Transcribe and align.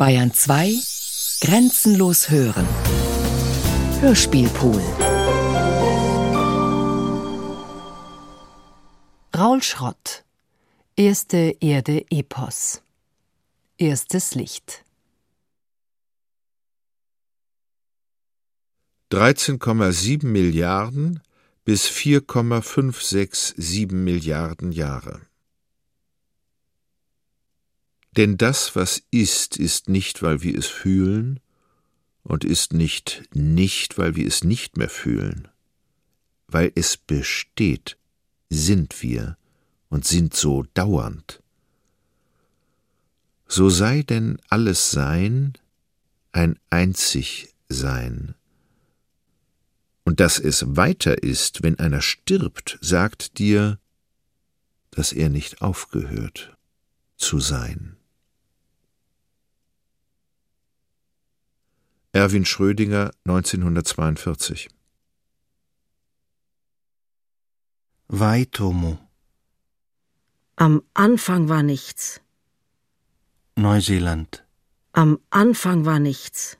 Bayern 0.00 0.32
2 0.32 0.80
Grenzenlos 1.42 2.30
hören. 2.30 2.66
Hörspielpool. 4.00 4.80
Raul 9.36 9.62
Schrott. 9.62 10.24
Erste 10.96 11.54
Erde 11.60 12.06
Epos. 12.08 12.80
Erstes 13.76 14.34
Licht. 14.34 14.86
13,7 19.12 20.24
Milliarden 20.24 21.20
bis 21.66 21.86
4,567 21.86 23.92
Milliarden 23.92 24.72
Jahre. 24.72 25.20
Denn 28.16 28.36
das, 28.36 28.74
was 28.74 29.02
ist, 29.10 29.56
ist 29.56 29.88
nicht, 29.88 30.22
weil 30.22 30.42
wir 30.42 30.58
es 30.58 30.66
fühlen, 30.66 31.40
und 32.22 32.44
ist 32.44 32.72
nicht 32.72 33.22
nicht, 33.34 33.98
weil 33.98 34.14
wir 34.16 34.26
es 34.26 34.44
nicht 34.44 34.76
mehr 34.76 34.88
fühlen. 34.88 35.48
Weil 36.46 36.72
es 36.74 36.96
besteht, 36.96 37.96
sind 38.48 39.02
wir 39.02 39.36
und 39.88 40.06
sind 40.06 40.34
so 40.34 40.64
dauernd. 40.74 41.42
So 43.46 43.68
sei 43.68 44.02
denn 44.02 44.38
alles 44.48 44.90
Sein 44.90 45.54
ein 46.32 46.58
einzig 46.70 47.54
Sein. 47.68 48.34
Und 50.04 50.20
dass 50.20 50.38
es 50.38 50.76
weiter 50.76 51.22
ist, 51.22 51.62
wenn 51.62 51.78
einer 51.78 52.00
stirbt, 52.00 52.78
sagt 52.80 53.38
dir, 53.38 53.78
dass 54.90 55.12
er 55.12 55.28
nicht 55.28 55.62
aufgehört 55.62 56.56
zu 57.16 57.38
sein. 57.38 57.96
Erwin 62.12 62.44
Schrödinger 62.44 63.12
1942 63.24 64.68
Waitomo 68.08 68.98
Am 70.56 70.82
Anfang 70.92 71.48
war 71.48 71.62
nichts. 71.62 72.20
Neuseeland 73.54 74.44
Am 74.92 75.20
Anfang 75.30 75.84
war 75.84 76.00
nichts. 76.00 76.58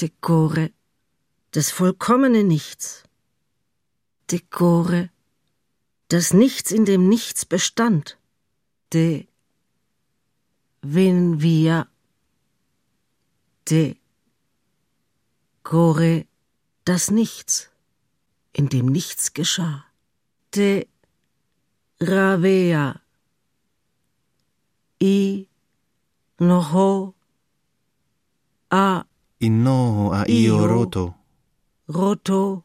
Decore, 0.00 0.72
das 1.52 1.70
vollkommene 1.70 2.42
Nichts. 2.42 3.04
Decore, 4.32 5.10
das 6.08 6.32
Nichts 6.32 6.72
in 6.72 6.84
dem 6.84 7.08
Nichts 7.08 7.44
bestand. 7.44 8.18
De, 8.92 9.28
wenn 10.82 11.40
wir, 11.40 11.86
de, 13.70 13.97
Core, 15.68 16.26
das 16.86 17.10
Nichts, 17.10 17.68
in 18.54 18.70
dem 18.70 18.86
nichts 18.86 19.34
geschah. 19.34 19.84
De 20.54 20.88
Ravea, 22.00 23.02
I 24.98 25.46
Noho, 26.38 27.14
A 28.70 29.04
Innoho 29.40 30.10
a 30.10 30.24
io 30.26 30.66
roto. 30.66 31.14
Roto, 31.86 32.64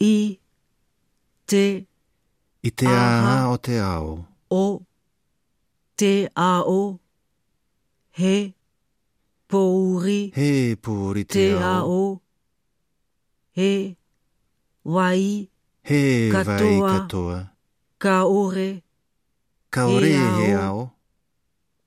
I 0.00 0.38
Te 1.44 1.88
Itea 2.62 3.50
o 3.50 3.56
te 3.58 3.80
ao. 3.80 4.24
O 4.48 4.86
Te 5.96 6.30
A 6.36 6.62
O 6.64 7.00
He 8.12 8.57
Pouri 9.48 10.30
He 10.36 10.76
puri 10.76 11.24
Te 11.24 11.56
ao 11.56 12.20
He 13.56 13.96
Wai 14.84 15.48
He 15.82 16.30
Katoa. 16.30 16.90
katoa 16.92 17.50
Kaore 17.98 18.82
Kaore 19.70 20.12
He 20.38 20.52
ao. 20.52 20.92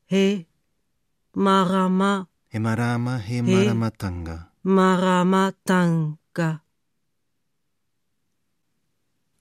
He 0.05 0.47
Marama 1.35 2.27
He 2.51 2.59
marama 2.59 3.17
he 3.19 3.41
maramatanga 3.41 4.47
Maramatanga. 4.63 6.61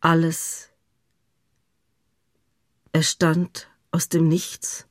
Alles. 0.01 0.71
Es 2.93 3.09
stand 3.09 3.69
aus 3.93 4.09
dem 4.09 4.29
Nichts. 4.29 4.87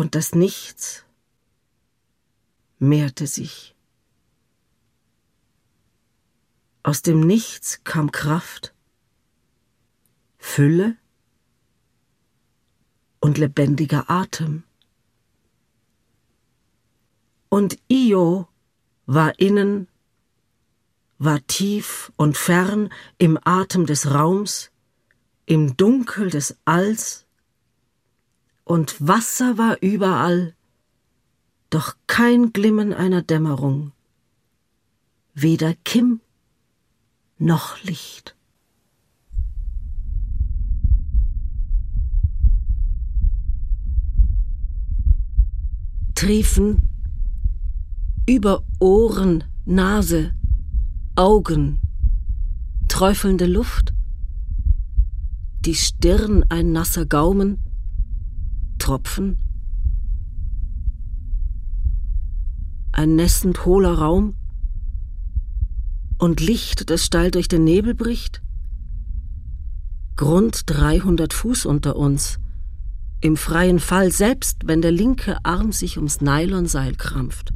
Und 0.00 0.14
das 0.14 0.34
Nichts 0.34 1.04
mehrte 2.78 3.26
sich. 3.26 3.74
Aus 6.82 7.02
dem 7.02 7.20
Nichts 7.20 7.84
kam 7.84 8.10
Kraft, 8.10 8.72
Fülle 10.38 10.96
und 13.20 13.36
lebendiger 13.36 14.08
Atem. 14.08 14.62
Und 17.50 17.78
Io 17.90 18.48
war 19.04 19.38
innen, 19.38 19.86
war 21.18 21.46
tief 21.46 22.10
und 22.16 22.38
fern 22.38 22.90
im 23.18 23.38
Atem 23.44 23.84
des 23.84 24.10
Raums, 24.10 24.70
im 25.44 25.76
Dunkel 25.76 26.30
des 26.30 26.56
Alls, 26.64 27.26
und 28.70 29.04
Wasser 29.04 29.58
war 29.58 29.82
überall, 29.82 30.54
doch 31.70 31.96
kein 32.06 32.52
Glimmen 32.52 32.92
einer 32.92 33.20
Dämmerung, 33.20 33.90
weder 35.34 35.74
Kim 35.82 36.20
noch 37.36 37.82
Licht. 37.82 38.36
Triefen 46.14 46.88
über 48.28 48.62
Ohren, 48.78 49.42
Nase, 49.64 50.32
Augen, 51.16 51.80
träufelnde 52.86 53.46
Luft, 53.46 53.92
die 55.58 55.74
Stirn 55.74 56.44
ein 56.48 56.70
nasser 56.70 57.04
Gaumen, 57.04 57.58
Tropfen, 58.90 59.38
ein 62.90 63.14
nässend 63.14 63.64
hohler 63.64 63.96
Raum. 63.96 64.34
Und 66.18 66.40
Licht, 66.40 66.90
das 66.90 67.04
steil 67.04 67.30
durch 67.30 67.46
den 67.46 67.62
Nebel 67.62 67.94
bricht, 67.94 68.42
Grund 70.16 70.64
300 70.66 71.32
Fuß 71.32 71.66
unter 71.66 71.94
uns, 71.94 72.40
im 73.20 73.36
freien 73.36 73.78
Fall, 73.78 74.10
selbst 74.10 74.66
wenn 74.66 74.82
der 74.82 74.90
linke 74.90 75.38
Arm 75.44 75.70
sich 75.70 75.96
ums 75.96 76.20
Nylonseil 76.20 76.96
krampft. 76.96 77.52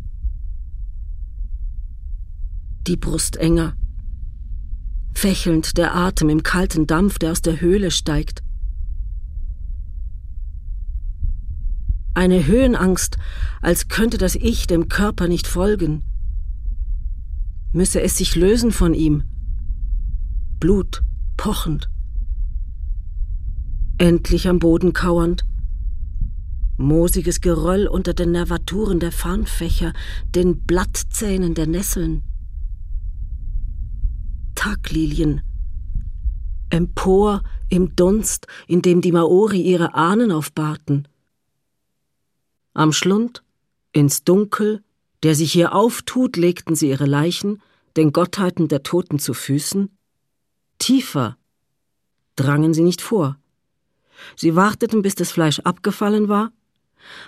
Die 2.87 2.97
Brust 2.97 3.39
enger, 3.39 3.77
fächelnd 5.17 5.79
der 5.79 5.97
Atem 5.97 6.29
im 6.29 6.45
kalten 6.45 6.87
Dampf, 6.87 7.19
der 7.19 7.33
aus 7.33 7.43
der 7.43 7.61
Höhle 7.61 7.91
steigt. 7.91 8.44
Eine 12.15 12.47
Höhenangst, 12.47 13.19
als 13.61 13.89
könnte 13.89 14.19
das 14.19 14.37
Ich 14.37 14.69
dem 14.69 14.89
Körper 14.89 15.27
nicht 15.27 15.49
folgen. 15.49 16.05
Müsse 17.73 18.01
es 18.01 18.17
sich 18.17 18.37
lösen 18.37 18.71
von 18.71 18.95
ihm. 18.95 19.25
Blut, 20.61 21.03
pochend. 21.37 21.91
Endlich 23.99 24.49
am 24.49 24.61
Boden 24.61 24.93
kauernd. 24.93 25.45
Moosiges 26.77 27.41
Geröll 27.41 27.89
unter 27.89 28.15
den 28.15 28.31
Nervaturen 28.31 29.01
der 29.01 29.13
Farnfächer, 29.13 29.93
den 30.35 30.61
Blattzähnen 30.63 31.55
der 31.55 31.67
Nesseln. 31.67 32.23
Taglilien. 34.55 35.43
Empor 36.71 37.43
im 37.69 37.95
Dunst, 37.97 38.47
in 38.69 38.83
dem 38.83 39.01
die 39.01 39.13
Maori 39.13 39.61
ihre 39.61 39.95
Ahnen 39.95 40.31
aufbahrten. 40.31 41.09
Am 42.75 42.93
Schlund, 42.93 43.43
ins 43.93 44.25
Dunkel, 44.25 44.83
der 45.23 45.35
sich 45.35 45.53
hier 45.53 45.75
auftut, 45.75 46.37
legten 46.37 46.75
sie 46.75 46.91
ihre 46.91 47.07
Leichen, 47.07 47.63
den 47.97 48.13
Gottheiten 48.13 48.69
der 48.69 48.83
Toten 48.83 49.19
zu 49.19 49.33
Füßen. 49.33 49.97
Tiefer 50.79 51.39
drangen 52.37 52.75
sie 52.75 52.83
nicht 52.83 53.01
vor. 53.01 53.39
Sie 54.37 54.57
warteten, 54.57 55.03
bis 55.03 55.15
das 55.15 55.31
Fleisch 55.31 55.61
abgefallen 55.61 56.29
war, 56.29 56.53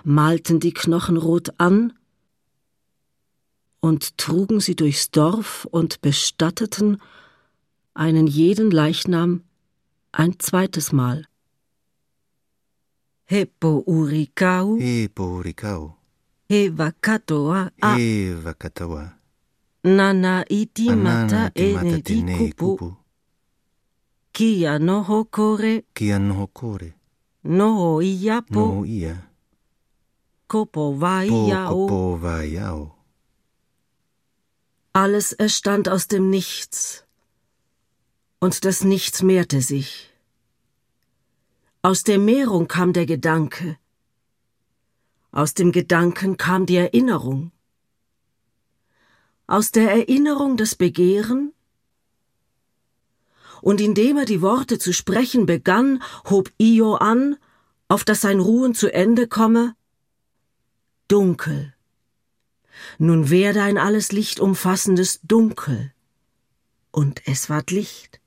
malten 0.05 0.59
die 0.59 0.73
Knochen 0.75 1.17
rot 1.17 1.51
an 1.59 1.93
und 3.81 4.19
trugen 4.19 4.59
sie 4.59 4.75
durchs 4.75 5.11
Dorf 5.11 5.65
und 5.71 6.01
bestatteten 6.01 7.01
einen 7.95 8.27
jeden 8.27 8.71
Leichnam 8.71 9.45
ein 10.13 10.39
zweites 10.41 10.93
Mal. 10.93 11.27
He 13.29 13.45
po 13.47 13.83
urikau, 13.87 14.79
He 14.81 15.09
porikau. 15.09 15.95
he 16.49 16.71
wakatoa 16.71 17.71
a 17.83 17.97
He 17.97 18.35
wakatawa. 18.45 19.13
nana 19.85 20.45
iti 20.51 20.91
mata 20.95 21.51
e 21.55 21.75
ne 21.75 21.91
te 22.03 22.15
di 22.15 22.23
ne 22.23 22.53
kupu. 22.53 22.97
Kia 24.33 24.79
noho 24.79 25.25
kore, 25.25 25.83
Kia 25.95 26.19
noho 26.19 26.47
kore. 26.53 26.95
noho 27.45 28.03
ia 28.03 28.43
po, 28.43 28.61
No 28.67 28.85
ia. 28.85 29.17
kopo 30.49 30.93
vai 30.95 31.29
Po 31.29 31.47
ia 31.49 31.71
o. 31.71 31.87
kopo 31.87 32.17
vaiao. 32.23 32.93
Alles 34.95 35.33
erstand 35.39 35.89
aus 35.89 36.07
dem 36.09 36.31
Nichts. 36.31 37.05
Und 38.41 38.65
das 38.65 38.85
Nichts 38.85 39.23
mehrte 39.23 39.61
sich. 39.61 40.06
Aus 41.89 42.03
der 42.03 42.19
Mehrung 42.19 42.67
kam 42.67 42.93
der 42.93 43.07
Gedanke. 43.07 43.79
Aus 45.31 45.55
dem 45.55 45.71
Gedanken 45.71 46.37
kam 46.37 46.67
die 46.67 46.75
Erinnerung. 46.75 47.53
Aus 49.47 49.71
der 49.71 49.93
Erinnerung 49.93 50.57
das 50.57 50.75
Begehren. 50.75 51.53
Und 53.63 53.81
indem 53.81 54.17
er 54.17 54.25
die 54.25 54.43
Worte 54.43 54.81
zu 54.81 54.93
sprechen 54.93 55.47
begann, 55.47 56.03
hob 56.29 56.51
Io 56.59 56.97
an, 56.97 57.37
auf 57.87 58.03
dass 58.03 58.23
sein 58.23 58.41
Ruhen 58.41 58.75
zu 58.75 58.93
Ende 58.93 59.29
komme. 59.29 59.77
Dunkel. 61.07 61.73
Nun 62.99 63.31
werde 63.31 63.63
ein 63.63 63.79
alles 63.79 64.11
Licht 64.11 64.41
umfassendes 64.41 65.21
Dunkel. 65.23 65.93
Und 66.91 67.23
es 67.29 67.49
ward 67.49 67.71
Licht. 67.71 68.21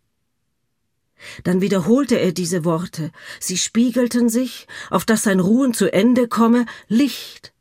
Dann 1.43 1.61
wiederholte 1.61 2.19
er 2.19 2.31
diese 2.31 2.65
Worte. 2.65 3.11
Sie 3.39 3.57
spiegelten 3.57 4.29
sich, 4.29 4.67
auf 4.89 5.05
dass 5.05 5.23
sein 5.23 5.39
Ruhen 5.39 5.73
zu 5.73 5.91
Ende 5.91 6.27
komme, 6.27 6.65
Licht. 6.87 7.53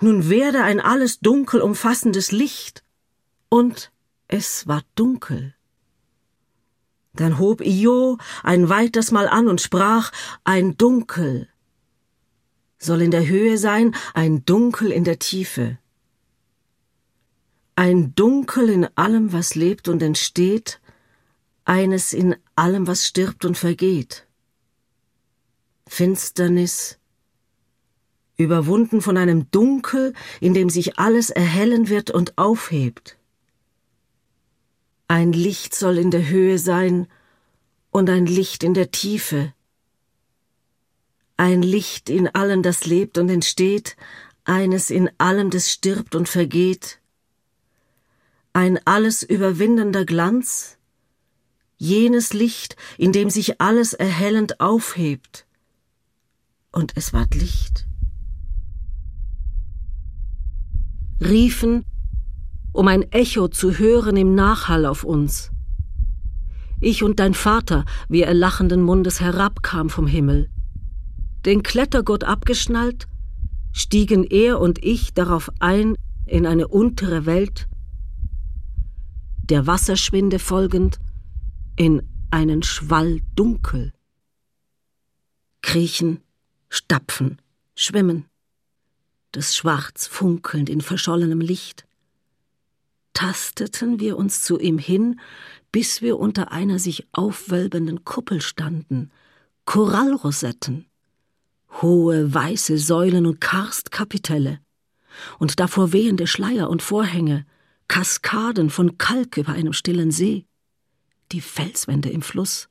Nun 0.00 0.28
werde 0.28 0.62
ein 0.62 0.80
alles 0.80 1.20
dunkel 1.20 1.60
umfassendes 1.60 2.32
Licht. 2.32 2.82
Und 3.48 3.92
es 4.28 4.66
war 4.66 4.82
dunkel. 4.94 5.54
Dann 7.14 7.38
hob 7.38 7.60
Io 7.60 8.18
ein 8.42 8.68
weiters 8.68 9.12
Mal 9.12 9.28
an 9.28 9.46
und 9.46 9.60
sprach, 9.60 10.10
ein 10.42 10.76
Dunkel 10.76 11.48
soll 12.78 13.02
in 13.02 13.10
der 13.10 13.26
Höhe 13.26 13.56
sein, 13.56 13.94
ein 14.14 14.44
Dunkel 14.44 14.90
in 14.90 15.04
der 15.04 15.18
Tiefe. 15.18 15.78
Ein 17.76 18.14
Dunkel 18.14 18.68
in 18.68 18.88
allem, 18.96 19.32
was 19.32 19.54
lebt 19.54 19.88
und 19.88 20.02
entsteht, 20.02 20.80
eines 21.64 22.12
in 22.12 22.36
allem, 22.56 22.86
was 22.86 23.06
stirbt 23.06 23.44
und 23.44 23.56
vergeht. 23.56 24.26
Finsternis, 25.86 26.98
überwunden 28.36 29.00
von 29.00 29.16
einem 29.16 29.50
Dunkel, 29.50 30.12
in 30.40 30.54
dem 30.54 30.70
sich 30.70 30.98
alles 30.98 31.30
erhellen 31.30 31.88
wird 31.88 32.10
und 32.10 32.36
aufhebt. 32.36 33.16
Ein 35.08 35.32
Licht 35.32 35.74
soll 35.74 35.98
in 35.98 36.10
der 36.10 36.28
Höhe 36.28 36.58
sein 36.58 37.06
und 37.90 38.10
ein 38.10 38.26
Licht 38.26 38.64
in 38.64 38.74
der 38.74 38.90
Tiefe. 38.90 39.52
Ein 41.36 41.62
Licht 41.62 42.10
in 42.10 42.28
allem, 42.28 42.62
das 42.62 42.86
lebt 42.86 43.18
und 43.18 43.28
entsteht, 43.28 43.96
eines 44.44 44.90
in 44.90 45.10
allem, 45.18 45.50
das 45.50 45.70
stirbt 45.70 46.14
und 46.14 46.28
vergeht. 46.28 47.00
Ein 48.52 48.80
alles 48.84 49.22
überwindender 49.22 50.04
Glanz, 50.04 50.78
jenes 51.84 52.32
Licht, 52.32 52.76
in 52.96 53.12
dem 53.12 53.30
sich 53.30 53.60
alles 53.60 53.92
erhellend 53.92 54.60
aufhebt. 54.60 55.46
Und 56.72 56.92
es 56.96 57.12
ward 57.12 57.34
Licht. 57.34 57.86
Riefen, 61.20 61.84
um 62.72 62.88
ein 62.88 63.02
Echo 63.12 63.48
zu 63.48 63.78
hören 63.78 64.16
im 64.16 64.34
Nachhall 64.34 64.86
auf 64.86 65.04
uns. 65.04 65.50
Ich 66.80 67.02
und 67.02 67.20
dein 67.20 67.34
Vater, 67.34 67.84
wie 68.08 68.22
er 68.22 68.34
lachenden 68.34 68.82
Mundes 68.82 69.20
herabkam 69.20 69.90
vom 69.90 70.06
Himmel. 70.06 70.50
Den 71.44 71.62
Klettergurt 71.62 72.24
abgeschnallt, 72.24 73.06
stiegen 73.72 74.24
er 74.24 74.58
und 74.58 74.82
ich 74.82 75.14
darauf 75.14 75.50
ein 75.60 75.96
in 76.26 76.46
eine 76.46 76.66
untere 76.66 77.26
Welt, 77.26 77.68
der 79.50 79.66
Wasserschwinde 79.66 80.38
folgend 80.38 80.98
in 81.76 82.02
einen 82.30 82.62
Schwall 82.62 83.20
dunkel. 83.34 83.92
Kriechen, 85.62 86.20
stapfen, 86.68 87.40
schwimmen, 87.74 88.26
das 89.32 89.56
Schwarz 89.56 90.06
funkelnd 90.06 90.68
in 90.70 90.80
verschollenem 90.80 91.40
Licht. 91.40 91.86
Tasteten 93.12 93.98
wir 93.98 94.16
uns 94.16 94.42
zu 94.42 94.58
ihm 94.58 94.78
hin, 94.78 95.20
bis 95.72 96.02
wir 96.02 96.18
unter 96.18 96.52
einer 96.52 96.78
sich 96.78 97.06
aufwölbenden 97.12 98.04
Kuppel 98.04 98.40
standen, 98.40 99.10
Korallrosetten, 99.64 100.86
hohe 101.82 102.32
weiße 102.32 102.78
Säulen 102.78 103.26
und 103.26 103.40
Karstkapitelle, 103.40 104.60
und 105.38 105.58
davor 105.58 105.92
wehende 105.92 106.26
Schleier 106.26 106.70
und 106.70 106.82
Vorhänge, 106.82 107.46
Kaskaden 107.88 108.70
von 108.70 108.98
Kalk 108.98 109.36
über 109.36 109.52
einem 109.52 109.72
stillen 109.72 110.10
See, 110.10 110.46
die 111.34 111.40
Felswände 111.40 112.10
im 112.10 112.22
Fluss, 112.22 112.68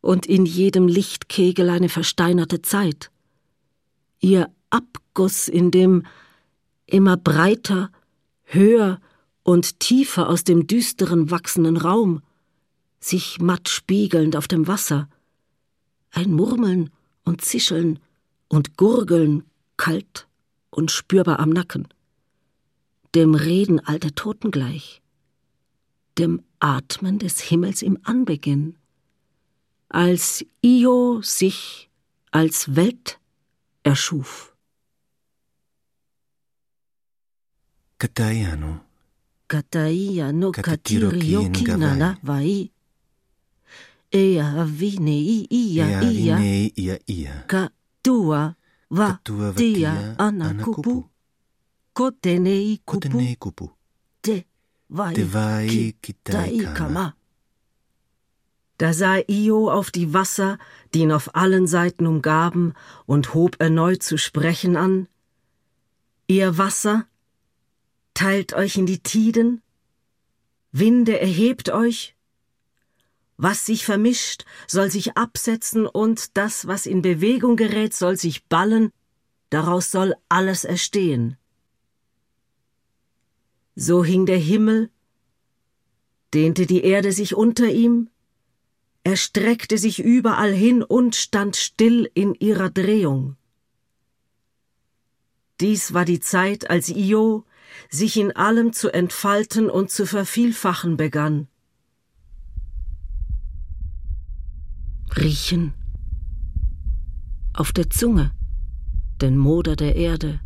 und 0.00 0.24
in 0.24 0.46
jedem 0.46 0.88
Lichtkegel 0.88 1.68
eine 1.68 1.90
versteinerte 1.90 2.62
Zeit, 2.62 3.10
ihr 4.20 4.50
Abguss 4.70 5.46
in 5.46 5.70
dem 5.70 6.04
immer 6.86 7.18
breiter, 7.18 7.90
höher 8.44 9.00
und 9.42 9.80
tiefer 9.80 10.30
aus 10.30 10.44
dem 10.44 10.66
düsteren 10.66 11.30
wachsenden 11.30 11.76
Raum, 11.76 12.22
sich 13.00 13.38
matt 13.38 13.68
spiegelnd 13.68 14.34
auf 14.34 14.48
dem 14.48 14.66
Wasser, 14.66 15.08
ein 16.12 16.32
Murmeln 16.32 16.90
und 17.24 17.42
Zischeln 17.42 17.98
und 18.48 18.78
Gurgeln 18.78 19.44
kalt 19.76 20.26
und 20.70 20.90
spürbar 20.90 21.40
am 21.40 21.50
Nacken, 21.50 21.86
dem 23.14 23.34
Reden 23.34 23.80
alter 23.80 24.14
Toten 24.14 24.50
gleich, 24.50 25.02
dem 26.18 26.42
Atmen 26.60 27.18
des 27.18 27.40
Himmels 27.40 27.82
im 27.82 27.98
Anbeginn, 28.02 28.76
als 29.88 30.44
Io 30.62 31.20
sich 31.22 31.90
als 32.30 32.74
Welt 32.76 33.18
erschuf. 33.82 34.54
Katayano. 37.98 38.80
Kataia 39.48 40.32
no 40.32 40.50
Katatiroki 40.50 41.18
katirioki 41.18 41.62
ngavai. 41.62 41.78
nana 41.78 42.18
vai. 42.22 42.70
Ea 44.10 44.64
vine 44.64 45.16
i 45.18 45.46
ia 45.50 46.02
ia 46.02 46.38
ia 46.76 46.98
ia. 47.06 47.44
ka 47.46 47.70
tua 48.02 48.56
va 48.90 49.20
tia 49.24 49.52
vatia 49.52 50.18
ana 50.18 50.50
ana 50.50 50.64
kupu. 50.64 50.82
kupu. 50.82 51.08
Kotenei 51.94 53.36
kupu 53.36 53.75
Da 58.78 58.92
sah 58.92 59.18
Io 59.28 59.70
auf 59.70 59.90
die 59.90 60.12
Wasser, 60.12 60.58
die 60.92 61.00
ihn 61.00 61.12
auf 61.12 61.34
allen 61.34 61.66
Seiten 61.66 62.06
umgaben, 62.06 62.74
und 63.06 63.34
hob 63.34 63.56
erneut 63.58 64.02
zu 64.02 64.18
sprechen 64.18 64.76
an. 64.76 65.08
Ihr 66.26 66.58
Wasser, 66.58 67.06
teilt 68.14 68.52
euch 68.52 68.76
in 68.76 68.86
die 68.86 69.02
Tiden, 69.02 69.62
Winde 70.72 71.18
erhebt 71.18 71.70
euch, 71.70 72.16
was 73.38 73.66
sich 73.66 73.84
vermischt, 73.84 74.44
soll 74.66 74.90
sich 74.90 75.16
absetzen, 75.16 75.86
und 75.86 76.36
das, 76.36 76.66
was 76.66 76.86
in 76.86 77.02
Bewegung 77.02 77.56
gerät, 77.56 77.94
soll 77.94 78.16
sich 78.16 78.46
ballen, 78.46 78.92
daraus 79.50 79.90
soll 79.90 80.14
alles 80.28 80.64
erstehen. 80.64 81.36
So 83.78 84.02
hing 84.02 84.24
der 84.24 84.38
Himmel, 84.38 84.90
dehnte 86.32 86.64
die 86.66 86.82
Erde 86.82 87.12
sich 87.12 87.34
unter 87.34 87.68
ihm, 87.70 88.08
er 89.04 89.16
streckte 89.16 89.76
sich 89.76 90.02
überall 90.02 90.52
hin 90.52 90.82
und 90.82 91.14
stand 91.14 91.56
still 91.56 92.10
in 92.14 92.34
ihrer 92.34 92.70
Drehung. 92.70 93.36
Dies 95.60 95.92
war 95.92 96.06
die 96.06 96.20
Zeit, 96.20 96.70
als 96.70 96.88
Io 96.88 97.44
sich 97.90 98.16
in 98.16 98.34
allem 98.34 98.72
zu 98.72 98.92
entfalten 98.92 99.68
und 99.68 99.90
zu 99.90 100.06
vervielfachen 100.06 100.96
begann. 100.96 101.46
Riechen. 105.16 105.74
Auf 107.52 107.72
der 107.72 107.90
Zunge, 107.90 108.32
den 109.20 109.36
Moder 109.36 109.76
der 109.76 109.96
Erde, 109.96 110.40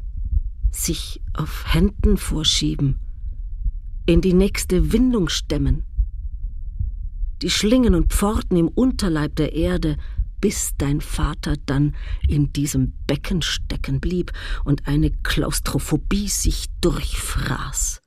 sich 0.73 1.23
auf 1.33 1.73
Händen 1.73 2.17
vorschieben, 2.17 2.99
in 4.11 4.21
die 4.21 4.35
nächste 4.35 4.93
Windung 4.93 5.29
stemmen, 5.29 5.85
die 7.43 7.51
Schlingen 7.51 7.95
und 7.95 8.13
Pforten 8.13 8.57
im 8.57 8.67
Unterleib 8.67 9.37
der 9.37 9.53
Erde 9.53 9.99
bis 10.41 10.73
dein 10.77 11.01
Vater 11.01 11.55
dann 11.65 11.95
in 12.27 12.53
diesem 12.53 12.93
Becken 13.07 13.41
stecken 13.41 14.01
blieb 14.01 14.33
und 14.65 14.89
eine 14.89 15.13
Klaustrophobie 15.13 16.29
sich 16.29 16.67
durchfraß, 16.81 18.03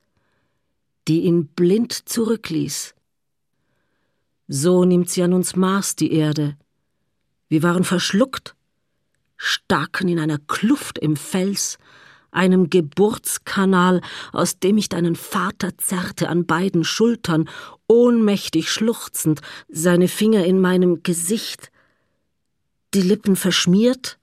die 1.07 1.21
ihn 1.21 1.47
blind 1.47 1.93
zurückließ. 1.93 2.95
So 4.49 4.83
nimmt 4.83 5.09
sie 5.09 5.23
an 5.23 5.31
uns 5.31 5.55
Maß, 5.55 5.95
die 5.95 6.11
Erde. 6.11 6.57
Wir 7.47 7.63
waren 7.63 7.85
verschluckt, 7.85 8.55
staken 9.37 10.09
in 10.09 10.19
einer 10.19 10.39
Kluft 10.39 10.97
im 10.99 11.15
Fels, 11.15 11.77
einem 12.33 12.69
Geburtskanal, 12.69 14.01
aus 14.31 14.59
dem 14.59 14.77
ich 14.77 14.89
deinen 14.89 15.15
Vater 15.15 15.77
zerrte 15.77 16.29
an 16.29 16.45
beiden 16.45 16.83
Schultern, 16.83 17.49
ohnmächtig 17.87 18.71
schluchzend, 18.71 19.41
seine 19.69 20.07
Finger 20.07 20.45
in 20.45 20.59
meinem 20.59 21.03
Gesicht, 21.03 21.71
die 22.93 23.01
Lippen 23.01 23.35
verschmiert, 23.35 24.19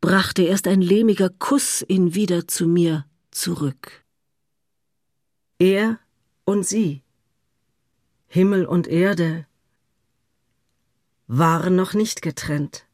brachte 0.00 0.42
erst 0.42 0.68
ein 0.68 0.80
lehmiger 0.80 1.30
Kuss 1.30 1.84
ihn 1.86 2.14
wieder 2.14 2.46
zu 2.48 2.66
mir 2.66 3.06
zurück. 3.30 4.04
Er 5.58 5.98
und 6.44 6.66
sie, 6.66 7.02
Himmel 8.26 8.66
und 8.66 8.86
Erde, 8.86 9.46
waren 11.26 11.74
noch 11.76 11.94
nicht 11.94 12.22
getrennt. 12.22 12.86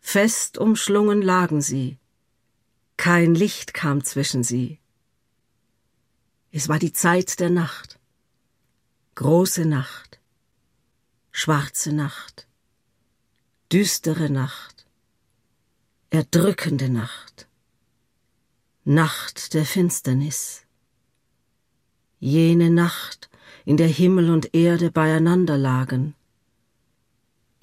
Fest 0.00 0.58
umschlungen 0.58 1.22
lagen 1.22 1.60
sie, 1.60 1.98
kein 2.96 3.34
Licht 3.34 3.74
kam 3.74 4.04
zwischen 4.04 4.42
sie. 4.42 4.78
Es 6.50 6.68
war 6.68 6.78
die 6.78 6.92
Zeit 6.92 7.40
der 7.40 7.50
Nacht. 7.50 7.98
Große 9.16 9.64
Nacht. 9.64 10.20
Schwarze 11.32 11.92
Nacht. 11.92 12.46
Düstere 13.72 14.30
Nacht. 14.30 14.86
Erdrückende 16.10 16.88
Nacht. 16.88 17.48
Nacht 18.84 19.54
der 19.54 19.64
Finsternis. 19.64 20.62
Jene 22.20 22.70
Nacht, 22.70 23.30
in 23.64 23.76
der 23.76 23.88
Himmel 23.88 24.30
und 24.30 24.54
Erde 24.54 24.90
beieinander 24.90 25.58
lagen 25.58 26.14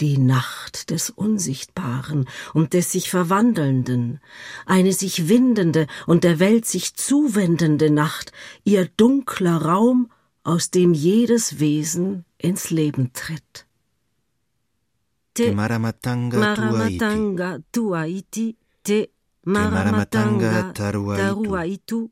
die 0.01 0.17
Nacht 0.17 0.89
des 0.89 1.09
Unsichtbaren 1.09 2.27
und 2.53 2.73
des 2.73 2.91
sich 2.91 3.09
Verwandelnden, 3.09 4.19
eine 4.65 4.93
sich 4.93 5.29
windende 5.29 5.87
und 6.07 6.23
der 6.23 6.39
Welt 6.39 6.65
sich 6.65 6.95
zuwendende 6.95 7.91
Nacht, 7.91 8.31
ihr 8.63 8.87
dunkler 8.97 9.57
Raum, 9.57 10.11
aus 10.43 10.71
dem 10.71 10.93
jedes 10.93 11.59
Wesen 11.59 12.25
ins 12.37 12.71
Leben 12.71 13.11
tritt. 13.13 13.67
Te 15.33 15.53
maramatanga 15.53 17.59
tuaiti, 17.71 18.57
te 18.83 19.09
maramatanga 19.45 20.73
taruaitu, 20.73 22.09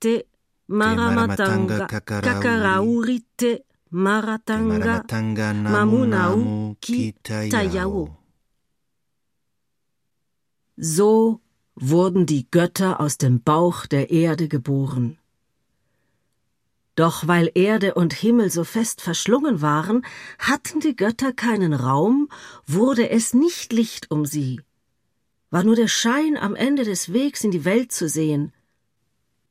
te 0.00 0.26
maramatanga 0.66 1.86
kakaraurite, 1.86 3.64
Maratanga, 3.96 5.04
Mamunau, 5.54 6.74
Kitayao. 6.80 8.16
So 10.76 11.40
wurden 11.76 12.26
die 12.26 12.50
Götter 12.50 12.98
aus 12.98 13.18
dem 13.18 13.44
Bauch 13.44 13.86
der 13.86 14.10
Erde 14.10 14.48
geboren. 14.48 15.16
Doch 16.96 17.28
weil 17.28 17.52
Erde 17.54 17.94
und 17.94 18.14
Himmel 18.14 18.50
so 18.50 18.64
fest 18.64 19.00
verschlungen 19.00 19.62
waren, 19.62 20.04
hatten 20.40 20.80
die 20.80 20.96
Götter 20.96 21.32
keinen 21.32 21.72
Raum, 21.72 22.28
wurde 22.66 23.10
es 23.10 23.32
nicht 23.32 23.72
Licht 23.72 24.10
um 24.10 24.26
sie, 24.26 24.60
war 25.50 25.62
nur 25.62 25.76
der 25.76 25.86
Schein 25.88 26.36
am 26.36 26.56
Ende 26.56 26.82
des 26.82 27.12
Wegs 27.12 27.44
in 27.44 27.52
die 27.52 27.64
Welt 27.64 27.92
zu 27.92 28.08
sehen, 28.08 28.52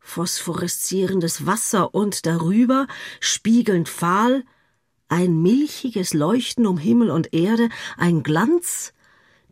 phosphoreszierendes 0.04 1.48
Wasser 1.48 1.96
und 1.96 2.26
darüber, 2.28 2.88
spiegelnd 3.20 3.90
fahl, 3.90 4.44
ein 5.08 5.42
milchiges 5.42 6.14
Leuchten 6.14 6.68
um 6.68 6.78
Himmel 6.78 7.10
und 7.10 7.34
Erde, 7.34 7.70
ein 7.98 8.22
Glanz, 8.22 8.94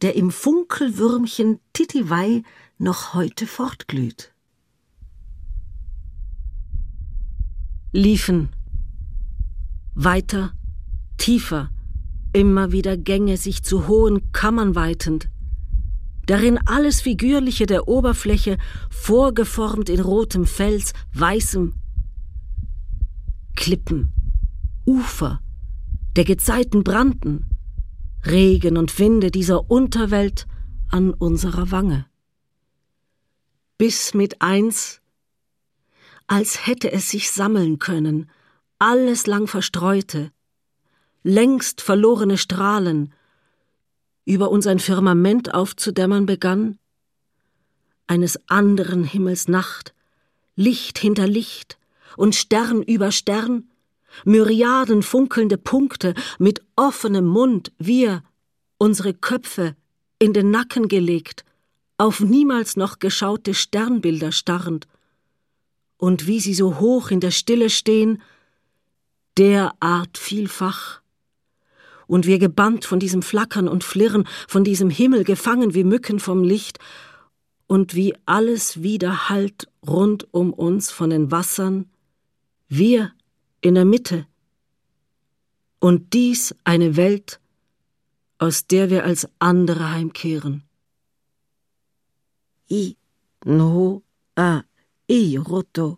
der 0.01 0.15
im 0.15 0.29
Funkelwürmchen 0.29 1.59
Titiwei 1.73 2.43
noch 2.77 3.13
heute 3.13 3.47
fortglüht. 3.47 4.33
Liefen 7.93 8.49
weiter, 9.95 10.53
tiefer, 11.17 11.69
immer 12.33 12.71
wieder 12.71 12.97
Gänge 12.97 13.37
sich 13.37 13.63
zu 13.63 13.87
hohen 13.87 14.31
Kammern 14.31 14.75
weitend, 14.75 15.29
darin 16.31 16.59
alles 16.65 17.01
Figürliche 17.01 17.65
der 17.65 17.89
Oberfläche 17.89 18.57
vorgeformt 18.89 19.89
in 19.89 19.99
rotem 19.99 20.45
Fels, 20.45 20.93
weißem 21.13 21.73
Klippen, 23.57 24.13
Ufer, 24.85 25.41
der 26.15 26.23
Gezeiten 26.23 26.85
brannten, 26.85 27.47
Regen 28.25 28.77
und 28.77 28.97
Winde 28.97 29.29
dieser 29.29 29.69
Unterwelt 29.69 30.47
an 30.89 31.13
unserer 31.13 31.69
Wange. 31.69 32.05
Bis 33.77 34.13
mit 34.13 34.41
eins, 34.41 35.01
als 36.27 36.65
hätte 36.65 36.93
es 36.93 37.09
sich 37.09 37.29
sammeln 37.29 37.77
können, 37.77 38.29
alles 38.79 39.27
lang 39.27 39.47
verstreute, 39.47 40.31
längst 41.23 41.81
verlorene 41.81 42.37
Strahlen, 42.37 43.13
über 44.25 44.51
uns 44.51 44.67
ein 44.67 44.79
Firmament 44.79 45.53
aufzudämmern 45.53 46.25
begann, 46.25 46.77
eines 48.07 48.39
anderen 48.49 49.03
Himmels 49.03 49.47
Nacht, 49.47 49.93
Licht 50.55 50.97
hinter 50.97 51.27
Licht 51.27 51.77
und 52.17 52.35
Stern 52.35 52.83
über 52.83 53.11
Stern, 53.11 53.69
Myriaden 54.25 55.03
funkelnde 55.03 55.57
Punkte 55.57 56.13
mit 56.37 56.61
offenem 56.75 57.25
Mund, 57.25 57.71
wir, 57.77 58.23
unsere 58.77 59.13
Köpfe, 59.13 59.75
in 60.19 60.33
den 60.33 60.51
Nacken 60.51 60.87
gelegt, 60.87 61.45
auf 61.97 62.19
niemals 62.19 62.75
noch 62.75 62.99
geschaute 62.99 63.53
Sternbilder 63.53 64.31
starrend, 64.31 64.87
und 65.97 66.27
wie 66.27 66.39
sie 66.39 66.55
so 66.55 66.79
hoch 66.79 67.11
in 67.11 67.19
der 67.19 67.31
Stille 67.31 67.69
stehen, 67.69 68.21
derart 69.37 70.17
vielfach, 70.17 71.00
und 72.11 72.25
wir 72.25 72.39
gebannt 72.39 72.83
von 72.83 72.99
diesem 72.99 73.21
Flackern 73.21 73.69
und 73.69 73.85
Flirren, 73.85 74.27
von 74.49 74.65
diesem 74.65 74.89
Himmel 74.89 75.23
gefangen 75.23 75.73
wie 75.73 75.85
Mücken 75.85 76.19
vom 76.19 76.43
Licht, 76.43 76.77
und 77.67 77.95
wie 77.95 78.13
alles 78.25 78.83
wieder 78.83 79.29
hallt 79.29 79.69
rund 79.87 80.27
um 80.33 80.51
uns 80.51 80.91
von 80.91 81.09
den 81.09 81.31
Wassern, 81.31 81.89
wir 82.67 83.13
in 83.61 83.75
der 83.75 83.85
Mitte, 83.85 84.27
und 85.79 86.11
dies 86.11 86.53
eine 86.65 86.97
Welt, 86.97 87.39
aus 88.39 88.67
der 88.67 88.89
wir 88.89 89.05
als 89.05 89.29
andere 89.39 89.91
heimkehren. 89.91 90.63
I 92.69 92.97
no 93.45 94.03
a 94.35 94.63
iroto. 95.07 95.97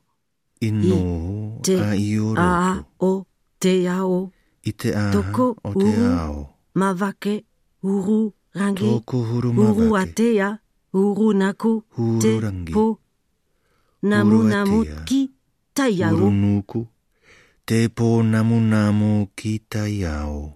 Inno 0.60 1.60
a 1.68 1.96
iroto. 1.96 2.40
A 2.40 2.86
o 3.00 3.26
te 3.60 3.90
ao. 3.90 4.32
A 4.66 5.12
Toko 5.12 5.58
o 5.64 5.74
te 5.74 5.86
uru 5.86 6.06
ao. 6.20 6.50
mavake 6.74 7.44
uru 7.84 8.34
rangi 8.56 8.84
Toko 8.84 9.18
huru 9.24 9.50
uru 9.52 9.98
atea 9.98 10.60
uru 10.94 11.34
naku 11.34 11.84
Huru 11.98 12.20
te 12.22 12.40
rangi. 12.40 12.72
po 12.74 13.00
namu 14.02 14.44
namu 14.44 14.86
ki 15.06 15.32
tayau 15.76 16.16
Urunuku. 16.16 16.88
Te 17.66 17.88
po 17.90 18.22
namu 18.24 18.60
namu 18.62 19.28
ki 19.36 19.60
taiao. 19.70 20.54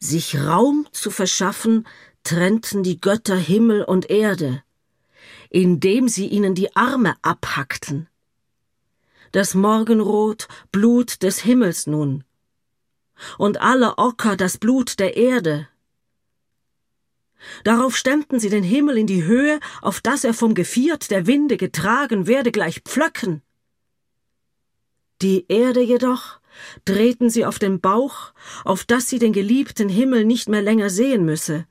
Sich 0.00 0.34
Raum 0.34 0.86
zu 0.92 1.10
verschaffen, 1.10 1.86
trennten 2.24 2.82
die 2.82 3.00
Götter 3.00 3.36
Himmel 3.36 3.84
und 3.84 4.10
Erde, 4.10 4.62
indem 5.50 6.08
sie 6.08 6.26
ihnen 6.26 6.54
die 6.54 6.74
Arme 6.74 7.14
abhackten. 7.22 8.08
Das 9.32 9.54
Morgenrot 9.54 10.46
Blut 10.72 11.22
des 11.22 11.38
Himmels 11.38 11.86
nun, 11.86 12.22
und 13.38 13.62
alle 13.62 13.96
Ocker 13.96 14.36
das 14.36 14.58
Blut 14.58 14.98
der 14.98 15.16
Erde. 15.16 15.68
Darauf 17.64 17.96
stemmten 17.96 18.38
sie 18.40 18.50
den 18.50 18.62
Himmel 18.62 18.98
in 18.98 19.06
die 19.06 19.24
Höhe, 19.24 19.58
auf 19.80 20.02
dass 20.02 20.24
er 20.24 20.34
vom 20.34 20.54
Geviert 20.54 21.10
der 21.10 21.26
Winde 21.26 21.56
getragen 21.56 22.26
werde 22.26 22.52
gleich 22.52 22.80
Pflöcken. 22.80 23.40
Die 25.22 25.46
Erde 25.48 25.80
jedoch 25.80 26.38
drehten 26.84 27.30
sie 27.30 27.46
auf 27.46 27.58
den 27.58 27.80
Bauch, 27.80 28.34
auf 28.64 28.84
dass 28.84 29.08
sie 29.08 29.18
den 29.18 29.32
geliebten 29.32 29.88
Himmel 29.88 30.26
nicht 30.26 30.50
mehr 30.50 30.60
länger 30.60 30.90
sehen 30.90 31.24
müsse. 31.24 31.66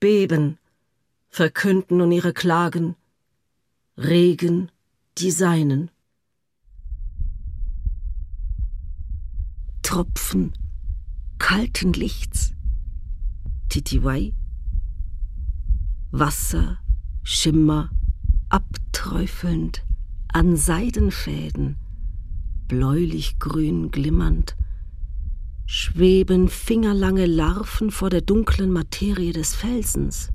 Beben 0.00 0.58
verkünden 1.30 1.98
nun 1.98 2.10
ihre 2.10 2.32
Klagen, 2.32 2.96
Regen 3.96 4.72
die 5.18 5.30
seinen. 5.30 5.91
Tropfen 9.92 10.54
kalten 11.38 11.92
Lichts. 11.92 12.54
Titiwai. 13.68 14.32
Wasser, 16.10 16.78
Schimmer, 17.22 17.90
abträufelnd 18.48 19.84
an 20.32 20.56
Seidenfäden, 20.56 21.76
bläulich-grün 22.68 23.90
glimmernd, 23.90 24.56
schweben 25.66 26.48
fingerlange 26.48 27.26
Larven 27.26 27.90
vor 27.90 28.08
der 28.08 28.22
dunklen 28.22 28.72
Materie 28.72 29.34
des 29.34 29.54
Felsens. 29.54 30.30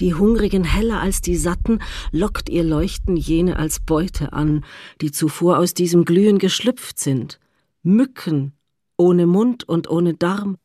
Die 0.00 0.14
Hungrigen 0.14 0.64
heller 0.64 1.02
als 1.02 1.20
die 1.20 1.36
Satten 1.36 1.80
lockt 2.10 2.48
ihr 2.48 2.64
Leuchten 2.64 3.18
jene 3.18 3.58
als 3.58 3.80
Beute 3.80 4.32
an, 4.32 4.64
die 5.02 5.12
zuvor 5.12 5.58
aus 5.58 5.74
diesem 5.74 6.06
Glühen 6.06 6.38
geschlüpft 6.38 6.98
sind. 6.98 7.38
Mücken 7.82 8.52
ohne 8.96 9.26
Mund 9.26 9.68
und 9.68 9.90
ohne 9.90 10.14
Darm, 10.14 10.58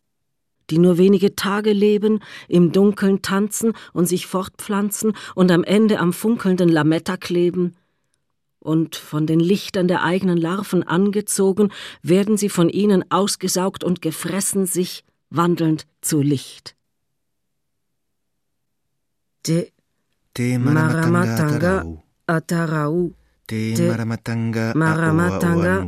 die 0.70 0.78
nur 0.78 0.98
wenige 0.98 1.36
Tage 1.36 1.74
leben, 1.74 2.20
im 2.48 2.72
Dunkeln 2.72 3.22
tanzen 3.22 3.74
und 3.94 4.06
sich 4.06 4.28
fortpflanzen 4.28 5.14
und 5.36 5.52
am 5.52 5.64
Ende 5.64 6.00
am 6.00 6.14
funkelnden 6.14 6.70
Lametta 6.70 7.18
kleben. 7.18 7.76
Und 8.60 8.96
von 8.96 9.26
den 9.26 9.40
Lichtern 9.40 9.88
der 9.88 10.04
eigenen 10.04 10.38
Larven 10.38 10.84
angezogen, 10.84 11.72
werden 12.02 12.38
sie 12.38 12.50
von 12.50 12.70
ihnen 12.70 13.10
ausgesaugt 13.10 13.84
und 13.84 14.02
gefressen, 14.02 14.66
sich 14.66 15.06
wandelnd 15.30 15.88
zu 16.02 16.22
Licht. 16.22 16.76
De, 19.46 19.72
Te 20.34 20.60
Maramatanga 20.60 21.86
Atarau. 22.28 23.14
Te 23.48 23.74
Maramatanga 23.80 24.74
Maramatanga. 24.76 25.88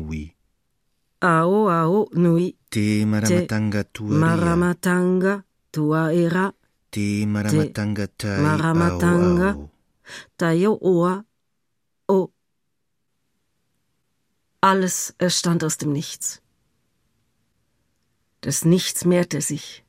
Ao 1.22 1.68
Ao 1.68 2.10
Nui. 2.14 2.56
Te 2.70 3.06
Maramatanga 3.06 3.84
Tuaria. 3.84 4.20
Maramatanga 4.20 5.44
Tuaera. 5.72 6.54
Te 6.92 7.26
Maramatanga 7.26 8.08
Tai 8.08 8.42
Maramatanga. 8.42 9.50
Ao 9.52 9.60
Ao. 9.60 9.70
Tayo 10.38 10.78
Oa. 10.82 11.26
O. 12.08 12.30
Alles 14.62 15.14
erstand 15.18 15.64
aus 15.64 15.78
dem 15.78 15.92
Nichts. 15.92 16.42
Das 18.42 18.64
Nichts 18.64 19.04
mehrte 19.04 19.42
sich. 19.42 19.84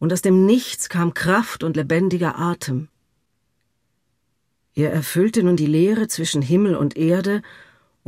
Und 0.00 0.12
aus 0.12 0.22
dem 0.22 0.46
Nichts 0.46 0.88
kam 0.88 1.14
Kraft 1.14 1.62
und 1.62 1.76
lebendiger 1.76 2.38
Atem. 2.38 2.88
Er 4.74 4.92
erfüllte 4.92 5.42
nun 5.42 5.56
die 5.56 5.66
Leere 5.66 6.08
zwischen 6.08 6.42
Himmel 6.42 6.74
und 6.76 6.96
Erde 6.96 7.42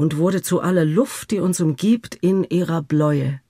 und 0.00 0.16
wurde 0.16 0.40
zu 0.40 0.62
aller 0.62 0.87
Luft, 0.87 1.30
die 1.30 1.40
uns 1.40 1.61
umgibt, 1.61 2.14
in 2.14 2.45
ihrer 2.45 2.80
Bläue. 2.80 3.42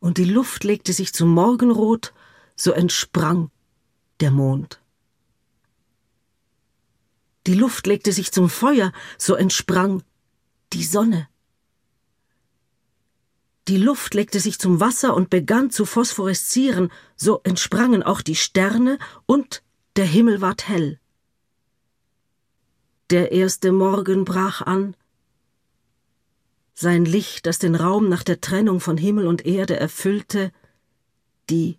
Und 0.00 0.18
die 0.18 0.24
Luft 0.24 0.64
legte 0.64 0.92
sich 0.92 1.12
zum 1.12 1.28
Morgenrot, 1.28 2.12
so 2.56 2.72
entsprang 2.72 3.52
der 4.18 4.32
Mond. 4.32 4.80
Die 7.46 7.54
Luft 7.54 7.86
legte 7.86 8.10
sich 8.10 8.32
zum 8.32 8.50
Feuer, 8.50 8.92
so 9.16 9.36
entsprang 9.36 10.02
die 10.72 10.82
Sonne. 10.82 11.28
Die 13.68 13.78
Luft 13.78 14.14
legte 14.14 14.40
sich 14.40 14.58
zum 14.58 14.80
Wasser 14.80 15.14
und 15.14 15.30
begann 15.30 15.70
zu 15.70 15.84
phosphoreszieren, 15.84 16.90
so 17.14 17.40
entsprangen 17.44 18.02
auch 18.02 18.22
die 18.22 18.34
Sterne 18.34 18.98
und 19.26 19.62
der 19.94 20.06
Himmel 20.06 20.40
ward 20.40 20.66
hell. 20.66 20.98
Der 23.12 23.30
erste 23.30 23.72
Morgen 23.72 24.24
brach 24.24 24.62
an. 24.62 24.96
Sein 26.72 27.04
Licht, 27.04 27.44
das 27.44 27.58
den 27.58 27.74
Raum 27.74 28.08
nach 28.08 28.22
der 28.22 28.40
Trennung 28.40 28.80
von 28.80 28.96
Himmel 28.96 29.26
und 29.26 29.44
Erde 29.44 29.78
erfüllte, 29.78 30.50
die 31.50 31.78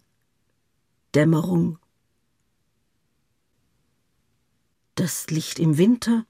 Dämmerung. 1.16 1.80
Das 4.94 5.26
Licht 5.32 5.58
im 5.58 5.80
Winter, 5.80 6.28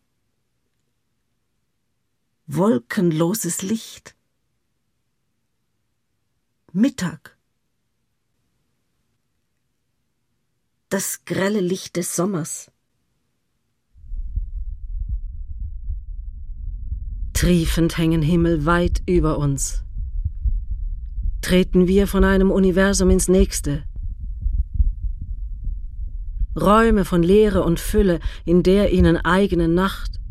wolkenloses 2.47 3.62
Licht. 3.62 4.15
Mittag. 6.71 7.38
Das 10.88 11.25
grelle 11.25 11.60
Licht 11.60 11.97
des 11.97 12.15
Sommers. 12.15 12.72
Triefend 17.34 17.98
hängen 17.98 18.22
Himmel 18.22 18.65
weit 18.65 19.02
über 19.08 19.38
uns. 19.38 19.84
Treten 21.41 21.88
wir 21.88 22.08
von 22.08 22.24
einem 22.24 22.52
Universum 22.52 23.10
ins 23.10 23.28
nächste. 23.28 23.84
Räume 26.56 27.04
von 27.04 27.24
Leere 27.24 27.63
und 27.63 27.80
Fülle 27.80 28.19
in 28.46 28.62
der 28.63 28.93
ihnen 28.93 29.17
eigenen 29.17 29.74
Nacht, 29.74 30.22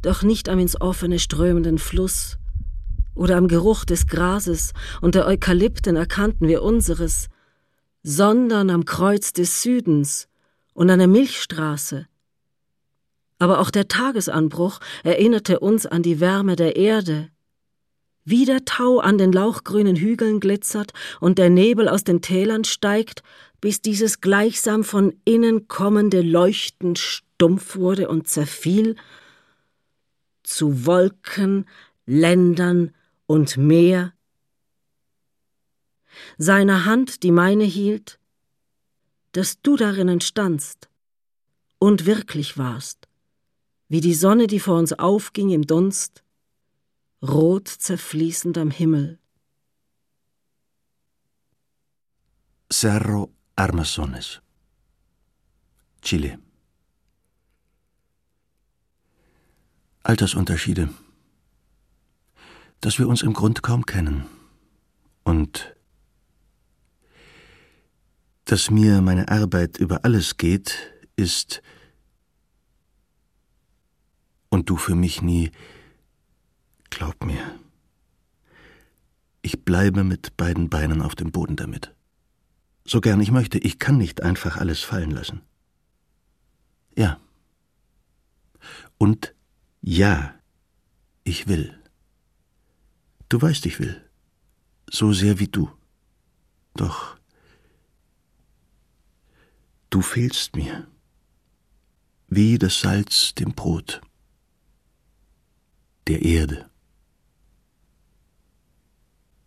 doch 0.00 0.22
nicht 0.22 0.48
am 0.48 0.58
ins 0.58 0.80
offene 0.80 1.18
strömenden 1.18 1.78
Fluss 1.78 2.38
oder 3.14 3.36
am 3.36 3.46
Geruch 3.46 3.84
des 3.84 4.06
Grases 4.06 4.72
und 5.02 5.14
der 5.14 5.26
Eukalypten 5.26 5.96
erkannten 5.96 6.48
wir 6.48 6.62
unseres, 6.62 7.28
sondern 8.02 8.70
am 8.70 8.84
Kreuz 8.86 9.32
des 9.32 9.62
Südens 9.62 10.28
und 10.72 10.90
an 10.90 10.98
der 10.98 11.08
Milchstraße. 11.08 12.06
Aber 13.38 13.60
auch 13.60 13.70
der 13.70 13.88
Tagesanbruch 13.88 14.80
erinnerte 15.02 15.60
uns 15.60 15.86
an 15.86 16.02
die 16.02 16.20
Wärme 16.20 16.56
der 16.56 16.76
Erde, 16.76 17.30
wie 18.24 18.44
der 18.44 18.64
Tau 18.64 19.00
an 19.00 19.18
den 19.18 19.32
lauchgrünen 19.32 19.96
Hügeln 19.96 20.40
glitzert 20.40 20.92
und 21.20 21.38
der 21.38 21.50
Nebel 21.50 21.88
aus 21.88 22.04
den 22.04 22.22
Tälern 22.22 22.64
steigt, 22.64 23.22
bis 23.60 23.82
dieses 23.82 24.20
gleichsam 24.20 24.84
von 24.84 25.14
innen 25.24 25.68
kommende 25.68 26.22
Leuchten 26.22 26.96
stumpf 26.96 27.76
wurde 27.76 28.08
und 28.08 28.28
zerfiel, 28.28 28.96
zu 30.42 30.86
Wolken, 30.86 31.66
Ländern 32.06 32.94
und 33.26 33.56
Meer. 33.56 34.12
Seine 36.38 36.84
Hand, 36.84 37.22
die 37.22 37.30
meine 37.30 37.64
hielt, 37.64 38.18
dass 39.32 39.60
du 39.62 39.76
darinnen 39.76 40.20
standst 40.20 40.88
und 41.78 42.06
wirklich 42.06 42.56
warst, 42.56 43.08
wie 43.94 44.00
die 44.00 44.14
Sonne, 44.14 44.48
die 44.48 44.58
vor 44.58 44.76
uns 44.76 44.92
aufging 44.92 45.50
im 45.50 45.68
Dunst, 45.68 46.24
rot 47.22 47.68
zerfließend 47.68 48.58
am 48.58 48.72
Himmel. 48.72 49.20
Cerro 52.72 53.32
Armazones. 53.54 54.40
Chile. 56.02 56.40
Altersunterschiede. 60.02 60.88
Dass 62.80 62.98
wir 62.98 63.06
uns 63.06 63.22
im 63.22 63.32
Grund 63.32 63.62
kaum 63.62 63.86
kennen. 63.86 64.26
Und 65.22 65.76
dass 68.44 68.72
mir 68.72 69.00
meine 69.02 69.28
Arbeit 69.28 69.78
über 69.78 70.04
alles 70.04 70.36
geht, 70.36 70.92
ist 71.14 71.62
und 74.54 74.70
du 74.70 74.76
für 74.76 74.94
mich 74.94 75.20
nie 75.20 75.50
Glaub 76.90 77.24
mir, 77.24 77.58
ich 79.42 79.64
bleibe 79.64 80.04
mit 80.04 80.36
beiden 80.36 80.70
Beinen 80.70 81.02
auf 81.02 81.16
dem 81.16 81.32
Boden 81.32 81.56
damit. 81.56 81.92
So 82.84 83.00
gern 83.00 83.20
ich 83.20 83.32
möchte, 83.32 83.58
ich 83.58 83.80
kann 83.80 83.98
nicht 83.98 84.22
einfach 84.22 84.58
alles 84.58 84.84
fallen 84.84 85.10
lassen. 85.10 85.40
Ja. 86.96 87.18
Und 88.96 89.34
ja, 89.80 90.36
ich 91.24 91.48
will. 91.48 91.76
Du 93.28 93.42
weißt, 93.42 93.66
ich 93.66 93.80
will. 93.80 94.08
So 94.88 95.12
sehr 95.12 95.40
wie 95.40 95.48
du. 95.48 95.68
Doch 96.74 97.16
du 99.90 100.00
fehlst 100.00 100.54
mir. 100.54 100.86
Wie 102.28 102.56
das 102.56 102.78
Salz 102.78 103.34
dem 103.34 103.52
Brot. 103.52 104.00
Der 106.06 106.20
Erde 106.20 106.70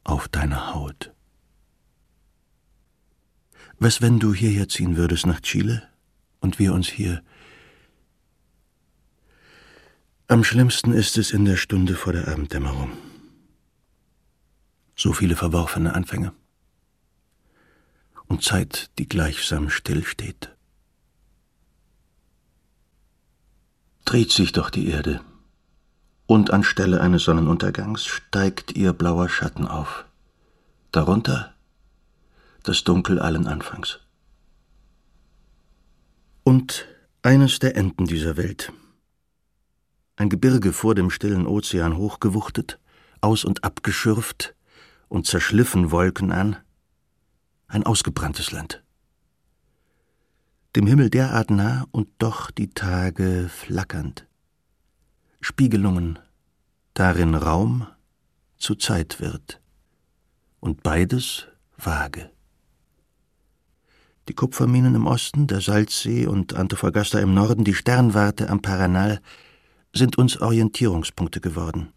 auf 0.03 0.27
deiner 0.27 0.73
Haut. 0.73 1.13
Was, 3.77 4.01
wenn 4.01 4.19
du 4.19 4.33
hierher 4.33 4.67
ziehen 4.67 4.97
würdest 4.97 5.27
nach 5.27 5.39
Chile 5.41 5.87
und 6.39 6.57
wir 6.57 6.73
uns 6.73 6.87
hier. 6.87 7.23
Am 10.27 10.43
schlimmsten 10.43 10.93
ist 10.93 11.19
es 11.19 11.29
in 11.31 11.45
der 11.45 11.57
Stunde 11.57 11.93
vor 11.93 12.13
der 12.13 12.27
Abenddämmerung. 12.27 12.91
So 14.95 15.13
viele 15.13 15.35
verworfene 15.35 15.93
Anfänge. 15.93 16.33
Und 18.25 18.43
Zeit, 18.43 18.89
die 18.97 19.07
gleichsam 19.07 19.69
stillsteht. 19.69 20.55
Dreht 24.05 24.31
sich 24.31 24.53
doch 24.53 24.71
die 24.71 24.87
Erde 24.87 25.21
und 26.27 26.51
anstelle 26.51 27.01
eines 27.01 27.23
Sonnenuntergangs 27.23 28.05
steigt 28.05 28.73
ihr 28.73 28.93
blauer 28.93 29.29
Schatten 29.29 29.67
auf. 29.67 30.05
Darunter 30.91 31.53
das 32.67 32.83
Dunkel 32.83 33.19
allen 33.19 33.47
Anfangs. 33.47 34.01
Und 36.43 36.85
eines 37.21 37.59
der 37.59 37.77
Enden 37.77 38.05
dieser 38.05 38.35
Welt. 38.35 38.73
Ein 40.17 40.29
Gebirge 40.29 40.73
vor 40.73 40.93
dem 40.93 41.09
stillen 41.09 41.47
Ozean 41.47 41.95
hochgewuchtet, 41.95 42.79
aus 43.21 43.45
und 43.45 43.63
abgeschürft 43.63 44.53
und 45.07 45.25
zerschliffen 45.25 45.91
Wolken 45.91 46.31
an, 46.31 46.57
ein 47.67 47.85
ausgebranntes 47.85 48.51
Land. 48.51 48.83
Dem 50.75 50.87
Himmel 50.87 51.09
derart 51.09 51.49
nah 51.49 51.85
und 51.91 52.09
doch 52.17 52.51
die 52.51 52.69
Tage 52.69 53.49
flackernd. 53.49 54.26
Spiegelungen, 55.49 56.19
darin 56.93 57.33
Raum 57.33 57.87
zu 58.57 58.75
Zeit 58.75 59.21
wird. 59.21 59.61
Und 60.59 60.83
beides 60.83 61.47
vage. 61.77 62.29
Die 64.27 64.33
Kupferminen 64.33 64.93
im 64.93 65.07
Osten, 65.07 65.47
der 65.47 65.61
Salzsee 65.61 66.27
und 66.27 66.53
Antofagasta 66.53 67.19
im 67.19 67.33
Norden, 67.33 67.63
die 67.63 67.75
Sternwarte 67.75 68.49
am 68.49 68.61
Paranal 68.61 69.21
sind 69.93 70.17
uns 70.17 70.35
Orientierungspunkte 70.41 71.39
geworden. 71.39 71.93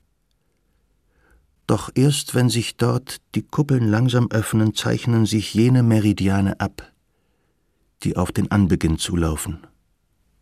Doch 1.66 1.90
erst 1.96 2.36
wenn 2.36 2.50
sich 2.50 2.76
dort 2.76 3.16
die 3.34 3.42
Kuppeln 3.42 3.88
langsam 3.88 4.30
öffnen, 4.30 4.74
zeichnen 4.74 5.26
sich 5.26 5.52
jene 5.54 5.82
Meridiane 5.82 6.60
ab, 6.60 6.92
die 8.04 8.16
auf 8.16 8.30
den 8.30 8.52
Anbeginn 8.52 8.96
zulaufen 8.96 9.66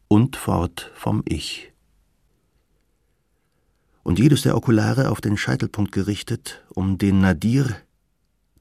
und 0.08 0.36
fort 0.36 0.92
vom 0.94 1.22
Ich. 1.24 1.72
Und 4.08 4.18
jedes 4.18 4.40
der 4.40 4.56
Okulare 4.56 5.10
auf 5.10 5.20
den 5.20 5.36
Scheitelpunkt 5.36 5.92
gerichtet, 5.92 6.64
um 6.70 6.96
den 6.96 7.20
Nadir, 7.20 7.76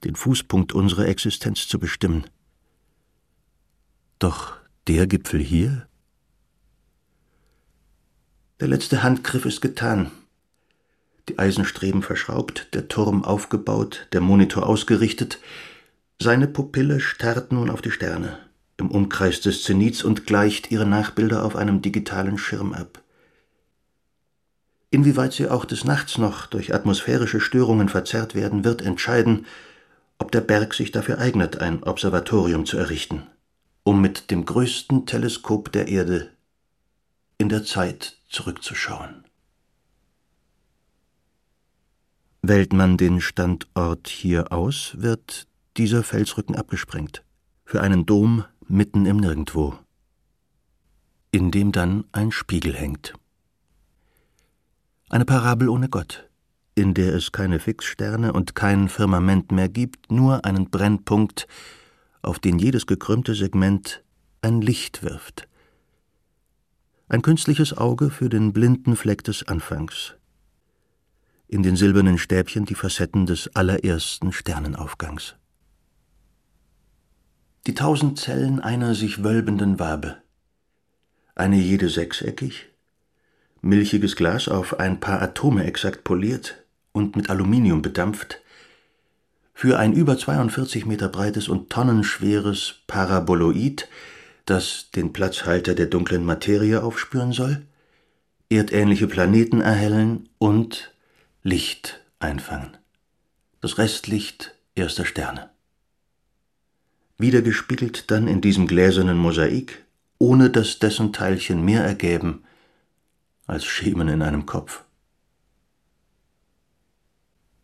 den 0.04 0.18
Fußpunkt 0.18 0.74
unserer 0.74 1.08
Existenz 1.08 1.70
zu 1.70 1.80
bestimmen. 1.80 2.26
Doch 4.20 4.58
der 4.88 5.08
Gipfel 5.08 5.40
hier? 5.40 5.88
Der 8.60 8.68
letzte 8.68 9.04
Handgriff 9.04 9.46
ist 9.46 9.62
getan. 9.62 10.12
Die 11.30 11.40
Eisenstreben 11.40 12.02
verschraubt, 12.02 12.68
der 12.74 12.90
Turm 12.90 13.24
aufgebaut, 13.24 14.10
der 14.12 14.20
Monitor 14.20 14.68
ausgerichtet. 14.68 15.40
Seine 16.22 16.50
Pupille 16.50 17.00
starrt 17.00 17.54
nun 17.54 17.70
auf 17.70 17.82
die 17.82 17.92
Sterne 17.92 18.38
im 18.76 18.92
Umkreis 18.92 19.40
des 19.40 19.64
Zenits 19.64 20.04
und 20.04 20.26
gleicht 20.26 20.72
ihre 20.72 20.86
Nachbilder 20.86 21.46
auf 21.46 21.56
einem 21.56 21.82
digitalen 21.82 22.38
Schirm 22.38 22.74
ab. 22.74 23.02
Inwieweit 24.90 25.34
sie 25.34 25.50
auch 25.50 25.66
des 25.66 25.84
Nachts 25.84 26.18
noch 26.18 26.46
durch 26.46 26.74
atmosphärische 26.74 27.42
Störungen 27.42 27.90
verzerrt 27.90 28.36
werden, 28.36 28.64
wird 28.64 28.82
entscheiden, 28.82 29.46
ob 30.18 30.32
der 30.32 30.42
Berg 30.42 30.74
sich 30.74 30.92
dafür 30.92 31.20
eignet, 31.20 31.60
ein 31.60 31.84
Observatorium 31.84 32.66
zu 32.66 32.78
errichten, 32.78 33.24
um 33.84 34.02
mit 34.02 34.32
dem 34.32 34.46
größten 34.46 35.06
Teleskop 35.06 35.72
der 35.72 35.88
Erde 35.90 36.32
in 37.38 37.50
der 37.50 37.64
Zeit 37.66 38.18
zurückzuschauen. 38.30 39.26
Wählt 42.42 42.72
man 42.72 42.98
den 42.98 43.20
Standort 43.20 44.08
hier 44.08 44.54
aus, 44.54 44.94
wird 44.98 45.48
dieser 45.76 46.02
Felsrücken 46.02 46.56
abgesprengt, 46.56 47.24
für 47.66 47.82
einen 47.82 48.06
Dom 48.06 48.46
mitten 48.68 49.06
im 49.06 49.18
Nirgendwo, 49.18 49.78
in 51.32 51.52
dem 51.52 51.74
dann 51.74 52.06
ein 52.14 52.32
Spiegel 52.32 52.74
hängt. 52.74 53.14
Eine 55.10 55.24
Parabel 55.24 55.70
ohne 55.70 55.88
Gott, 55.88 56.30
in 56.76 56.94
der 56.94 57.16
es 57.16 57.32
keine 57.32 57.60
Fixsterne 57.60 58.34
und 58.34 58.56
kein 58.56 58.90
Firmament 58.90 59.54
mehr 59.54 59.70
gibt, 59.70 60.12
nur 60.12 60.44
einen 60.44 60.70
Brennpunkt, 60.70 61.48
auf 62.22 62.40
den 62.40 62.60
jedes 62.60 62.88
gekrümmte 62.88 63.34
Segment 63.34 64.04
ein 64.42 64.62
Licht 64.62 65.04
wirft. 65.04 65.48
Ein 67.08 67.22
künstliches 67.22 67.78
Auge 67.78 68.10
für 68.10 68.28
den 68.28 68.52
blinden 68.52 68.98
Fleck 68.98 69.24
des 69.24 69.48
Anfangs, 69.48 70.16
in 71.48 71.64
den 71.64 71.78
silbernen 71.78 72.18
Stäbchen 72.18 72.66
die 72.66 72.76
Facetten 72.76 73.26
des 73.26 73.56
allerersten 73.56 74.34
Sternenaufgangs. 74.34 75.38
Die 77.66 77.76
tausend 77.76 78.20
Zellen 78.20 78.60
einer 78.60 78.94
sich 78.94 79.24
wölbenden 79.24 79.80
Wabe. 79.80 80.22
Eine 81.34 81.56
jede 81.56 81.88
sechseckig, 81.88 82.68
milchiges 83.68 84.16
Glas 84.16 84.48
auf 84.48 84.80
ein 84.80 85.00
paar 85.00 85.22
Atome 85.22 85.66
exakt 85.66 86.04
poliert 86.04 86.64
und 86.92 87.16
mit 87.16 87.30
Aluminium 87.30 87.82
bedampft, 87.82 88.42
für 89.54 89.80
ein 89.80 89.94
über 89.94 90.18
42 90.18 90.86
Meter 90.86 91.10
breites 91.10 91.48
und 91.48 91.70
tonnenschweres 91.70 92.76
Paraboloid, 92.86 93.88
das 94.46 94.92
den 94.96 95.14
Platzhalter 95.14 95.74
der 95.74 95.88
dunklen 95.88 96.24
Materie 96.24 96.84
aufspüren 96.84 97.32
soll, 97.32 97.66
erdähnliche 98.50 99.08
Planeten 99.08 99.62
erhellen 99.62 100.30
und 100.38 100.94
Licht 101.44 102.02
einfangen. 102.20 102.78
Das 103.62 103.78
Restlicht 103.78 104.56
erster 104.76 105.06
Sterne. 105.06 105.50
Wiedergespiegelt 107.18 108.12
dann 108.12 108.28
in 108.28 108.42
diesem 108.42 108.68
gläsernen 108.68 109.18
Mosaik, 109.18 109.84
ohne 110.20 110.52
dass 110.52 110.78
dessen 110.78 111.14
Teilchen 111.14 111.66
mehr 111.66 111.84
ergäben 111.84 112.44
als 113.48 113.66
Schemen 113.66 114.10
in 114.10 114.22
einem 114.22 114.46
Kopf. 114.46 114.84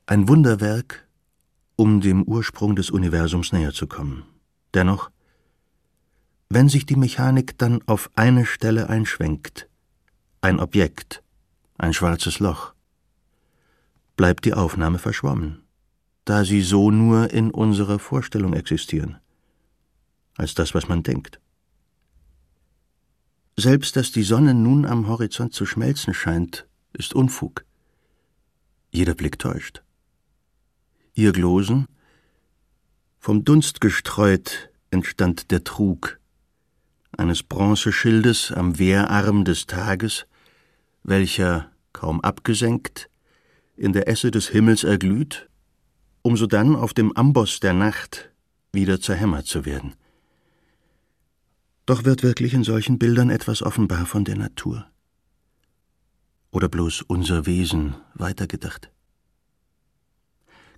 Ein 0.05 0.27
Wunderwerk, 0.27 1.07
um 1.75 2.01
dem 2.01 2.23
Ursprung 2.23 2.75
des 2.75 2.89
Universums 2.89 3.51
näher 3.51 3.73
zu 3.73 3.87
kommen. 3.87 4.23
Dennoch, 4.73 5.11
wenn 6.49 6.69
sich 6.69 6.85
die 6.85 6.95
Mechanik 6.95 7.57
dann 7.57 7.81
auf 7.85 8.09
eine 8.15 8.45
Stelle 8.45 8.89
einschwenkt, 8.89 9.67
ein 10.41 10.59
Objekt, 10.59 11.23
ein 11.77 11.93
schwarzes 11.93 12.39
Loch, 12.39 12.73
bleibt 14.15 14.45
die 14.45 14.53
Aufnahme 14.53 14.99
verschwommen, 14.99 15.63
da 16.25 16.45
sie 16.45 16.61
so 16.61 16.91
nur 16.91 17.31
in 17.31 17.51
unserer 17.51 17.99
Vorstellung 17.99 18.53
existieren, 18.53 19.17
als 20.37 20.53
das, 20.53 20.73
was 20.73 20.87
man 20.87 21.03
denkt. 21.03 21.39
Selbst 23.55 23.95
dass 23.95 24.11
die 24.11 24.23
Sonne 24.23 24.53
nun 24.53 24.85
am 24.85 25.07
Horizont 25.07 25.53
zu 25.53 25.65
schmelzen 25.65 26.13
scheint, 26.13 26.65
ist 26.93 27.13
Unfug. 27.13 27.63
Jeder 28.91 29.13
Blick 29.13 29.37
täuscht. 29.37 29.83
Ihr 31.13 31.31
Glosen, 31.31 31.87
vom 33.19 33.45
Dunst 33.45 33.79
gestreut, 33.79 34.69
entstand 34.89 35.51
der 35.51 35.63
Trug 35.63 36.19
eines 37.17 37.43
Bronzeschildes 37.43 38.51
am 38.51 38.79
Wehrarm 38.79 39.45
des 39.45 39.67
Tages, 39.67 40.25
welcher, 41.03 41.69
kaum 41.93 42.21
abgesenkt, 42.21 43.09
in 43.77 43.93
der 43.93 44.07
Esse 44.07 44.31
des 44.31 44.47
Himmels 44.49 44.83
erglüht, 44.83 45.47
um 46.21 46.37
sodann 46.37 46.75
auf 46.75 46.93
dem 46.93 47.15
Amboss 47.15 47.59
der 47.59 47.73
Nacht 47.73 48.31
wieder 48.71 48.99
zerhämmert 48.99 49.45
zu 49.45 49.65
werden. 49.65 49.93
Doch 51.85 52.05
wird 52.05 52.23
wirklich 52.23 52.53
in 52.53 52.63
solchen 52.63 52.97
Bildern 52.97 53.29
etwas 53.29 53.61
offenbar 53.61 54.05
von 54.05 54.23
der 54.23 54.37
Natur? 54.37 54.85
Oder 56.51 56.69
bloß 56.69 57.01
unser 57.01 57.45
Wesen 57.45 57.95
weitergedacht? 58.13 58.91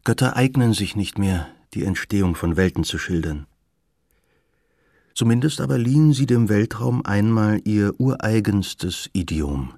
Götter 0.03 0.35
eignen 0.35 0.73
sich 0.73 0.95
nicht 0.95 1.17
mehr, 1.17 1.47
die 1.73 1.83
Entstehung 1.83 2.35
von 2.35 2.57
Welten 2.57 2.83
zu 2.83 2.97
schildern. 2.97 3.47
Zumindest 5.13 5.61
aber 5.61 5.77
liehen 5.77 6.13
sie 6.13 6.25
dem 6.25 6.49
Weltraum 6.49 7.05
einmal 7.05 7.61
ihr 7.63 7.99
ureigenstes 7.99 9.09
Idiom, 9.13 9.73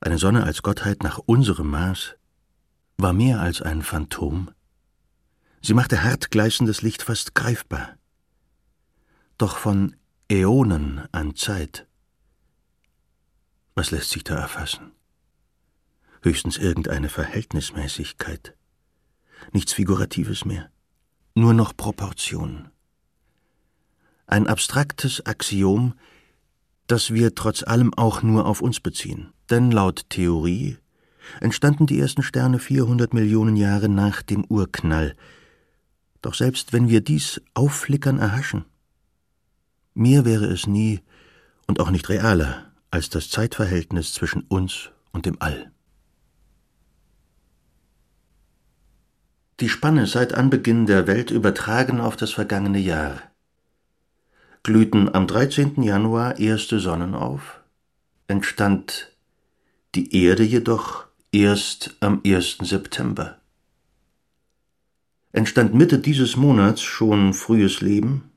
eine 0.00 0.18
Sonne 0.18 0.42
als 0.42 0.62
Gottheit 0.62 1.04
nach 1.04 1.18
unserem 1.18 1.70
Maß, 1.70 2.16
war 2.98 3.12
mehr 3.12 3.40
als 3.40 3.62
ein 3.62 3.82
Phantom. 3.82 4.50
Sie 5.62 5.74
machte 5.74 6.02
hart 6.02 6.32
gleißendes 6.32 6.82
Licht 6.82 7.02
fast 7.02 7.36
greifbar. 7.36 7.96
Doch 9.42 9.56
von 9.56 9.96
Äonen 10.30 11.02
an 11.10 11.34
Zeit. 11.34 11.88
Was 13.74 13.90
lässt 13.90 14.10
sich 14.10 14.22
da 14.22 14.36
erfassen? 14.36 14.92
Höchstens 16.22 16.58
irgendeine 16.58 17.08
Verhältnismäßigkeit. 17.08 18.54
Nichts 19.50 19.72
Figuratives 19.72 20.44
mehr. 20.44 20.70
Nur 21.34 21.54
noch 21.54 21.76
Proportionen. 21.76 22.68
Ein 24.28 24.46
abstraktes 24.46 25.26
Axiom, 25.26 25.94
das 26.86 27.12
wir 27.12 27.34
trotz 27.34 27.64
allem 27.64 27.92
auch 27.94 28.22
nur 28.22 28.46
auf 28.46 28.60
uns 28.60 28.78
beziehen. 28.78 29.32
Denn 29.50 29.72
laut 29.72 30.08
Theorie 30.08 30.78
entstanden 31.40 31.88
die 31.88 31.98
ersten 31.98 32.22
Sterne 32.22 32.60
400 32.60 33.12
Millionen 33.12 33.56
Jahre 33.56 33.88
nach 33.88 34.22
dem 34.22 34.44
Urknall. 34.44 35.16
Doch 36.20 36.34
selbst 36.34 36.72
wenn 36.72 36.88
wir 36.88 37.00
dies 37.00 37.42
aufflickern 37.54 38.20
erhaschen, 38.20 38.66
mehr 39.94 40.24
wäre 40.24 40.46
es 40.46 40.66
nie 40.66 41.00
und 41.66 41.80
auch 41.80 41.90
nicht 41.90 42.08
realer 42.08 42.72
als 42.90 43.08
das 43.08 43.30
Zeitverhältnis 43.30 44.12
zwischen 44.12 44.42
uns 44.48 44.90
und 45.12 45.26
im 45.26 45.40
All. 45.40 45.70
Die 49.60 49.68
Spanne 49.68 50.06
seit 50.06 50.34
Anbeginn 50.34 50.86
der 50.86 51.06
Welt 51.06 51.30
übertragen 51.30 52.00
auf 52.00 52.16
das 52.16 52.32
vergangene 52.32 52.80
Jahr. 52.80 53.22
Glühten 54.64 55.12
am 55.14 55.26
13. 55.26 55.82
Januar 55.82 56.38
erste 56.38 56.80
Sonnen 56.80 57.14
auf, 57.14 57.60
entstand 58.26 59.12
die 59.94 60.24
Erde 60.24 60.42
jedoch 60.42 61.06
erst 61.32 61.96
am 62.00 62.20
1. 62.26 62.58
September. 62.60 63.38
Entstand 65.32 65.74
Mitte 65.74 65.98
dieses 65.98 66.36
Monats 66.36 66.82
schon 66.82 67.32
frühes 67.32 67.80
Leben, 67.80 68.31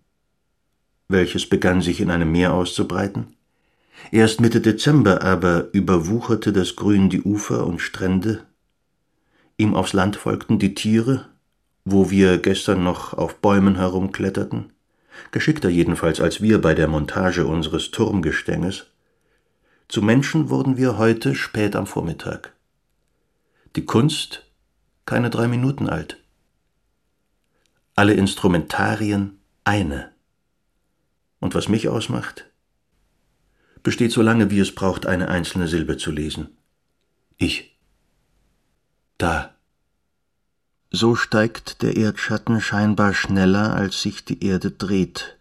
welches 1.07 1.47
begann 1.47 1.81
sich 1.81 2.01
in 2.01 2.09
einem 2.09 2.31
Meer 2.31 2.53
auszubreiten, 2.53 3.35
erst 4.11 4.41
Mitte 4.41 4.61
Dezember 4.61 5.21
aber 5.21 5.73
überwucherte 5.73 6.51
das 6.53 6.75
Grün 6.75 7.09
die 7.09 7.21
Ufer 7.21 7.65
und 7.65 7.79
Strände, 7.79 8.45
ihm 9.57 9.75
aufs 9.75 9.93
Land 9.93 10.15
folgten 10.15 10.59
die 10.59 10.73
Tiere, 10.73 11.27
wo 11.85 12.09
wir 12.09 12.37
gestern 12.37 12.83
noch 12.83 13.13
auf 13.13 13.35
Bäumen 13.35 13.75
herumkletterten, 13.75 14.71
geschickter 15.31 15.69
jedenfalls 15.69 16.19
als 16.19 16.41
wir 16.41 16.61
bei 16.61 16.73
der 16.73 16.87
Montage 16.87 17.45
unseres 17.45 17.91
Turmgestänges, 17.91 18.87
zu 19.87 20.01
Menschen 20.01 20.49
wurden 20.49 20.77
wir 20.77 20.97
heute 20.97 21.35
spät 21.35 21.75
am 21.75 21.85
Vormittag. 21.85 22.53
Die 23.75 23.85
Kunst 23.85 24.45
keine 25.05 25.29
drei 25.29 25.47
Minuten 25.47 25.87
alt. 25.87 26.17
Alle 27.95 28.13
Instrumentarien 28.13 29.39
eine. 29.63 30.14
Und 31.45 31.53
was 31.53 31.69
mich 31.69 31.89
ausmacht, 31.89 32.45
besteht 33.83 34.11
so 34.11 34.23
lange, 34.23 34.49
wie 34.49 34.57
es 34.57 34.73
braucht, 34.73 35.05
eine 35.05 35.27
einzelne 35.27 35.67
Silbe 35.67 35.95
zu 35.95 36.09
lesen. 36.09 36.57
Ich. 37.37 37.77
Da. 39.19 39.53
So 40.89 41.13
steigt 41.13 41.83
der 41.83 41.97
Erdschatten 41.97 42.61
scheinbar 42.61 43.13
schneller, 43.13 43.75
als 43.75 44.01
sich 44.01 44.25
die 44.25 44.43
Erde 44.43 44.71
dreht. 44.71 45.37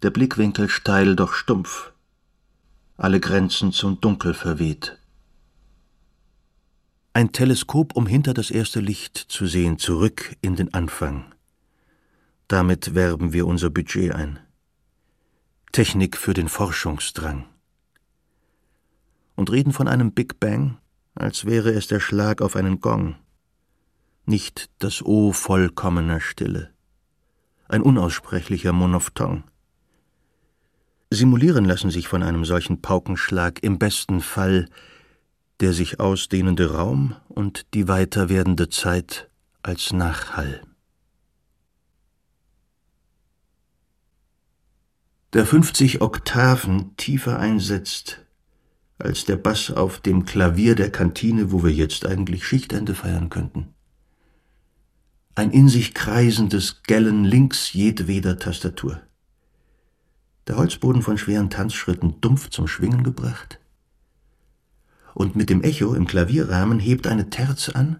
Der 0.00 0.08
Blickwinkel 0.08 0.70
steil, 0.70 1.16
doch 1.16 1.34
stumpf 1.34 1.92
alle 2.96 3.20
Grenzen 3.20 3.72
zum 3.72 4.00
Dunkel 4.00 4.32
verweht. 4.32 4.96
Ein 7.12 7.32
Teleskop, 7.32 7.94
um 7.94 8.06
hinter 8.06 8.32
das 8.32 8.50
erste 8.50 8.80
Licht 8.80 9.18
zu 9.18 9.46
sehen, 9.46 9.78
zurück 9.78 10.34
in 10.40 10.56
den 10.56 10.72
Anfang. 10.72 11.34
Damit 12.48 12.94
werben 12.94 13.34
wir 13.34 13.46
unser 13.46 13.68
Budget 13.68 14.14
ein. 14.14 14.38
Technik 15.72 16.16
für 16.16 16.34
den 16.34 16.48
Forschungsdrang. 16.48 17.46
Und 19.36 19.50
reden 19.50 19.72
von 19.72 19.88
einem 19.88 20.12
Big 20.12 20.40
Bang, 20.40 20.78
als 21.14 21.44
wäre 21.44 21.70
es 21.70 21.86
der 21.86 22.00
Schlag 22.00 22.42
auf 22.42 22.56
einen 22.56 22.80
Gong. 22.80 23.16
Nicht 24.24 24.70
das 24.78 25.02
O 25.04 25.32
vollkommener 25.32 26.20
Stille. 26.20 26.70
Ein 27.68 27.82
unaussprechlicher 27.82 28.72
Monophthong. 28.72 29.44
Simulieren 31.10 31.64
lassen 31.64 31.90
sich 31.90 32.08
von 32.08 32.22
einem 32.22 32.44
solchen 32.44 32.82
Paukenschlag 32.82 33.62
im 33.62 33.78
besten 33.78 34.20
Fall 34.20 34.68
der 35.60 35.72
sich 35.72 35.98
ausdehnende 35.98 36.72
Raum 36.72 37.16
und 37.28 37.74
die 37.74 37.88
weiter 37.88 38.28
werdende 38.28 38.68
Zeit 38.68 39.28
als 39.62 39.92
Nachhall. 39.92 40.62
Der 45.32 45.44
50 45.44 46.00
Oktaven 46.00 46.96
tiefer 46.96 47.38
einsetzt 47.38 48.24
als 48.98 49.24
der 49.24 49.36
Bass 49.36 49.70
auf 49.70 50.00
dem 50.00 50.24
Klavier 50.24 50.74
der 50.74 50.90
Kantine, 50.90 51.52
wo 51.52 51.62
wir 51.62 51.72
jetzt 51.72 52.04
eigentlich 52.04 52.44
Schichtende 52.44 52.94
feiern 52.94 53.28
könnten. 53.28 53.74
Ein 55.36 55.52
in 55.52 55.68
sich 55.68 55.94
kreisendes 55.94 56.82
Gellen 56.82 57.24
links 57.24 57.72
jedweder 57.72 58.38
Tastatur 58.38 59.00
der 60.48 60.56
Holzboden 60.56 61.02
von 61.02 61.18
schweren 61.18 61.50
Tanzschritten 61.50 62.20
dumpf 62.20 62.48
zum 62.48 62.66
Schwingen 62.66 63.04
gebracht. 63.04 63.60
Und 65.14 65.36
mit 65.36 65.50
dem 65.50 65.62
Echo 65.62 65.94
im 65.94 66.06
Klavierrahmen 66.06 66.80
hebt 66.80 67.06
eine 67.06 67.28
Terz 67.28 67.68
an, 67.68 67.98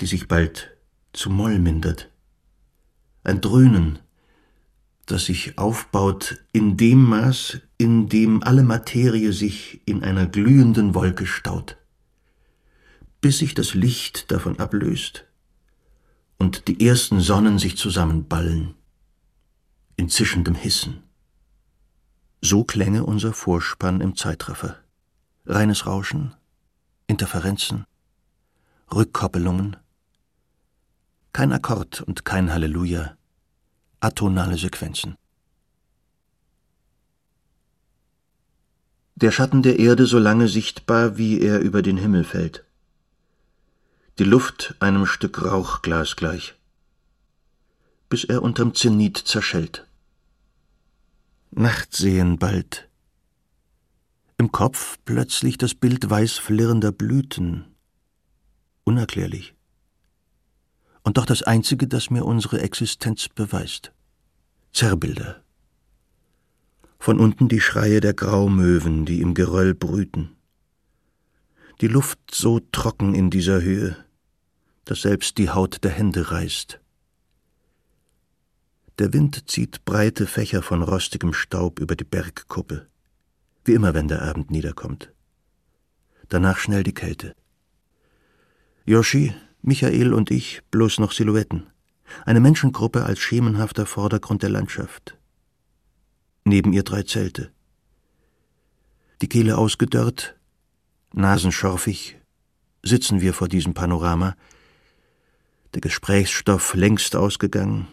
die 0.00 0.06
sich 0.06 0.28
bald 0.28 0.76
zu 1.12 1.30
Moll 1.30 1.58
mindert. 1.58 2.10
Ein 3.24 3.40
Dröhnen, 3.40 3.98
das 5.06 5.26
sich 5.26 5.58
aufbaut 5.58 6.42
in 6.52 6.76
dem 6.76 7.04
Maß, 7.04 7.60
in 7.78 8.08
dem 8.08 8.42
alle 8.42 8.62
Materie 8.62 9.32
sich 9.32 9.80
in 9.86 10.02
einer 10.02 10.26
glühenden 10.26 10.94
Wolke 10.94 11.26
staut, 11.26 11.76
bis 13.20 13.38
sich 13.38 13.54
das 13.54 13.74
Licht 13.74 14.30
davon 14.30 14.58
ablöst 14.58 15.24
und 16.38 16.68
die 16.68 16.86
ersten 16.86 17.20
Sonnen 17.20 17.58
sich 17.58 17.76
zusammenballen 17.76 18.74
in 19.96 20.08
zischendem 20.08 20.54
Hissen. 20.54 21.02
So 22.40 22.64
klänge 22.64 23.04
unser 23.04 23.32
Vorspann 23.32 24.00
im 24.00 24.16
Zeitraffer. 24.16 24.76
Reines 25.46 25.86
Rauschen, 25.86 26.34
Interferenzen, 27.06 27.84
Rückkoppelungen. 28.92 29.76
Kein 31.32 31.52
Akkord 31.52 32.02
und 32.02 32.24
kein 32.24 32.52
Halleluja, 32.52 33.16
atonale 34.04 34.56
Sequenzen. 34.58 35.16
Der 39.16 39.30
Schatten 39.30 39.62
der 39.62 39.78
Erde 39.78 40.06
so 40.06 40.18
lange 40.18 40.48
sichtbar, 40.48 41.16
wie 41.16 41.40
er 41.40 41.60
über 41.60 41.82
den 41.82 41.96
Himmel 41.96 42.24
fällt. 42.24 42.64
Die 44.18 44.24
Luft 44.24 44.74
einem 44.80 45.06
Stück 45.06 45.42
Rauchglas 45.44 46.16
gleich, 46.16 46.54
bis 48.08 48.24
er 48.24 48.42
unterm 48.42 48.74
Zenit 48.74 49.16
zerschellt. 49.16 49.86
Nachtsehen 51.50 52.38
bald. 52.38 52.88
Im 54.36 54.50
Kopf 54.50 54.98
plötzlich 55.04 55.58
das 55.58 55.74
Bild 55.74 56.10
weiß 56.10 56.38
flirrender 56.38 56.92
Blüten. 56.92 57.64
Unerklärlich. 58.82 59.53
Und 61.04 61.18
doch 61.18 61.26
das 61.26 61.42
Einzige, 61.42 61.86
das 61.86 62.10
mir 62.10 62.24
unsere 62.24 62.60
Existenz 62.60 63.28
beweist. 63.28 63.92
Zerrbilder. 64.72 65.42
Von 66.98 67.20
unten 67.20 67.48
die 67.48 67.60
Schreie 67.60 68.00
der 68.00 68.14
Graumöwen, 68.14 69.04
die 69.04 69.20
im 69.20 69.34
Geröll 69.34 69.74
brüten. 69.74 70.34
Die 71.82 71.88
Luft 71.88 72.18
so 72.32 72.60
trocken 72.72 73.14
in 73.14 73.28
dieser 73.30 73.60
Höhe, 73.60 73.96
dass 74.86 75.02
selbst 75.02 75.36
die 75.38 75.50
Haut 75.50 75.84
der 75.84 75.90
Hände 75.90 76.30
reißt. 76.30 76.80
Der 78.98 79.12
Wind 79.12 79.50
zieht 79.50 79.84
breite 79.84 80.26
Fächer 80.26 80.62
von 80.62 80.82
rostigem 80.82 81.32
Staub 81.32 81.80
über 81.80 81.96
die 81.96 82.04
Bergkuppe, 82.04 82.86
wie 83.64 83.72
immer, 83.72 83.92
wenn 83.92 84.08
der 84.08 84.22
Abend 84.22 84.50
niederkommt. 84.50 85.12
Danach 86.28 86.58
schnell 86.58 86.84
die 86.84 86.94
Kälte. 86.94 87.34
Yoshi, 88.86 89.34
Michael 89.66 90.12
und 90.12 90.30
ich 90.30 90.60
bloß 90.70 90.98
noch 91.00 91.12
Silhouetten. 91.12 91.66
Eine 92.26 92.40
Menschengruppe 92.40 93.04
als 93.04 93.18
schemenhafter 93.18 93.86
Vordergrund 93.86 94.42
der 94.42 94.50
Landschaft. 94.50 95.16
Neben 96.44 96.74
ihr 96.74 96.82
drei 96.82 97.02
Zelte. 97.02 97.50
Die 99.22 99.28
Kehle 99.28 99.56
ausgedörrt, 99.56 100.36
nasenschorfig, 101.14 102.18
sitzen 102.82 103.22
wir 103.22 103.32
vor 103.32 103.48
diesem 103.48 103.72
Panorama, 103.72 104.36
der 105.72 105.80
Gesprächsstoff 105.80 106.74
längst 106.74 107.16
ausgegangen, 107.16 107.88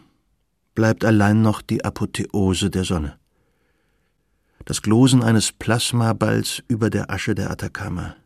bleibt 0.76 1.06
allein 1.06 1.42
noch 1.42 1.62
die 1.62 1.86
Apotheose 1.86 2.70
der 2.70 2.84
Sonne. 2.84 3.18
Das 4.66 4.82
Glosen 4.82 5.24
eines 5.24 5.54
Plasmaballs 5.54 6.62
über 6.68 6.90
der 6.90 7.10
Asche 7.10 7.34
der 7.34 7.50
Atacama. 7.50 8.18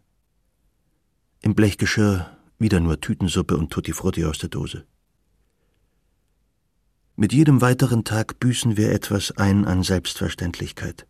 Im 1.41 1.53
Blechgeschirr 1.53 2.34
wieder 2.59 2.79
nur 2.79 2.99
Tütensuppe 2.99 3.57
und 3.57 3.71
Tutti 3.71 3.93
Frutti 3.93 4.25
aus 4.25 4.37
der 4.37 4.49
Dose. 4.49 4.85
Mit 7.15 7.33
jedem 7.33 7.61
weiteren 7.61 8.03
Tag 8.03 8.39
büßen 8.39 8.77
wir 8.77 8.91
etwas 8.91 9.31
ein 9.31 9.65
an 9.65 9.83
Selbstverständlichkeit. 9.83 11.07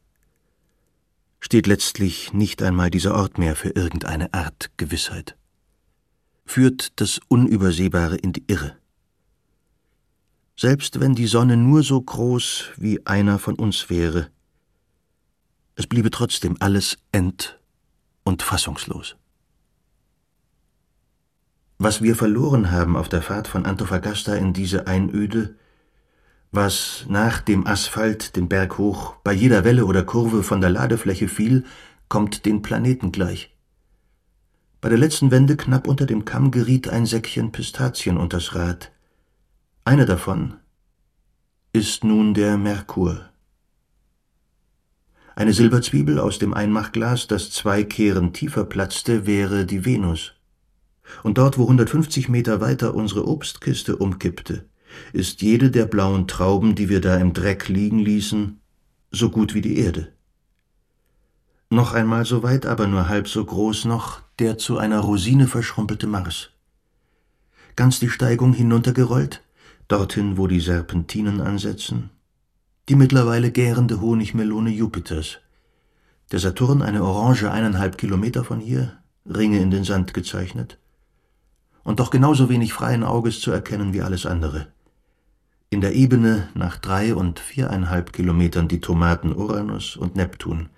Steht 1.40 1.68
letztlich 1.68 2.34
nicht 2.34 2.62
einmal 2.62 2.90
dieser 2.90 3.16
Ort 3.16 3.38
mehr 3.38 3.56
für 3.56 3.70
irgendeine 3.70 4.34
Art 4.34 4.72
Gewissheit. 4.78 5.36
Führt 6.46 7.00
das 7.00 7.20
Unübersehbare 7.28 8.18
in 8.18 8.34
die 8.34 8.44
Irre 8.48 8.78
selbst 10.58 11.00
wenn 11.00 11.16
die 11.16 11.28
Sonne 11.28 11.58
nur 11.58 11.84
so 11.84 12.02
groß 12.02 12.72
wie 12.78 13.06
einer 13.06 13.40
von 13.40 13.56
uns 13.56 13.90
wäre. 13.90 14.30
Es 15.76 15.88
bliebe 15.88 16.10
trotzdem 16.12 16.56
alles 16.60 16.98
end 17.12 17.60
und 18.24 18.42
fassungslos. 18.42 19.18
Was 21.78 22.02
wir 22.02 22.16
verloren 22.16 22.72
haben 22.72 22.96
auf 22.96 23.10
der 23.10 23.22
Fahrt 23.22 23.48
von 23.48 23.66
Antofagasta 23.66 24.36
in 24.36 24.54
diese 24.54 24.88
Einöde, 24.88 25.56
was 26.52 27.06
nach 27.10 27.42
dem 27.42 27.68
Asphalt 27.68 28.38
den 28.38 28.48
Berg 28.48 28.78
hoch 28.78 29.18
bei 29.24 29.34
jeder 29.34 29.66
Welle 29.66 29.86
oder 29.86 30.04
Kurve 30.04 30.42
von 30.42 30.62
der 30.62 30.70
Ladefläche 30.70 31.28
fiel, 31.28 31.66
kommt 32.08 32.46
den 32.46 32.62
Planeten 32.62 33.12
gleich. 33.12 33.54
Bei 34.80 34.88
der 34.88 34.98
letzten 34.98 35.32
Wende 35.32 35.58
knapp 35.58 35.88
unter 35.88 36.06
dem 36.06 36.24
Kamm 36.24 36.52
geriet 36.52 36.88
ein 36.88 37.06
Säckchen 37.06 37.52
Pistazien 37.52 38.18
unters 38.18 38.56
Rad. 38.56 38.92
Eine 39.84 40.06
davon 40.06 40.56
ist 41.74 42.06
nun 42.06 42.34
der 42.34 42.58
Merkur. 42.58 43.30
Eine 45.36 45.52
Silberzwiebel 45.52 46.20
aus 46.20 46.40
dem 46.40 46.54
Einmachglas, 46.54 47.28
das 47.28 47.52
zwei 47.52 47.84
Kehren 47.84 48.32
tiefer 48.32 48.64
platzte, 48.64 49.26
wäre 49.26 49.66
die 49.66 49.84
Venus. 49.84 50.35
Und 51.24 51.38
dort, 51.38 51.58
wo 51.58 51.63
150 51.63 52.30
Meter 52.30 52.62
weiter 52.62 52.96
unsere 52.96 53.28
Obstkiste 53.28 53.98
umkippte, 53.98 54.65
ist 55.13 55.41
jede 55.41 55.72
der 55.72 55.86
blauen 55.86 56.28
Trauben, 56.28 56.76
die 56.76 56.89
wir 56.89 57.02
da 57.02 57.18
im 57.18 57.34
Dreck 57.34 57.68
liegen 57.68 58.00
ließen, 58.00 58.60
so 59.12 59.30
gut 59.30 59.54
wie 59.54 59.62
die 59.62 59.78
Erde. 59.78 60.12
Noch 61.70 61.94
einmal 61.94 62.26
so 62.26 62.44
weit, 62.44 62.65
aber 62.65 62.88
nur 62.88 63.10
halb 63.10 63.28
so 63.28 63.44
groß 63.44 63.86
noch, 63.86 64.22
der 64.39 64.58
zu 64.58 64.78
einer 64.78 65.00
Rosine 65.00 65.48
verschrumpelte 65.48 66.08
Mars. 66.08 66.52
Ganz 67.76 68.00
die 68.00 68.10
Steigung 68.10 68.54
hinuntergerollt, 68.54 69.41
dorthin, 69.88 70.38
wo 70.38 70.48
die 70.48 70.60
Serpentinen 70.60 71.41
ansetzen, 71.41 72.12
die 72.88 72.96
mittlerweile 72.96 73.52
gärende 73.52 74.00
Honigmelone 74.00 74.70
Jupiters. 74.70 75.39
Der 76.32 76.39
Saturn 76.39 76.82
eine 76.82 77.04
Orange 77.04 77.52
eineinhalb 77.52 77.98
Kilometer 77.98 78.44
von 78.44 78.60
hier, 78.60 79.00
Ringe 79.26 79.60
in 79.60 79.72
den 79.72 79.84
Sand 79.84 80.13
gezeichnet. 80.13 80.78
Und 81.86 82.00
doch 82.00 82.10
genauso 82.10 82.50
wenig 82.50 82.74
freien 82.74 83.04
Auges 83.04 83.39
zu 83.39 83.52
erkennen 83.52 83.93
wie 83.93 84.02
alles 84.02 84.26
andere. 84.26 84.67
In 85.69 85.82
der 85.82 85.93
Ebene 85.93 86.50
nach 86.56 86.78
drei 86.78 87.13
und 87.13 87.39
viereinhalb 87.39 88.12
Kilometern 88.12 88.67
die 88.67 88.82
Tomaten 88.82 89.34
Uranus 89.34 89.95
und 89.95 90.15
Neptun. 90.15 90.69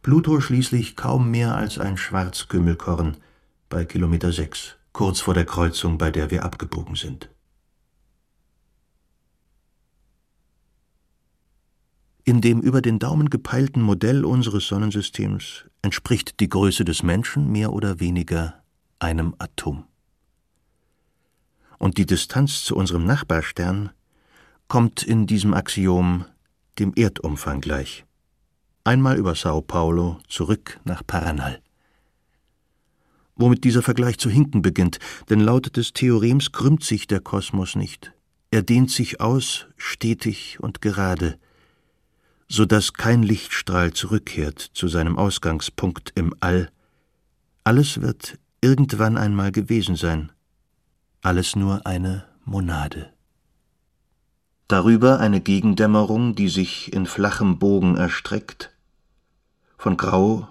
Pluto 0.00 0.40
schließlich 0.40 0.96
kaum 0.96 1.30
mehr 1.30 1.54
als 1.54 1.78
ein 1.78 1.98
Schwarzkümmelkorn 1.98 3.18
bei 3.68 3.84
Kilometer 3.84 4.32
sechs, 4.32 4.76
kurz 4.92 5.20
vor 5.20 5.34
der 5.34 5.44
Kreuzung, 5.44 5.98
bei 5.98 6.10
der 6.10 6.30
wir 6.30 6.44
abgebogen 6.44 6.96
sind. 6.96 7.28
In 12.24 12.40
dem 12.40 12.60
über 12.60 12.80
den 12.80 12.98
Daumen 12.98 13.28
gepeilten 13.28 13.82
Modell 13.82 14.24
unseres 14.24 14.66
Sonnensystems 14.66 15.66
entspricht 15.82 16.40
die 16.40 16.48
Größe 16.48 16.86
des 16.86 17.02
Menschen 17.02 17.52
mehr 17.52 17.74
oder 17.74 18.00
weniger 18.00 18.62
einem 18.98 19.34
Atom. 19.38 19.87
Und 21.78 21.98
die 21.98 22.06
Distanz 22.06 22.64
zu 22.64 22.76
unserem 22.76 23.04
Nachbarstern 23.04 23.90
kommt 24.66 25.02
in 25.02 25.26
diesem 25.26 25.54
Axiom 25.54 26.24
dem 26.78 26.92
Erdumfang 26.94 27.60
gleich. 27.60 28.04
Einmal 28.84 29.16
über 29.16 29.34
Sao 29.34 29.60
Paulo 29.60 30.18
zurück 30.28 30.80
nach 30.84 31.06
Paranal. 31.06 31.60
Womit 33.36 33.62
dieser 33.64 33.82
Vergleich 33.82 34.18
zu 34.18 34.30
hinken 34.30 34.62
beginnt, 34.62 34.98
denn 35.30 35.40
laut 35.40 35.76
des 35.76 35.92
Theorems 35.92 36.52
krümmt 36.52 36.82
sich 36.82 37.06
der 37.06 37.20
Kosmos 37.20 37.76
nicht. 37.76 38.12
Er 38.50 38.62
dehnt 38.62 38.90
sich 38.90 39.20
aus, 39.20 39.66
stetig 39.76 40.58
und 40.60 40.80
gerade, 40.80 41.38
so 42.48 42.64
dass 42.64 42.94
kein 42.94 43.22
Lichtstrahl 43.22 43.92
zurückkehrt 43.92 44.58
zu 44.58 44.88
seinem 44.88 45.18
Ausgangspunkt 45.18 46.12
im 46.14 46.34
All. 46.40 46.70
Alles 47.62 48.00
wird 48.00 48.38
irgendwann 48.60 49.18
einmal 49.18 49.52
gewesen 49.52 49.96
sein, 49.96 50.32
alles 51.22 51.56
nur 51.56 51.86
eine 51.86 52.26
Monade. 52.44 53.12
Darüber 54.68 55.18
eine 55.18 55.40
Gegendämmerung, 55.40 56.34
die 56.34 56.48
sich 56.48 56.92
in 56.92 57.06
flachem 57.06 57.58
Bogen 57.58 57.96
erstreckt, 57.96 58.76
von 59.76 59.96
Grau 59.96 60.46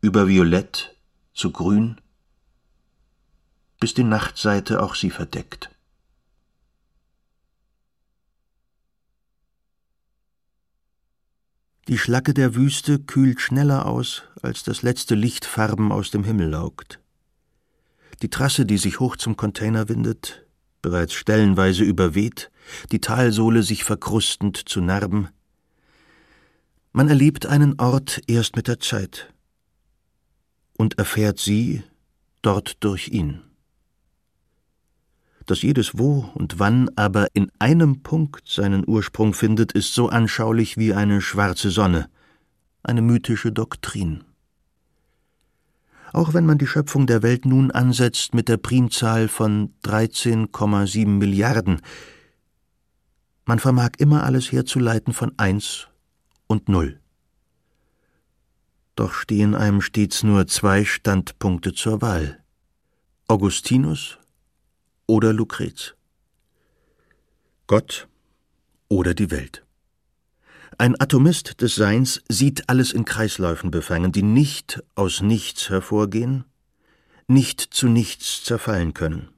über 0.00 0.28
Violett 0.28 0.96
zu 1.34 1.50
Grün, 1.50 2.00
bis 3.80 3.94
die 3.94 4.04
Nachtseite 4.04 4.82
auch 4.82 4.94
sie 4.94 5.10
verdeckt. 5.10 5.70
Die 11.88 11.96
Schlacke 11.96 12.34
der 12.34 12.54
Wüste 12.54 12.98
kühlt 12.98 13.40
schneller 13.40 13.86
aus, 13.86 14.22
als 14.42 14.62
das 14.62 14.82
letzte 14.82 15.14
Licht 15.14 15.46
Farben 15.46 15.90
aus 15.90 16.10
dem 16.10 16.22
Himmel 16.22 16.50
laugt. 16.50 17.00
Die 18.22 18.30
Trasse, 18.30 18.66
die 18.66 18.78
sich 18.78 19.00
hoch 19.00 19.16
zum 19.16 19.36
Container 19.36 19.88
windet, 19.88 20.46
bereits 20.82 21.14
stellenweise 21.14 21.84
überweht, 21.84 22.50
die 22.92 23.00
Talsohle 23.00 23.62
sich 23.62 23.84
verkrustend 23.84 24.68
zu 24.68 24.80
Narben. 24.80 25.28
Man 26.92 27.08
erlebt 27.08 27.46
einen 27.46 27.78
Ort 27.78 28.20
erst 28.26 28.56
mit 28.56 28.66
der 28.66 28.80
Zeit 28.80 29.32
und 30.76 30.98
erfährt 30.98 31.38
sie 31.38 31.82
dort 32.42 32.82
durch 32.84 33.08
ihn 33.08 33.42
dass 35.48 35.62
jedes 35.62 35.98
Wo 35.98 36.30
und 36.34 36.58
Wann 36.58 36.90
aber 36.96 37.28
in 37.34 37.50
einem 37.58 38.02
Punkt 38.02 38.48
seinen 38.48 38.86
Ursprung 38.86 39.32
findet, 39.32 39.72
ist 39.72 39.94
so 39.94 40.08
anschaulich 40.08 40.76
wie 40.76 40.92
eine 40.92 41.20
schwarze 41.22 41.70
Sonne, 41.70 42.10
eine 42.82 43.02
mythische 43.02 43.50
Doktrin. 43.50 44.24
Auch 46.12 46.34
wenn 46.34 46.46
man 46.46 46.58
die 46.58 46.66
Schöpfung 46.66 47.06
der 47.06 47.22
Welt 47.22 47.44
nun 47.44 47.70
ansetzt 47.70 48.34
mit 48.34 48.48
der 48.48 48.56
Primzahl 48.56 49.28
von 49.28 49.74
13,7 49.84 51.06
Milliarden, 51.06 51.82
man 53.44 53.58
vermag 53.58 53.92
immer 53.98 54.24
alles 54.24 54.52
herzuleiten 54.52 55.12
von 55.12 55.32
eins 55.38 55.88
und 56.46 56.68
null. 56.68 57.00
Doch 58.94 59.12
stehen 59.12 59.54
einem 59.54 59.80
stets 59.80 60.22
nur 60.22 60.46
zwei 60.48 60.84
Standpunkte 60.84 61.72
zur 61.72 62.02
Wahl. 62.02 62.42
Augustinus 63.28 64.18
oder 65.06 65.32
Lukrez. 65.32 65.94
Gott 67.66 68.08
oder 68.88 69.14
die 69.14 69.30
Welt. 69.30 69.67
Ein 70.78 71.00
Atomist 71.00 71.60
des 71.60 71.74
Seins 71.74 72.22
sieht 72.28 72.68
alles 72.68 72.92
in 72.92 73.04
Kreisläufen 73.04 73.70
befangen, 73.70 74.12
die 74.12 74.22
nicht 74.22 74.82
aus 74.94 75.22
nichts 75.22 75.68
hervorgehen, 75.68 76.44
nicht 77.26 77.60
zu 77.60 77.88
nichts 77.88 78.44
zerfallen 78.44 78.94
können. 78.94 79.28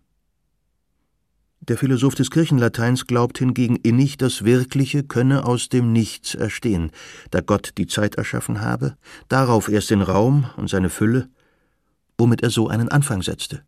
Der 1.61 1.79
Philosoph 1.79 2.15
des 2.15 2.31
Kirchenlateins 2.31 3.07
glaubt 3.07 3.39
hingegen 3.39 3.77
innig, 3.77 4.17
das 4.19 4.45
Wirkliche 4.45 5.03
könne 5.03 5.45
aus 5.45 5.69
dem 5.69 5.93
Nichts 5.93 6.35
erstehen, 6.35 6.91
da 7.31 7.41
Gott 7.41 7.73
die 7.79 7.87
Zeit 7.87 8.17
erschaffen 8.17 8.61
habe, 8.61 8.97
darauf 9.29 9.69
erst 9.69 9.91
den 9.91 10.03
Raum 10.03 10.51
und 10.57 10.69
seine 10.69 10.91
Fülle, 10.91 11.29
womit 12.19 12.43
er 12.43 12.51
so 12.51 12.69
einen 12.69 12.89
Anfang 12.89 13.23
setzte 13.23 13.63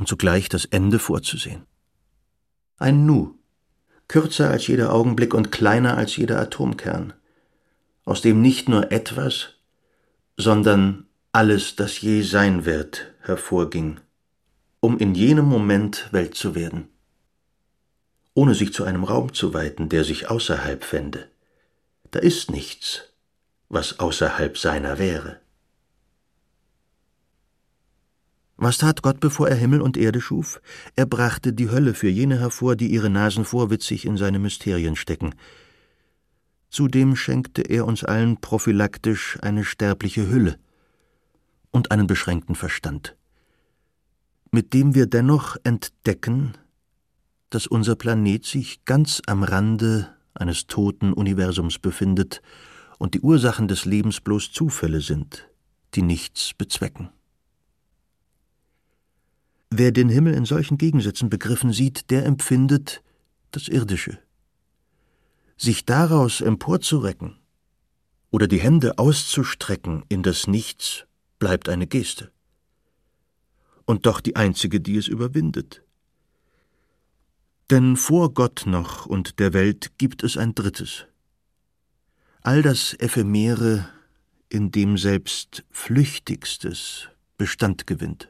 um 0.00 0.06
zugleich 0.06 0.48
das 0.48 0.64
Ende 0.64 0.98
vorzusehen. 0.98 1.66
Ein 2.78 3.04
Nu, 3.04 3.38
kürzer 4.10 4.50
als 4.50 4.66
jeder 4.66 4.92
Augenblick 4.92 5.34
und 5.34 5.52
kleiner 5.52 5.96
als 5.96 6.16
jeder 6.16 6.40
Atomkern, 6.40 7.12
aus 8.04 8.22
dem 8.22 8.42
nicht 8.42 8.68
nur 8.68 8.90
etwas, 8.90 9.50
sondern 10.36 11.06
alles, 11.30 11.76
das 11.76 12.00
je 12.00 12.22
sein 12.22 12.64
wird, 12.64 13.12
hervorging, 13.20 14.00
um 14.80 14.98
in 14.98 15.14
jenem 15.14 15.44
Moment 15.44 16.08
Welt 16.10 16.34
zu 16.34 16.56
werden, 16.56 16.88
ohne 18.34 18.56
sich 18.56 18.72
zu 18.72 18.82
einem 18.82 19.04
Raum 19.04 19.32
zu 19.32 19.54
weiten, 19.54 19.88
der 19.88 20.02
sich 20.02 20.28
außerhalb 20.28 20.82
fände. 20.82 21.28
Da 22.10 22.18
ist 22.18 22.50
nichts, 22.50 23.04
was 23.68 24.00
außerhalb 24.00 24.58
seiner 24.58 24.98
wäre. 24.98 25.38
Was 28.62 28.76
tat 28.76 29.00
Gott, 29.00 29.20
bevor 29.20 29.48
er 29.48 29.56
Himmel 29.56 29.80
und 29.80 29.96
Erde 29.96 30.20
schuf? 30.20 30.60
Er 30.94 31.06
brachte 31.06 31.54
die 31.54 31.70
Hölle 31.70 31.94
für 31.94 32.10
jene 32.10 32.38
hervor, 32.38 32.76
die 32.76 32.88
ihre 32.88 33.08
Nasen 33.08 33.46
vorwitzig 33.46 34.04
in 34.04 34.18
seine 34.18 34.38
Mysterien 34.38 34.96
stecken. 34.96 35.34
Zudem 36.68 37.16
schenkte 37.16 37.62
er 37.62 37.86
uns 37.86 38.04
allen 38.04 38.38
prophylaktisch 38.38 39.38
eine 39.40 39.64
sterbliche 39.64 40.28
Hülle 40.28 40.58
und 41.70 41.90
einen 41.90 42.06
beschränkten 42.06 42.54
Verstand, 42.54 43.16
mit 44.50 44.74
dem 44.74 44.94
wir 44.94 45.06
dennoch 45.06 45.56
entdecken, 45.64 46.52
dass 47.48 47.66
unser 47.66 47.96
Planet 47.96 48.44
sich 48.44 48.84
ganz 48.84 49.22
am 49.26 49.42
Rande 49.42 50.14
eines 50.34 50.66
toten 50.66 51.14
Universums 51.14 51.78
befindet 51.78 52.42
und 52.98 53.14
die 53.14 53.20
Ursachen 53.20 53.68
des 53.68 53.86
Lebens 53.86 54.20
bloß 54.20 54.52
Zufälle 54.52 55.00
sind, 55.00 55.48
die 55.94 56.02
nichts 56.02 56.52
bezwecken. 56.52 57.08
Wer 59.72 59.92
den 59.92 60.08
Himmel 60.08 60.34
in 60.34 60.44
solchen 60.44 60.78
Gegensätzen 60.78 61.30
begriffen 61.30 61.72
sieht, 61.72 62.10
der 62.10 62.26
empfindet 62.26 63.02
das 63.52 63.68
Irdische. 63.68 64.18
Sich 65.56 65.84
daraus 65.84 66.40
emporzurecken 66.40 67.38
oder 68.30 68.48
die 68.48 68.60
Hände 68.60 68.98
auszustrecken 68.98 70.04
in 70.08 70.22
das 70.24 70.48
Nichts 70.48 71.06
bleibt 71.38 71.68
eine 71.68 71.86
Geste. 71.86 72.32
Und 73.84 74.06
doch 74.06 74.20
die 74.20 74.36
einzige, 74.36 74.80
die 74.80 74.96
es 74.96 75.06
überwindet. 75.06 75.82
Denn 77.70 77.96
vor 77.96 78.34
Gott 78.34 78.64
noch 78.66 79.06
und 79.06 79.38
der 79.38 79.52
Welt 79.52 79.92
gibt 79.98 80.24
es 80.24 80.36
ein 80.36 80.56
drittes. 80.56 81.06
All 82.42 82.62
das 82.62 82.94
Ephemere, 82.98 83.88
in 84.48 84.72
dem 84.72 84.98
selbst 84.98 85.64
Flüchtigstes 85.70 87.08
Bestand 87.36 87.86
gewinnt. 87.86 88.29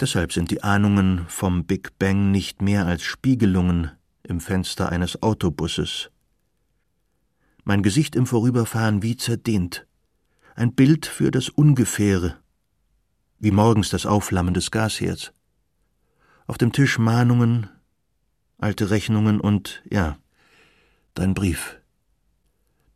Deshalb 0.00 0.32
sind 0.32 0.50
die 0.50 0.62
Ahnungen 0.64 1.24
vom 1.28 1.64
Big 1.64 1.98
Bang 1.98 2.32
nicht 2.32 2.60
mehr 2.60 2.86
als 2.86 3.02
Spiegelungen 3.02 3.92
im 4.24 4.40
Fenster 4.40 4.88
eines 4.88 5.22
Autobusses. 5.22 6.10
Mein 7.62 7.82
Gesicht 7.82 8.16
im 8.16 8.26
Vorüberfahren 8.26 9.02
wie 9.02 9.16
zerdehnt, 9.16 9.86
ein 10.56 10.74
Bild 10.74 11.06
für 11.06 11.30
das 11.30 11.48
Ungefähre, 11.48 12.38
wie 13.38 13.52
morgens 13.52 13.88
das 13.90 14.04
Aufflammen 14.04 14.52
des 14.52 14.70
Gasherds. 14.70 15.32
Auf 16.46 16.58
dem 16.58 16.72
Tisch 16.72 16.98
Mahnungen, 16.98 17.68
alte 18.58 18.90
Rechnungen 18.90 19.40
und, 19.40 19.82
ja, 19.88 20.18
dein 21.14 21.34
Brief. 21.34 21.78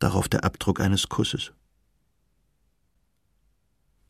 Darauf 0.01 0.29
der 0.29 0.45
Abdruck 0.45 0.81
eines 0.81 1.09
Kusses. 1.09 1.53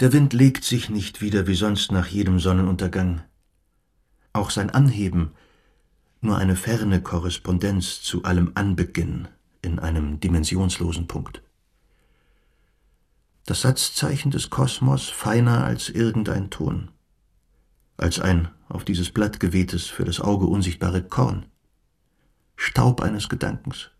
Der 0.00 0.12
Wind 0.12 0.32
legt 0.32 0.62
sich 0.62 0.90
nicht 0.90 1.20
wieder 1.20 1.48
wie 1.48 1.56
sonst 1.56 1.90
nach 1.90 2.06
jedem 2.06 2.38
Sonnenuntergang. 2.38 3.22
Auch 4.32 4.50
sein 4.50 4.70
Anheben 4.70 5.32
nur 6.20 6.38
eine 6.38 6.54
ferne 6.54 7.02
Korrespondenz 7.02 8.00
zu 8.02 8.22
allem 8.22 8.52
Anbeginn 8.54 9.26
in 9.60 9.80
einem 9.80 10.20
dimensionslosen 10.20 11.08
Punkt. 11.08 11.42
Das 13.44 13.62
Satzzeichen 13.62 14.30
des 14.30 14.50
Kosmos 14.50 15.08
feiner 15.08 15.64
als 15.64 15.88
irgendein 15.88 16.50
Ton, 16.50 16.90
als 17.96 18.20
ein 18.20 18.48
auf 18.68 18.84
dieses 18.84 19.10
Blatt 19.10 19.40
gewehtes, 19.40 19.86
für 19.86 20.04
das 20.04 20.20
Auge 20.20 20.46
unsichtbare 20.46 21.02
Korn, 21.02 21.46
Staub 22.54 23.00
eines 23.00 23.28
Gedankens, 23.28 23.90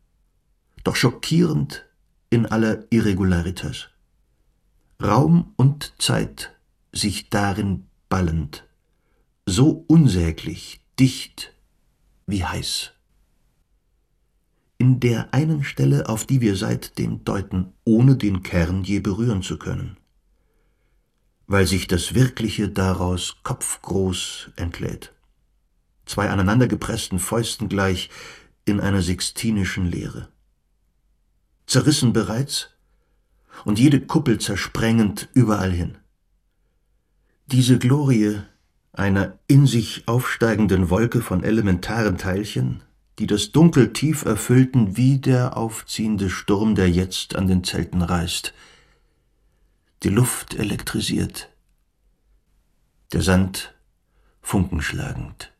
doch 0.85 0.95
schockierend 0.95 1.87
in 2.31 2.47
aller 2.47 2.85
Irregularitas. 2.91 3.89
Raum 5.01 5.53
und 5.57 5.95
Zeit 5.99 6.57
sich 6.93 7.31
darin 7.31 7.87
ballend, 8.09 8.67
so 9.47 9.85
unsäglich, 9.87 10.81
dicht 10.99 11.55
wie 12.27 12.45
heiß. 12.45 12.93
In 14.77 14.99
der 14.99 15.33
einen 15.33 15.63
Stelle, 15.63 16.09
auf 16.09 16.27
die 16.27 16.41
wir 16.41 16.57
seitdem 16.57 17.23
deuten, 17.23 17.75
ohne 17.85 18.17
den 18.17 18.43
Kern 18.43 18.83
je 18.83 18.99
berühren 18.99 19.43
zu 19.43 19.57
können, 19.57 19.99
weil 21.47 21.69
sich 21.69 21.87
das 21.87 22.15
Wirkliche 22.15 22.69
daraus 22.69 23.37
kopfgroß 23.45 24.51
entlädt, 24.57 25.15
zwei 26.07 26.29
aneinandergepressten 26.29 27.21
Fäusten 27.21 27.69
gleich 27.69 28.11
in 28.65 28.81
einer 28.81 29.03
sixtinischen 29.03 29.87
Leere. 29.87 30.29
Zerrissen 31.67 32.13
bereits 32.13 32.71
und 33.65 33.79
jede 33.79 34.01
Kuppel 34.01 34.39
zersprengend 34.39 35.29
überall 35.35 35.73
hin. 35.73 35.99
Diese 37.47 37.79
Glorie 37.79 38.41
einer 38.93 39.39
in 39.47 39.67
sich 39.67 40.07
aufsteigenden 40.07 40.91
Wolke 40.91 41.21
von 41.21 41.45
elementaren 41.45 42.19
Teilchen, 42.19 42.83
die 43.19 43.27
das 43.27 43.53
Dunkel 43.53 43.93
tief 43.93 44.25
erfüllten 44.25 44.97
wie 44.97 45.19
der 45.19 45.57
aufziehende 45.57 46.31
Sturm, 46.31 46.75
der 46.75 46.91
jetzt 46.91 47.37
an 47.37 47.47
den 47.47 47.65
Zelten 47.65 48.03
reißt. 48.03 48.53
Die 50.03 50.09
Luft 50.09 50.55
elektrisiert, 50.55 51.49
der 53.13 53.23
Sand 53.23 53.75
funkenschlagend. 54.41 55.53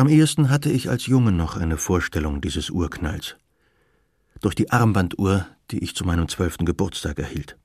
Am 0.00 0.08
ehesten 0.08 0.48
hatte 0.48 0.70
ich 0.70 0.88
als 0.88 1.04
Junge 1.04 1.30
noch 1.30 1.58
eine 1.58 1.76
Vorstellung 1.76 2.40
dieses 2.40 2.70
Urknalls. 2.70 3.36
Durch 4.40 4.54
die 4.54 4.70
Armbanduhr, 4.70 5.46
die 5.70 5.84
ich 5.84 5.94
zu 5.94 6.06
meinem 6.06 6.26
zwölften 6.26 6.64
Geburtstag 6.64 7.18
erhielt. 7.18 7.58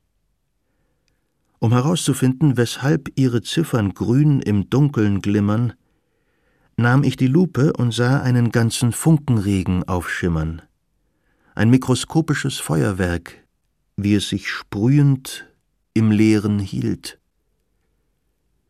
Um 1.59 1.71
herauszufinden, 1.71 2.57
weshalb 2.57 3.09
ihre 3.15 3.41
Ziffern 3.41 3.93
grün 3.93 4.41
im 4.41 4.69
Dunkeln 4.69 5.21
glimmern, 5.21 5.75
nahm 6.75 7.05
ich 7.05 7.15
die 7.15 7.27
Lupe 7.27 7.71
und 7.71 7.93
sah 7.93 8.19
einen 8.19 8.51
ganzen 8.51 8.91
Funkenregen 8.91 9.87
aufschimmern. 9.87 10.61
Ein 11.53 11.69
mikroskopisches 11.69 12.57
Feuerwerk, 12.57 13.45
wie 13.95 14.13
es 14.13 14.27
sich 14.27 14.49
sprühend 14.49 15.47
im 15.93 16.11
Leeren 16.11 16.59
hielt. 16.59 17.17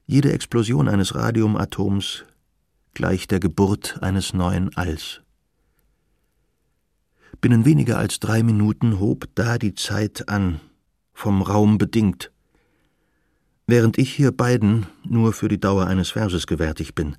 Jede 0.06 0.34
Explosion 0.34 0.88
eines 0.88 1.16
Radiumatoms 1.16 2.26
gleich 2.96 3.28
der 3.28 3.40
Geburt 3.40 4.02
eines 4.02 4.34
neuen 4.34 4.76
Alls. 4.76 5.22
Binnen 7.42 7.66
weniger 7.66 8.00
als 8.00 8.20
drei 8.20 8.42
Minuten 8.42 9.00
hob 9.00 9.28
da 9.36 9.60
die 9.60 9.76
Zeit 9.76 10.30
an, 10.30 10.62
vom 11.14 11.44
Raum 11.44 11.78
bedingt, 11.78 12.32
während 13.68 14.00
ich 14.00 14.12
hier 14.14 14.32
beiden 14.32 14.88
nur 15.04 15.34
für 15.34 15.48
die 15.48 15.60
Dauer 15.60 15.86
eines 15.86 16.12
Verses 16.12 16.48
gewärtig 16.48 16.96
bin 16.96 17.18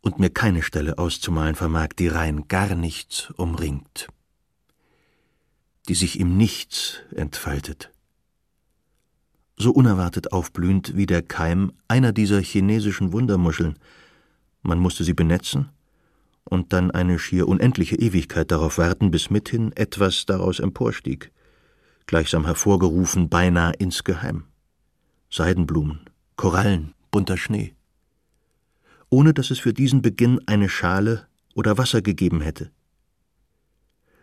und 0.00 0.18
mir 0.18 0.30
keine 0.30 0.62
Stelle 0.62 0.98
auszumalen 0.98 1.54
vermag, 1.54 1.88
die 1.98 2.08
rein 2.08 2.48
gar 2.48 2.74
nichts 2.74 3.30
umringt, 3.36 4.08
die 5.88 5.94
sich 5.94 6.18
im 6.18 6.36
Nichts 6.36 7.02
entfaltet. 7.14 7.90
So 9.56 9.72
unerwartet 9.72 10.32
aufblühend 10.32 10.96
wie 10.96 11.06
der 11.06 11.22
Keim 11.22 11.72
einer 11.88 12.12
dieser 12.12 12.40
chinesischen 12.40 13.12
Wundermuscheln. 13.12 13.76
Man 14.62 14.78
musste 14.78 15.04
sie 15.04 15.14
benetzen 15.14 15.70
und 16.44 16.72
dann 16.72 16.90
eine 16.90 17.18
schier 17.18 17.46
unendliche 17.46 17.96
Ewigkeit 17.96 18.50
darauf 18.50 18.78
warten, 18.78 19.10
bis 19.10 19.30
mithin 19.30 19.72
etwas 19.76 20.26
daraus 20.26 20.60
emporstieg, 20.60 21.30
gleichsam 22.06 22.44
hervorgerufen 22.46 23.28
beinahe 23.28 23.74
insgeheim. 23.78 24.44
Seidenblumen, 25.30 26.08
Korallen, 26.36 26.94
bunter 27.10 27.36
Schnee. 27.36 27.74
Ohne 29.10 29.34
dass 29.34 29.50
es 29.50 29.58
für 29.58 29.74
diesen 29.74 30.02
Beginn 30.02 30.40
eine 30.46 30.68
Schale 30.68 31.26
oder 31.54 31.76
Wasser 31.76 32.00
gegeben 32.00 32.40
hätte. 32.40 32.70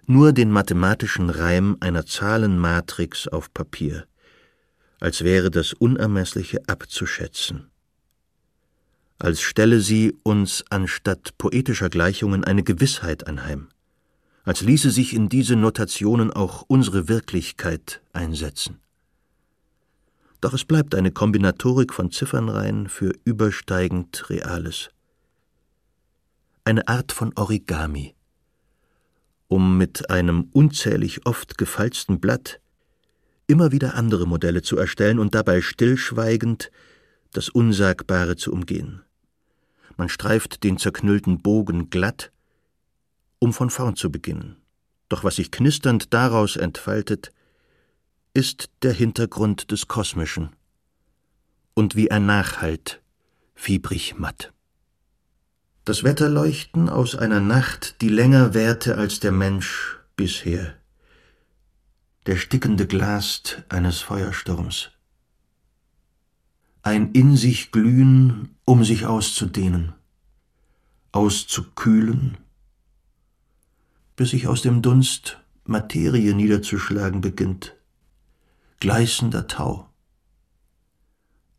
Nur 0.07 0.33
den 0.33 0.51
mathematischen 0.51 1.29
Reim 1.29 1.77
einer 1.79 2.05
Zahlenmatrix 2.05 3.27
auf 3.27 3.53
Papier, 3.53 4.07
als 4.99 5.23
wäre 5.23 5.51
das 5.51 5.73
Unermessliche 5.73 6.61
abzuschätzen. 6.67 7.71
Als 9.17 9.41
stelle 9.41 9.79
sie 9.79 10.15
uns 10.23 10.63
anstatt 10.69 11.37
poetischer 11.37 11.89
Gleichungen 11.89 12.43
eine 12.43 12.63
Gewissheit 12.63 13.27
anheim, 13.27 13.69
als 14.43 14.61
ließe 14.61 14.91
sich 14.91 15.13
in 15.13 15.29
diese 15.29 15.55
Notationen 15.55 16.31
auch 16.31 16.63
unsere 16.67 17.07
Wirklichkeit 17.07 18.01
einsetzen 18.13 18.79
doch 20.45 20.53
es 20.53 20.63
bleibt 20.63 20.93
eine 20.93 21.11
Kombinatorik 21.11 21.91
von 21.91 22.11
Ziffernreihen 22.11 22.87
für 22.87 23.13
übersteigend 23.23 24.29
Reales. 24.29 24.91
Eine 26.63 26.87
Art 26.87 27.11
von 27.11 27.31
Origami, 27.35 28.13
um 29.47 29.79
mit 29.79 30.11
einem 30.11 30.49
unzählig 30.51 31.25
oft 31.25 31.57
gefalzten 31.57 32.19
Blatt 32.19 32.59
immer 33.47 33.71
wieder 33.71 33.95
andere 33.95 34.27
Modelle 34.27 34.61
zu 34.61 34.77
erstellen 34.77 35.17
und 35.17 35.33
dabei 35.33 35.61
stillschweigend 35.61 36.69
das 37.33 37.49
Unsagbare 37.49 38.35
zu 38.35 38.51
umgehen. 38.51 39.01
Man 39.97 40.09
streift 40.09 40.63
den 40.63 40.77
zerknüllten 40.77 41.41
Bogen 41.41 41.89
glatt, 41.89 42.31
um 43.39 43.53
von 43.53 43.69
vorn 43.69 43.95
zu 43.95 44.11
beginnen. 44.11 44.57
Doch 45.09 45.23
was 45.23 45.35
sich 45.37 45.51
knisternd 45.51 46.13
daraus 46.13 46.55
entfaltet, 46.55 47.31
ist 48.33 48.69
der 48.81 48.93
Hintergrund 48.93 49.71
des 49.71 49.87
Kosmischen 49.87 50.49
und 51.73 51.95
wie 51.95 52.11
ein 52.11 52.25
Nachhalt 52.25 53.01
fiebrig 53.53 54.17
matt. 54.17 54.51
Das 55.85 56.03
Wetterleuchten 56.03 56.89
aus 56.89 57.15
einer 57.15 57.39
Nacht, 57.39 58.01
die 58.01 58.09
länger 58.09 58.53
währte 58.53 58.97
als 58.97 59.19
der 59.19 59.31
Mensch 59.31 59.99
bisher. 60.15 60.75
Der 62.25 62.37
stickende 62.37 62.87
Glast 62.87 63.63
eines 63.69 64.01
Feuersturms. 64.01 64.89
Ein 66.85 67.13
in 67.13 67.35
sich 67.35 67.71
glühen, 67.71 68.49
um 68.63 68.83
sich 68.83 69.07
auszudehnen, 69.07 69.93
auszukühlen, 71.13 72.37
bis 74.15 74.29
sich 74.29 74.47
aus 74.47 74.61
dem 74.61 74.83
Dunst 74.83 75.39
Materie 75.63 76.35
niederzuschlagen 76.35 77.21
beginnt 77.21 77.75
gleißender 78.79 79.47
Tau. 79.47 79.89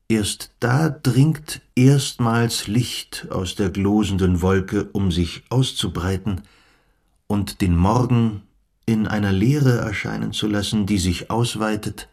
Erst 0.07 0.53
da 0.61 0.91
dringt 0.91 1.61
erstmals 1.75 2.69
Licht 2.69 3.27
aus 3.33 3.57
der 3.57 3.71
glosenden 3.71 4.43
Wolke, 4.43 4.85
um 4.93 5.11
sich 5.11 5.43
auszubreiten 5.49 6.43
und 7.27 7.63
den 7.63 7.77
Morgen 7.77 8.43
in 8.87 9.09
einer 9.09 9.33
Leere 9.33 9.79
erscheinen 9.79 10.33
zu 10.33 10.47
lassen, 10.47 10.87
die 10.87 10.99
sich 10.99 11.33
ausweitet 11.33 12.09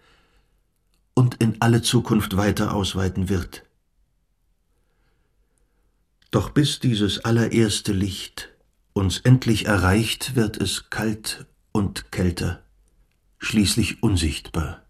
und 1.16 1.36
in 1.36 1.62
alle 1.62 1.82
Zukunft 1.82 2.38
weiter 2.38 2.74
ausweiten 2.74 3.30
wird. 3.30 3.64
Doch 6.32 6.50
bis 6.50 6.80
dieses 6.80 7.24
allererste 7.26 7.94
Licht 7.94 8.50
uns 8.94 9.20
endlich 9.20 9.66
erreicht, 9.66 10.36
wird 10.36 10.58
es 10.58 10.90
kalt 10.90 11.46
und 11.72 12.12
kälter 12.12 12.64
schließlich 13.44 14.02
unsichtbar. 14.02 14.84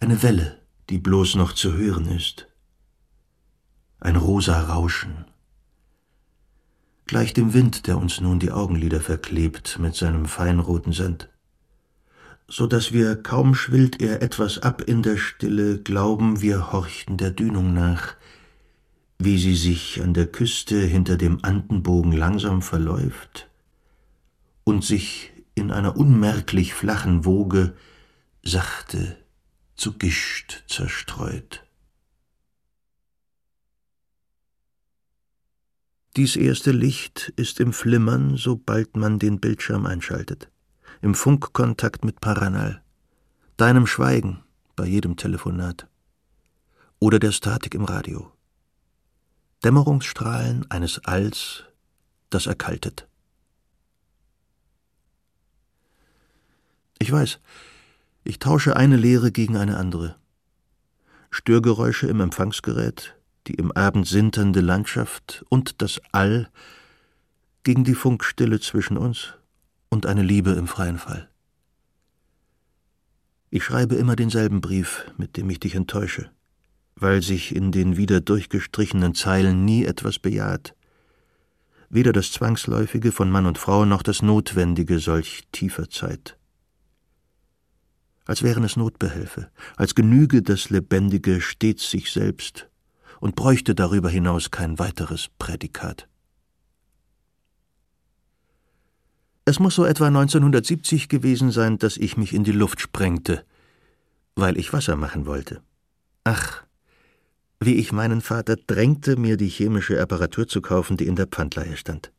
Eine 0.00 0.22
Welle, 0.22 0.60
die 0.90 0.98
bloß 0.98 1.34
noch 1.36 1.54
zu 1.54 1.72
hören 1.72 2.06
ist. 2.06 2.46
Ein 4.00 4.16
rosa 4.16 4.60
Rauschen. 4.60 5.24
Gleich 7.06 7.32
dem 7.32 7.54
Wind, 7.54 7.86
der 7.86 7.98
uns 7.98 8.20
nun 8.20 8.38
die 8.38 8.52
Augenlider 8.52 9.00
verklebt 9.00 9.78
mit 9.78 9.94
seinem 9.94 10.26
feinroten 10.26 10.92
Sand. 10.92 11.28
So 12.52 12.66
dass 12.66 12.90
wir, 12.90 13.14
kaum 13.14 13.54
schwillt 13.54 14.02
er 14.02 14.22
etwas 14.22 14.58
ab 14.58 14.82
in 14.82 15.04
der 15.04 15.16
Stille, 15.16 15.78
glauben, 15.78 16.42
wir 16.42 16.72
horchten 16.72 17.16
der 17.16 17.30
Dünung 17.30 17.72
nach, 17.74 18.16
wie 19.20 19.38
sie 19.38 19.54
sich 19.54 20.02
an 20.02 20.14
der 20.14 20.26
Küste 20.26 20.80
hinter 20.80 21.16
dem 21.16 21.44
Andenbogen 21.44 22.10
langsam 22.10 22.60
verläuft 22.60 23.48
und 24.64 24.84
sich 24.84 25.30
in 25.54 25.70
einer 25.70 25.96
unmerklich 25.96 26.74
flachen 26.74 27.24
Woge 27.24 27.76
sachte 28.42 29.16
zu 29.76 29.96
Gischt 29.96 30.64
zerstreut. 30.66 31.64
Dies 36.16 36.34
erste 36.34 36.72
Licht 36.72 37.32
ist 37.36 37.60
im 37.60 37.72
Flimmern, 37.72 38.36
sobald 38.36 38.96
man 38.96 39.20
den 39.20 39.38
Bildschirm 39.38 39.86
einschaltet, 39.86 40.49
im 41.02 41.14
Funkkontakt 41.14 42.04
mit 42.04 42.20
Paranal, 42.20 42.82
deinem 43.56 43.86
Schweigen 43.86 44.42
bei 44.76 44.86
jedem 44.86 45.16
Telefonat 45.16 45.86
oder 46.98 47.18
der 47.18 47.32
Statik 47.32 47.74
im 47.74 47.84
Radio. 47.84 48.30
Dämmerungsstrahlen 49.64 50.70
eines 50.70 51.04
Alls, 51.04 51.64
das 52.28 52.46
erkaltet. 52.46 53.06
Ich 56.98 57.10
weiß, 57.10 57.40
ich 58.24 58.38
tausche 58.38 58.76
eine 58.76 58.96
Lehre 58.96 59.32
gegen 59.32 59.56
eine 59.56 59.78
andere. 59.78 60.16
Störgeräusche 61.30 62.08
im 62.08 62.20
Empfangsgerät, 62.20 63.16
die 63.46 63.54
im 63.54 63.72
Abend 63.72 64.06
sinternde 64.06 64.60
Landschaft 64.60 65.44
und 65.48 65.80
das 65.80 66.00
All 66.12 66.50
gegen 67.62 67.84
die 67.84 67.94
Funkstille 67.94 68.60
zwischen 68.60 68.98
uns 68.98 69.34
und 69.90 70.06
eine 70.06 70.22
Liebe 70.22 70.52
im 70.52 70.66
freien 70.66 70.98
Fall. 70.98 71.28
Ich 73.50 73.64
schreibe 73.64 73.96
immer 73.96 74.16
denselben 74.16 74.60
Brief, 74.60 75.04
mit 75.18 75.36
dem 75.36 75.50
ich 75.50 75.60
dich 75.60 75.74
enttäusche, 75.74 76.30
weil 76.94 77.20
sich 77.20 77.54
in 77.54 77.72
den 77.72 77.96
wieder 77.96 78.20
durchgestrichenen 78.20 79.14
Zeilen 79.14 79.64
nie 79.64 79.84
etwas 79.84 80.18
bejaht, 80.18 80.74
weder 81.90 82.12
das 82.12 82.32
Zwangsläufige 82.32 83.12
von 83.12 83.30
Mann 83.30 83.46
und 83.46 83.58
Frau 83.58 83.84
noch 83.84 84.02
das 84.02 84.22
Notwendige 84.22 85.00
solch 85.00 85.42
tiefer 85.52 85.90
Zeit 85.90 86.38
als 88.30 88.44
wären 88.44 88.62
es 88.62 88.76
Notbehelfe, 88.76 89.50
als 89.76 89.96
genüge 89.96 90.40
das 90.40 90.70
Lebendige 90.70 91.40
stets 91.40 91.90
sich 91.90 92.12
selbst 92.12 92.68
und 93.18 93.34
bräuchte 93.34 93.74
darüber 93.74 94.08
hinaus 94.08 94.52
kein 94.52 94.78
weiteres 94.78 95.30
Prädikat. 95.36 96.06
Es 99.50 99.58
muss 99.58 99.74
so 99.74 99.84
etwa 99.84 100.06
1970 100.06 101.08
gewesen 101.08 101.50
sein, 101.50 101.76
dass 101.76 101.96
ich 101.96 102.16
mich 102.16 102.34
in 102.34 102.44
die 102.44 102.52
Luft 102.52 102.80
sprengte, 102.80 103.44
weil 104.36 104.56
ich 104.56 104.72
Wasser 104.72 104.94
machen 104.94 105.26
wollte. 105.26 105.60
Ach, 106.22 106.62
wie 107.58 107.74
ich 107.74 107.90
meinen 107.90 108.20
Vater 108.20 108.54
drängte, 108.54 109.16
mir 109.16 109.36
die 109.36 109.48
chemische 109.48 110.00
Apparatur 110.00 110.46
zu 110.46 110.60
kaufen, 110.60 110.96
die 110.96 111.08
in 111.08 111.16
der 111.16 111.26
Pfandleihe 111.26 111.76
stand. 111.76 112.12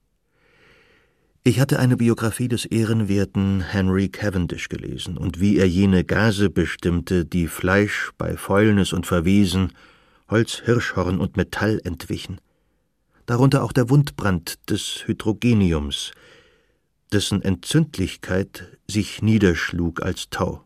Ich 1.45 1.61
hatte 1.61 1.79
eine 1.79 1.95
Biografie 1.95 2.49
des 2.49 2.65
ehrenwerten 2.65 3.61
Henry 3.61 4.09
Cavendish 4.09 4.67
gelesen 4.67 5.17
und 5.17 5.39
wie 5.39 5.57
er 5.57 5.69
jene 5.69 6.03
Gase 6.03 6.49
bestimmte, 6.49 7.23
die 7.23 7.47
Fleisch 7.47 8.11
bei 8.17 8.36
Fäulnis 8.36 8.91
und 8.91 9.05
Verwesen, 9.05 9.71
Holz, 10.29 10.63
Hirschhorn 10.65 11.21
und 11.21 11.38
Metall 11.38 11.79
entwichen. 11.86 12.41
Darunter 13.25 13.63
auch 13.63 13.71
der 13.71 13.89
Wundbrand 13.89 14.69
des 14.69 15.03
Hydrogeniums, 15.07 16.11
dessen 17.12 17.41
Entzündlichkeit 17.41 18.78
sich 18.88 19.22
niederschlug 19.22 20.01
als 20.01 20.30
Tau. 20.30 20.64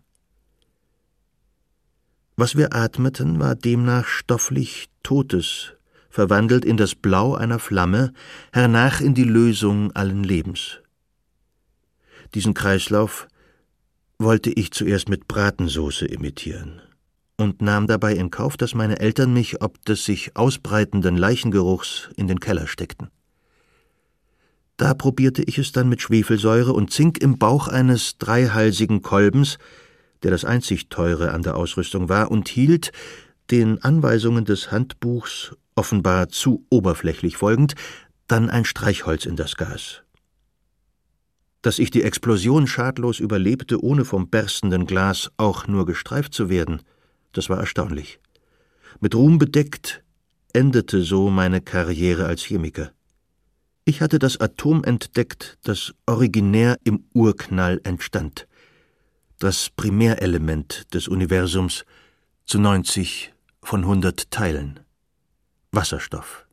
Was 2.37 2.55
wir 2.55 2.73
atmeten, 2.75 3.39
war 3.39 3.55
demnach 3.55 4.07
stofflich 4.07 4.89
Totes, 5.03 5.73
verwandelt 6.09 6.65
in 6.65 6.77
das 6.77 6.95
Blau 6.95 7.35
einer 7.35 7.59
Flamme, 7.59 8.13
hernach 8.51 9.01
in 9.01 9.13
die 9.13 9.23
Lösung 9.23 9.91
allen 9.93 10.23
Lebens. 10.23 10.79
Diesen 12.33 12.53
Kreislauf 12.53 13.27
wollte 14.17 14.49
ich 14.49 14.71
zuerst 14.71 15.09
mit 15.09 15.27
Bratensoße 15.27 16.05
imitieren 16.05 16.81
und 17.37 17.61
nahm 17.61 17.87
dabei 17.87 18.15
in 18.15 18.31
Kauf, 18.31 18.57
dass 18.57 18.73
meine 18.73 18.99
Eltern 18.99 19.33
mich 19.33 19.61
ob 19.61 19.83
des 19.85 20.05
sich 20.05 20.35
ausbreitenden 20.35 21.17
Leichengeruchs 21.17 22.09
in 22.15 22.27
den 22.27 22.39
Keller 22.39 22.67
steckten. 22.67 23.09
Da 24.77 24.93
probierte 24.93 25.41
ich 25.43 25.57
es 25.57 25.71
dann 25.71 25.87
mit 25.87 26.01
Schwefelsäure 26.01 26.73
und 26.73 26.91
Zink 26.91 27.17
im 27.19 27.37
Bauch 27.37 27.67
eines 27.67 28.17
dreihalsigen 28.17 29.01
Kolbens, 29.01 29.57
der 30.23 30.31
das 30.31 30.43
einzig 30.43 30.89
teure 30.89 31.31
an 31.31 31.43
der 31.43 31.55
Ausrüstung 31.55 32.09
war, 32.09 32.31
und 32.31 32.49
hielt, 32.49 32.91
den 33.51 33.81
Anweisungen 33.83 34.43
des 34.43 34.71
Handbuchs 34.71 35.55
offenbar 35.75 36.29
zu 36.29 36.65
oberflächlich 36.69 37.37
folgend, 37.37 37.75
dann 38.27 38.49
ein 38.49 38.65
Streichholz 38.65 39.25
in 39.25 39.35
das 39.35 39.55
Gas. 39.55 40.01
Dass 41.61 41.79
ich 41.79 41.91
die 41.91 42.03
Explosion 42.03 42.67
schadlos 42.67 43.19
überlebte, 43.19 43.83
ohne 43.83 44.03
vom 44.05 44.29
berstenden 44.29 44.85
Glas 44.85 45.31
auch 45.37 45.67
nur 45.67 45.85
gestreift 45.85 46.33
zu 46.33 46.49
werden, 46.49 46.81
das 47.33 47.49
war 47.49 47.59
erstaunlich. 47.59 48.19
Mit 48.99 49.15
Ruhm 49.15 49.37
bedeckt 49.37 50.03
endete 50.53 51.01
so 51.01 51.29
meine 51.29 51.61
Karriere 51.61 52.25
als 52.25 52.43
Chemiker. 52.43 52.91
Ich 53.87 54.01
hatte 54.01 54.17
das 54.17 54.41
Atom 54.41 54.83
entdeckt, 54.83 55.59
das 55.61 55.93
originär 56.07 56.79
im 56.83 57.05
Urknall 57.13 57.79
entstand, 57.83 58.47
das 59.37 59.69
Primärelement 59.69 60.91
des 60.95 61.07
Universums 61.07 61.85
zu 62.45 62.57
90 62.57 63.31
von 63.61 63.81
100 63.81 64.31
Teilen. 64.31 64.79
Wasserstoff. 65.71 66.47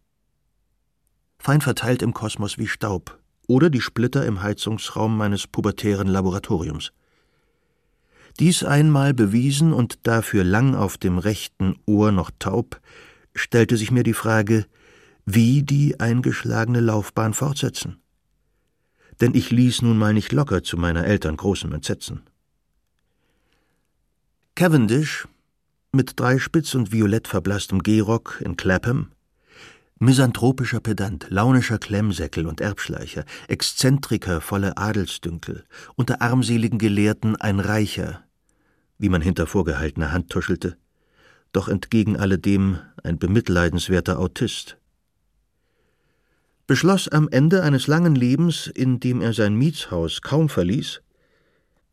Fein 1.39 1.63
verteilt 1.63 2.03
im 2.03 2.13
Kosmos 2.13 2.59
wie 2.59 2.69
Staub 2.69 3.19
oder 3.47 3.71
die 3.71 3.81
Splitter 3.81 4.27
im 4.27 4.43
Heizungsraum 4.43 5.17
meines 5.17 5.47
pubertären 5.47 6.09
Laboratoriums. 6.09 6.93
Dies 8.41 8.63
einmal 8.63 9.15
bewiesen 9.15 9.73
und 9.73 10.07
dafür 10.07 10.45
lang 10.45 10.75
auf 10.75 10.99
dem 10.99 11.17
rechten 11.17 11.77
Ohr 11.87 12.13
noch 12.13 12.31
taub, 12.39 12.79
stellte 13.35 13.79
sich 13.79 13.91
mir 13.91 14.03
die 14.03 14.13
Frage, 14.13 14.67
wie 15.25 15.63
die 15.63 16.01
eingeschlagene 16.01 16.81
Laufbahn 16.81 17.35
fortsetzen. 17.35 18.01
Denn 19.21 19.35
ich 19.35 19.51
ließ 19.51 19.83
nun 19.83 19.99
mal 19.99 20.15
nicht 20.15 20.33
locker 20.33 20.63
zu 20.63 20.77
meiner 20.77 21.05
Eltern 21.05 21.37
großem 21.37 21.73
Entsetzen. 21.73 22.23
Cavendish, 24.55 25.29
mit 25.93 26.19
drei 26.19 26.39
spitz 26.39 26.75
und 26.75 26.93
violett 26.93 27.29
verblasstem 27.29 27.83
Gehrock 27.83 28.41
in 28.45 28.57
Clapham, 28.57 29.13
misanthropischer 29.99 30.81
Pedant, 30.81 31.27
launischer 31.31 31.79
Klemmsäckel 31.79 32.47
und 32.47 32.61
Erbschleicher, 32.61 33.25
Exzentriker 33.47 34.41
voller 34.41 34.77
Adelsdünkel, 34.77 35.65
unter 35.95 36.21
armseligen 36.21 36.79
Gelehrten 36.79 37.37
ein 37.37 37.61
Reicher, 37.61 38.25
wie 38.99 39.09
man 39.09 39.23
hinter 39.23 39.47
vorgehaltener 39.47 40.11
Hand 40.11 40.31
tuschelte, 40.31 40.77
doch 41.53 41.69
entgegen 41.69 42.17
alledem 42.17 42.79
ein 43.05 43.19
bemitleidenswerter 43.19 44.19
Autist. 44.19 44.79
Beschloss 46.73 47.07
am 47.07 47.29
Ende 47.29 47.65
eines 47.65 47.87
langen 47.87 48.15
Lebens, 48.15 48.67
in 48.67 48.99
dem 48.99 49.21
er 49.21 49.35
sein 49.35 49.55
Mietshaus 49.57 50.23
kaum 50.23 50.49
verließ, 50.49 51.03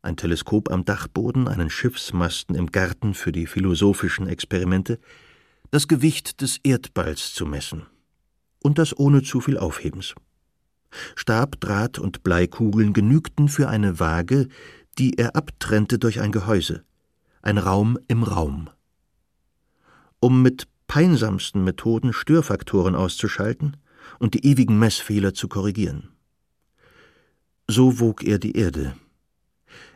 ein 0.02 0.16
Teleskop 0.16 0.72
am 0.72 0.86
Dachboden, 0.86 1.50
einen 1.50 1.70
Schiffsmasten 1.70 2.56
im 2.56 2.68
Garten 2.68 3.14
für 3.14 3.34
die 3.34 3.46
philosophischen 3.46 4.26
Experimente, 4.26 4.98
das 5.70 5.90
Gewicht 5.90 6.40
des 6.40 6.62
Erdballs 6.64 7.34
zu 7.34 7.46
messen. 7.46 7.88
Und 8.64 8.78
das 8.78 8.98
ohne 8.98 9.22
zu 9.22 9.42
viel 9.42 9.58
Aufhebens. 9.58 10.16
Stab, 11.14 11.60
Draht 11.60 12.00
und 12.00 12.24
Bleikugeln 12.24 12.94
genügten 12.94 13.50
für 13.50 13.68
eine 13.68 14.00
Waage, 14.00 14.48
die 14.98 15.18
er 15.18 15.36
abtrennte 15.36 16.00
durch 16.00 16.22
ein 16.22 16.32
Gehäuse, 16.32 16.86
ein 17.42 17.58
Raum 17.58 18.00
im 18.08 18.24
Raum. 18.24 18.70
Um 20.22 20.42
mit 20.42 20.70
peinsamsten 20.88 21.66
Methoden 21.66 22.14
Störfaktoren 22.14 22.96
auszuschalten 22.96 23.76
und 24.20 24.34
die 24.36 24.46
ewigen 24.46 24.78
Messfehler 24.78 25.34
zu 25.34 25.48
korrigieren. 25.48 26.10
So 27.68 28.00
wog 28.00 28.24
er 28.24 28.40
die 28.40 28.56
Erde, 28.56 28.96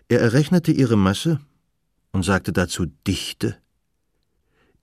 er 0.09 0.21
errechnete 0.21 0.71
ihre 0.71 0.97
Masse 0.97 1.39
und 2.11 2.23
sagte 2.23 2.53
dazu 2.53 2.85
Dichte, 3.07 3.57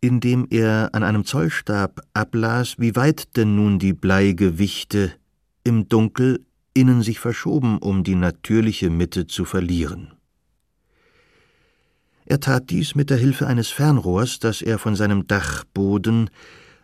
indem 0.01 0.47
er 0.51 0.91
an 0.93 1.03
einem 1.03 1.25
Zollstab 1.25 2.01
ablas, 2.15 2.77
wie 2.79 2.97
weit 2.97 3.37
denn 3.37 3.55
nun 3.55 3.79
die 3.79 3.93
Bleigewichte 3.93 5.13
im 5.63 5.89
Dunkel 5.89 6.45
innen 6.75 7.03
sich 7.03 7.21
verschoben, 7.21 7.79
um 7.79 8.03
die 8.03 8.15
natürliche 8.15 8.91
Mitte 8.91 9.27
zu 9.27 9.45
verlieren. 9.45 10.13
Er 12.25 12.41
tat 12.41 12.71
dies 12.71 12.95
mit 12.95 13.11
der 13.11 13.17
Hilfe 13.17 13.47
eines 13.47 13.69
Fernrohrs, 13.69 14.39
das 14.39 14.63
er 14.63 14.79
von 14.79 14.95
seinem 14.95 15.27
Dachboden 15.27 16.31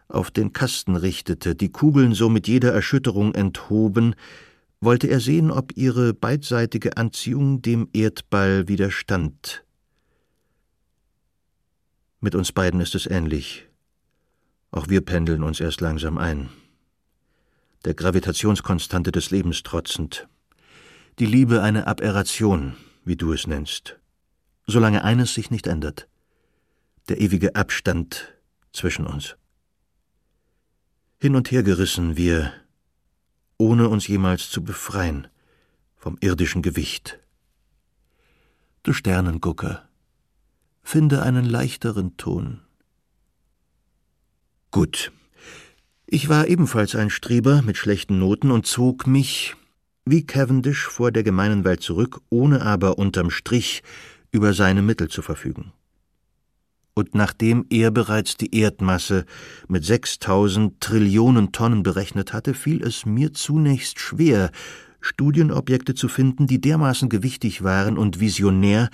auf 0.09 0.31
den 0.31 0.53
Kasten 0.53 0.97
richtete, 0.97 1.55
die 1.55 1.71
Kugeln 1.71 2.15
so 2.15 2.29
mit 2.29 2.49
jeder 2.49 2.73
Erschütterung 2.73 3.35
enthoben, 3.35 4.15
wollte 4.81 5.09
er 5.09 5.21
sehen, 5.21 5.51
ob 5.51 5.77
ihre 5.77 6.15
beidseitige 6.15 6.97
Anziehung 6.97 7.63
dem 7.63 7.89
Erdball 7.93 8.69
widerstand. 8.69 9.65
Mit 12.21 12.35
uns 12.35 12.53
beiden 12.53 12.81
ist 12.81 12.95
es 12.95 13.07
ähnlich. 13.07 13.69
Auch 14.71 14.89
wir 14.89 15.01
pendeln 15.01 15.43
uns 15.43 15.61
erst 15.61 15.81
langsam 15.81 16.19
ein. 16.19 16.49
Der 17.85 17.95
Gravitationskonstante 17.95 19.13
des 19.13 19.31
Lebens 19.31 19.63
trotzend. 19.63 20.29
Die 21.19 21.27
Liebe 21.27 21.63
eine 21.63 21.87
Aberration, 21.87 22.77
wie 23.05 23.17
du 23.17 23.33
es 23.33 23.47
nennst. 23.47 23.99
Solange 24.67 25.05
eines 25.05 25.35
sich 25.35 25.51
nicht 25.51 25.67
ändert. 25.67 26.09
Der 27.09 27.21
ewige 27.21 27.55
Abstand 27.55 28.35
zwischen 28.73 29.07
uns. 29.07 29.37
Hin 31.19 31.35
und 31.35 31.51
her 31.51 31.63
gerissen 31.63 32.19
wir, 32.19 32.53
ohne 33.57 33.89
uns 33.89 34.07
jemals 34.07 34.51
zu 34.51 34.63
befreien 34.63 35.29
vom 35.97 36.19
irdischen 36.21 36.61
Gewicht. 36.61 37.19
Du 38.83 38.93
Sternengucker, 38.93 39.89
finde 40.83 41.23
einen 41.23 41.47
leichteren 41.47 42.19
Ton. 42.19 42.61
Gut. 44.71 45.11
Ich 46.05 46.29
war 46.29 46.49
ebenfalls 46.49 46.95
ein 46.95 47.09
Streber 47.09 47.63
mit 47.63 47.79
schlechten 47.79 48.19
Noten 48.19 48.51
und 48.51 48.67
zog 48.67 49.07
mich, 49.07 49.57
wie 50.05 50.27
Cavendish, 50.27 50.87
vor 50.87 51.13
der 51.13 51.23
gemeinen 51.23 51.65
Welt 51.65 51.83
zurück, 51.83 52.21
ohne 52.29 52.61
aber 52.61 52.99
unterm 52.99 53.31
Strich 53.31 53.83
über 54.33 54.53
seine 54.53 54.83
Mittel 54.83 55.09
zu 55.09 55.23
verfügen. 55.23 55.73
Und 56.99 57.15
nachdem 57.15 57.67
er 57.69 57.91
bereits 57.91 58.39
die 58.39 58.59
Erdmasse 58.59 59.27
mit 59.69 59.85
6000 59.85 60.81
Trillionen 60.81 61.53
Tonnen 61.53 61.83
berechnet 61.83 62.33
hatte, 62.33 62.55
fiel 62.55 62.83
es 62.83 63.05
mir 63.05 63.35
zunächst 63.35 64.01
schwer, 64.01 64.51
Studienobjekte 65.03 65.95
zu 65.95 66.09
finden, 66.09 66.47
die 66.47 66.59
dermaßen 66.59 67.11
gewichtig 67.11 67.63
waren 67.63 67.99
und 67.99 68.19
visionär, 68.19 68.89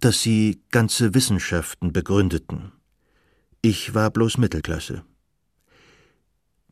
dass 0.00 0.20
sie 0.20 0.60
ganze 0.70 1.14
Wissenschaften 1.14 1.94
begründeten. 1.94 2.72
Ich 3.62 3.94
war 3.94 4.10
bloß 4.10 4.36
Mittelklasse. 4.36 5.02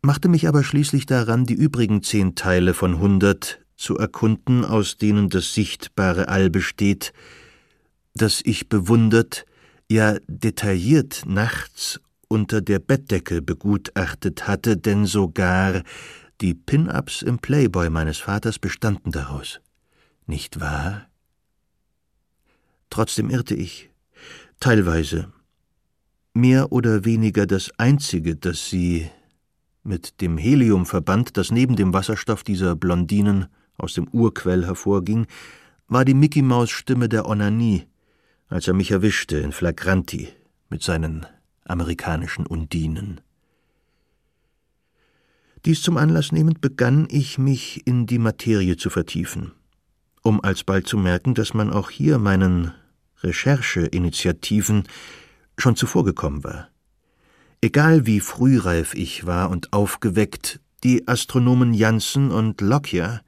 Machte 0.02 0.28
mich 0.28 0.48
aber 0.48 0.62
schließlich 0.62 1.06
daran, 1.06 1.46
die 1.46 1.54
übrigen 1.54 2.02
zehn 2.02 2.34
Teile 2.34 2.74
von 2.74 2.98
hundert 2.98 3.60
zu 3.78 3.96
erkunden, 3.96 4.66
aus 4.66 4.98
denen 4.98 5.30
das 5.30 5.54
sichtbare 5.54 6.28
All 6.28 6.50
besteht, 6.50 7.14
das 8.14 8.42
ich 8.44 8.68
bewundert, 8.68 9.46
ja 9.88 10.16
detailliert 10.26 11.22
nachts 11.26 12.00
unter 12.28 12.60
der 12.60 12.78
Bettdecke 12.78 13.40
begutachtet 13.40 14.46
hatte, 14.46 14.76
denn 14.76 15.06
sogar 15.06 15.82
die 16.40 16.54
Pin-ups 16.54 17.22
im 17.22 17.38
Playboy 17.38 17.90
meines 17.90 18.18
Vaters 18.18 18.58
bestanden 18.58 19.10
daraus. 19.12 19.60
Nicht 20.26 20.60
wahr? 20.60 21.08
Trotzdem 22.90 23.30
irrte 23.30 23.54
ich, 23.54 23.90
teilweise. 24.60 25.32
Mehr 26.34 26.70
oder 26.70 27.04
weniger 27.04 27.46
das 27.46 27.70
einzige, 27.78 28.36
das 28.36 28.68
sie 28.68 29.10
mit 29.82 30.20
dem 30.20 30.36
Helium 30.36 30.86
verband, 30.86 31.36
das 31.36 31.50
neben 31.50 31.74
dem 31.74 31.92
Wasserstoff 31.92 32.44
dieser 32.44 32.76
Blondinen 32.76 33.46
aus 33.78 33.94
dem 33.94 34.06
Urquell 34.08 34.66
hervorging, 34.66 35.26
war 35.88 36.04
die 36.04 36.14
Mickey-Maus-Stimme 36.14 37.08
der 37.08 37.26
Onanie, 37.26 37.86
als 38.48 38.66
er 38.68 38.74
mich 38.74 38.90
erwischte 38.90 39.38
in 39.38 39.52
Flagranti 39.52 40.28
mit 40.68 40.82
seinen 40.82 41.26
amerikanischen 41.64 42.46
Undinen. 42.46 43.20
Dies 45.64 45.82
zum 45.82 45.96
Anlass 45.96 46.32
nehmend 46.32 46.60
begann 46.60 47.08
ich 47.10 47.38
mich 47.38 47.86
in 47.86 48.06
die 48.06 48.18
Materie 48.18 48.76
zu 48.76 48.90
vertiefen, 48.90 49.52
um 50.22 50.42
alsbald 50.42 50.86
zu 50.86 50.96
merken, 50.96 51.34
dass 51.34 51.52
man 51.52 51.72
auch 51.72 51.90
hier 51.90 52.18
meinen 52.18 52.72
Rechercheinitiativen 53.22 54.84
schon 55.58 55.76
zuvorgekommen 55.76 56.44
war. 56.44 56.68
Egal 57.60 58.06
wie 58.06 58.20
frühreif 58.20 58.94
ich 58.94 59.26
war 59.26 59.50
und 59.50 59.72
aufgeweckt, 59.72 60.60
die 60.84 61.08
Astronomen 61.08 61.74
Janssen 61.74 62.30
und 62.30 62.60
Lockyer 62.60 63.22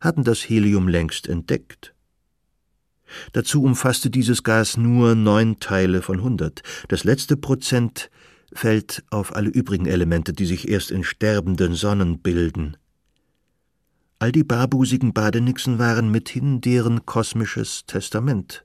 hatten 0.00 0.24
das 0.24 0.40
Helium 0.40 0.88
längst 0.88 1.28
entdeckt. 1.28 1.91
Dazu 3.32 3.62
umfasste 3.62 4.10
dieses 4.10 4.42
Gas 4.42 4.76
nur 4.76 5.14
neun 5.14 5.60
Teile 5.60 6.02
von 6.02 6.22
hundert. 6.22 6.62
Das 6.88 7.04
letzte 7.04 7.36
Prozent 7.36 8.10
fällt 8.52 9.04
auf 9.10 9.34
alle 9.34 9.50
übrigen 9.50 9.86
Elemente, 9.86 10.32
die 10.32 10.46
sich 10.46 10.68
erst 10.68 10.90
in 10.90 11.04
sterbenden 11.04 11.74
Sonnen 11.74 12.18
bilden. 12.18 12.76
All 14.18 14.30
die 14.30 14.44
barbusigen 14.44 15.12
Badenixen 15.12 15.78
waren 15.78 16.10
mithin 16.10 16.60
deren 16.60 17.06
kosmisches 17.06 17.86
Testament. 17.86 18.64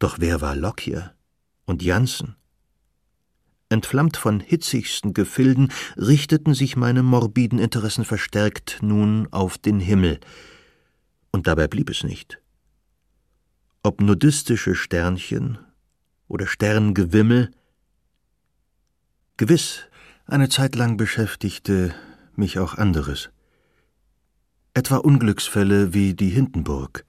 Doch 0.00 0.16
wer 0.18 0.40
war 0.40 0.56
Lockyer 0.56 1.14
und 1.66 1.82
Janssen? 1.82 2.34
Entflammt 3.68 4.16
von 4.16 4.40
hitzigsten 4.40 5.14
Gefilden, 5.14 5.70
richteten 5.96 6.54
sich 6.54 6.74
meine 6.74 7.04
morbiden 7.04 7.60
Interessen 7.60 8.04
verstärkt 8.04 8.78
nun 8.82 9.28
auf 9.30 9.58
den 9.58 9.78
Himmel. 9.78 10.18
Und 11.30 11.46
dabei 11.46 11.68
blieb 11.68 11.88
es 11.88 12.02
nicht. 12.02 12.39
Ob 13.82 14.02
nudistische 14.02 14.74
Sternchen 14.74 15.56
oder 16.28 16.46
Sterngewimmel, 16.46 17.50
gewiss, 19.38 19.84
eine 20.26 20.50
Zeit 20.50 20.74
lang 20.74 20.98
beschäftigte 20.98 21.94
mich 22.36 22.58
auch 22.58 22.74
anderes. 22.74 23.30
Etwa 24.74 24.98
Unglücksfälle 24.98 25.94
wie 25.94 26.12
die 26.12 26.28
Hindenburg, 26.28 27.06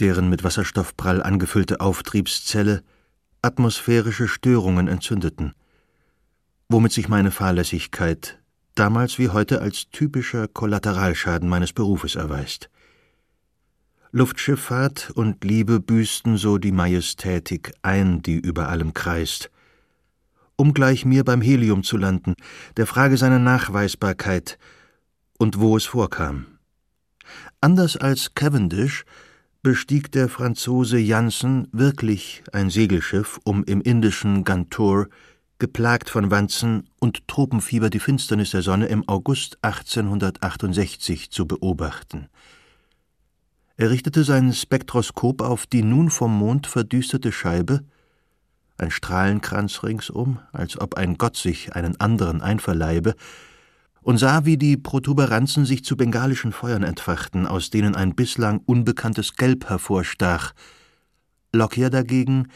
deren 0.00 0.28
mit 0.28 0.42
Wasserstoffprall 0.42 1.22
angefüllte 1.22 1.80
Auftriebszelle 1.80 2.82
atmosphärische 3.40 4.26
Störungen 4.26 4.88
entzündeten, 4.88 5.54
womit 6.68 6.90
sich 6.90 7.08
meine 7.08 7.30
Fahrlässigkeit 7.30 8.40
damals 8.74 9.20
wie 9.20 9.28
heute 9.28 9.62
als 9.62 9.88
typischer 9.90 10.48
Kollateralschaden 10.48 11.48
meines 11.48 11.72
Berufes 11.72 12.16
erweist. 12.16 12.68
Luftschifffahrt 14.10 15.10
und 15.10 15.44
Liebe 15.44 15.80
büßten 15.80 16.38
so 16.38 16.56
die 16.56 16.72
Majestätik 16.72 17.74
ein, 17.82 18.22
die 18.22 18.38
über 18.38 18.70
allem 18.70 18.94
kreist. 18.94 19.50
Um 20.56 20.72
gleich 20.72 21.04
mir 21.04 21.24
beim 21.24 21.42
Helium 21.42 21.82
zu 21.82 21.98
landen, 21.98 22.34
der 22.78 22.86
Frage 22.86 23.18
seiner 23.18 23.38
Nachweisbarkeit 23.38 24.58
und 25.36 25.60
wo 25.60 25.76
es 25.76 25.84
vorkam. 25.84 26.46
Anders 27.60 27.98
als 27.98 28.34
Cavendish 28.34 29.04
bestieg 29.62 30.10
der 30.12 30.30
Franzose 30.30 30.98
Janssen 30.98 31.68
wirklich 31.72 32.42
ein 32.52 32.70
Segelschiff, 32.70 33.38
um 33.44 33.62
im 33.64 33.82
indischen 33.82 34.42
Gantour, 34.44 35.08
geplagt 35.58 36.08
von 36.08 36.30
Wanzen 36.30 36.88
und 36.98 37.28
Tropenfieber, 37.28 37.90
die 37.90 37.98
Finsternis 37.98 38.52
der 38.52 38.62
Sonne 38.62 38.86
im 38.86 39.06
August 39.06 39.58
1868 39.60 41.30
zu 41.30 41.46
beobachten. 41.46 42.28
Er 43.80 43.90
richtete 43.90 44.24
sein 44.24 44.52
Spektroskop 44.52 45.40
auf 45.40 45.64
die 45.64 45.84
nun 45.84 46.10
vom 46.10 46.36
Mond 46.36 46.66
verdüsterte 46.66 47.30
Scheibe, 47.30 47.84
ein 48.76 48.90
Strahlenkranz 48.90 49.84
ringsum, 49.84 50.40
als 50.50 50.80
ob 50.80 50.96
ein 50.96 51.16
Gott 51.16 51.36
sich 51.36 51.76
einen 51.76 51.98
anderen 52.00 52.42
einverleibe, 52.42 53.14
und 54.00 54.18
sah, 54.18 54.44
wie 54.44 54.56
die 54.56 54.76
Protuberanzen 54.76 55.64
sich 55.64 55.84
zu 55.84 55.96
bengalischen 55.96 56.50
Feuern 56.50 56.82
entfachten, 56.82 57.46
aus 57.46 57.70
denen 57.70 57.94
ein 57.94 58.16
bislang 58.16 58.62
unbekanntes 58.66 59.36
Gelb 59.36 59.68
hervorstach. 59.68 60.54
Lockyer 61.52 61.88
dagegen 61.88 62.48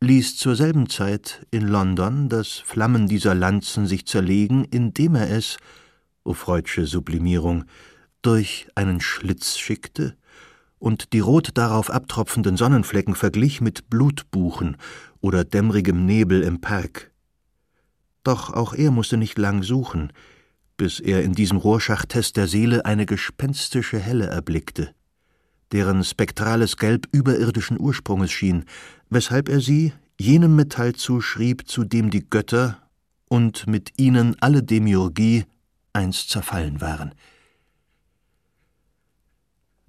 ließ 0.00 0.38
zur 0.38 0.56
selben 0.56 0.88
Zeit 0.88 1.46
in 1.50 1.68
London 1.68 2.30
das 2.30 2.52
Flammen 2.52 3.06
dieser 3.06 3.34
Lanzen 3.34 3.86
sich 3.86 4.06
zerlegen, 4.06 4.64
indem 4.64 5.14
er 5.14 5.30
es, 5.30 5.58
o 6.22 6.32
freudsche 6.32 6.86
Sublimierung, 6.86 7.64
durch 8.22 8.66
einen 8.74 9.02
Schlitz 9.02 9.58
schickte 9.58 10.16
und 10.78 11.12
die 11.12 11.20
rot 11.20 11.50
darauf 11.54 11.90
abtropfenden 11.90 12.56
Sonnenflecken 12.56 13.14
verglich 13.14 13.60
mit 13.60 13.88
Blutbuchen 13.90 14.76
oder 15.20 15.44
dämmerigem 15.44 16.04
Nebel 16.04 16.42
im 16.42 16.60
Park. 16.60 17.10
Doch 18.22 18.52
auch 18.52 18.74
er 18.74 18.90
musste 18.90 19.16
nicht 19.16 19.38
lang 19.38 19.62
suchen, 19.62 20.12
bis 20.76 21.00
er 21.00 21.22
in 21.22 21.32
diesem 21.32 21.58
Rohrschachttest 21.58 22.36
der 22.36 22.48
Seele 22.48 22.84
eine 22.84 23.06
gespenstische 23.06 23.98
Helle 23.98 24.26
erblickte, 24.26 24.94
deren 25.72 26.02
spektrales 26.02 26.76
Gelb 26.76 27.06
überirdischen 27.12 27.78
Ursprunges 27.78 28.32
schien, 28.32 28.64
weshalb 29.10 29.48
er 29.48 29.60
sie 29.60 29.92
jenem 30.18 30.56
Metall 30.56 30.94
zuschrieb, 30.94 31.68
zu 31.68 31.84
dem 31.84 32.10
die 32.10 32.28
Götter 32.28 32.78
und 33.28 33.66
mit 33.66 33.92
ihnen 33.98 34.36
alle 34.40 34.62
Demiurgie 34.62 35.44
einst 35.92 36.30
zerfallen 36.30 36.80
waren. 36.80 37.14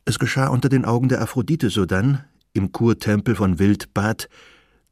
Es 0.08 0.20
geschah 0.20 0.50
unter 0.50 0.70
den 0.70 0.86
Augen 0.86 1.10
der 1.10 1.20
Aphrodite 1.20 1.72
sodann, 1.72 2.24
im 2.54 2.72
Kurtempel 2.72 3.36
von 3.36 3.58
Wildbad, 3.58 4.30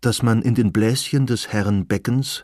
dass 0.02 0.24
man 0.24 0.42
in 0.42 0.56
den 0.56 0.74
Bläschen 0.74 1.28
des 1.28 1.50
Herren 1.54 1.86
Beckens 1.86 2.42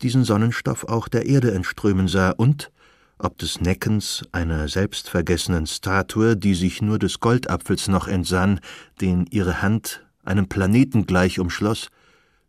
diesen 0.00 0.24
Sonnenstoff 0.24 0.84
auch 0.84 1.06
der 1.06 1.26
Erde 1.26 1.52
entströmen 1.52 2.08
sah 2.08 2.30
und, 2.30 2.72
ob 3.18 3.36
des 3.36 3.60
Neckens 3.60 4.24
einer 4.32 4.68
selbstvergessenen 4.68 5.66
Statue, 5.66 6.34
die 6.34 6.54
sich 6.54 6.80
nur 6.80 6.98
des 6.98 7.20
Goldapfels 7.20 7.88
noch 7.88 8.08
entsann, 8.08 8.60
den 9.02 9.26
ihre 9.26 9.60
Hand 9.60 10.02
einem 10.24 10.48
Planeten 10.48 11.04
gleich 11.04 11.38
umschloss, 11.38 11.90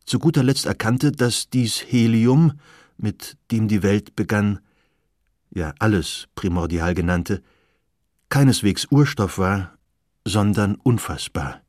zu 0.06 0.20
guter 0.20 0.42
Letzt 0.42 0.66
erkannte, 0.66 1.12
dass 1.12 1.50
dies 1.50 1.84
Helium, 1.86 2.54
mit 2.98 3.36
dem 3.52 3.68
die 3.68 3.84
Welt 3.84 4.16
begann, 4.16 4.60
ja 5.54 5.74
alles 5.80 6.28
primordial 6.36 6.94
genannte, 6.94 7.44
keineswegs 8.30 8.86
Urstoff 8.92 9.38
war, 9.38 9.78
sondern 10.26 10.76
unfassbar. 10.76 11.62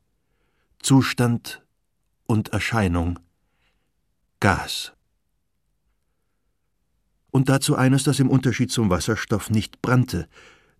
Zustand 0.81 1.63
und 2.25 2.49
Erscheinung, 2.49 3.19
Gas. 4.39 4.93
Und 7.31 7.49
dazu 7.49 7.75
eines, 7.75 8.03
das 8.03 8.19
im 8.19 8.29
Unterschied 8.29 8.71
zum 8.71 8.89
Wasserstoff 8.89 9.49
nicht 9.49 9.81
brannte, 9.81 10.27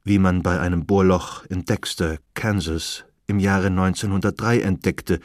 wie 0.04 0.20
man 0.20 0.42
bei 0.42 0.60
einem 0.60 0.86
Bohrloch 0.86 1.46
in 1.46 1.66
Dexter, 1.66 2.18
Kansas, 2.34 3.06
im 3.28 3.40
Jahre 3.40 3.68
1903 3.68 4.62
entdeckte. 4.62 5.20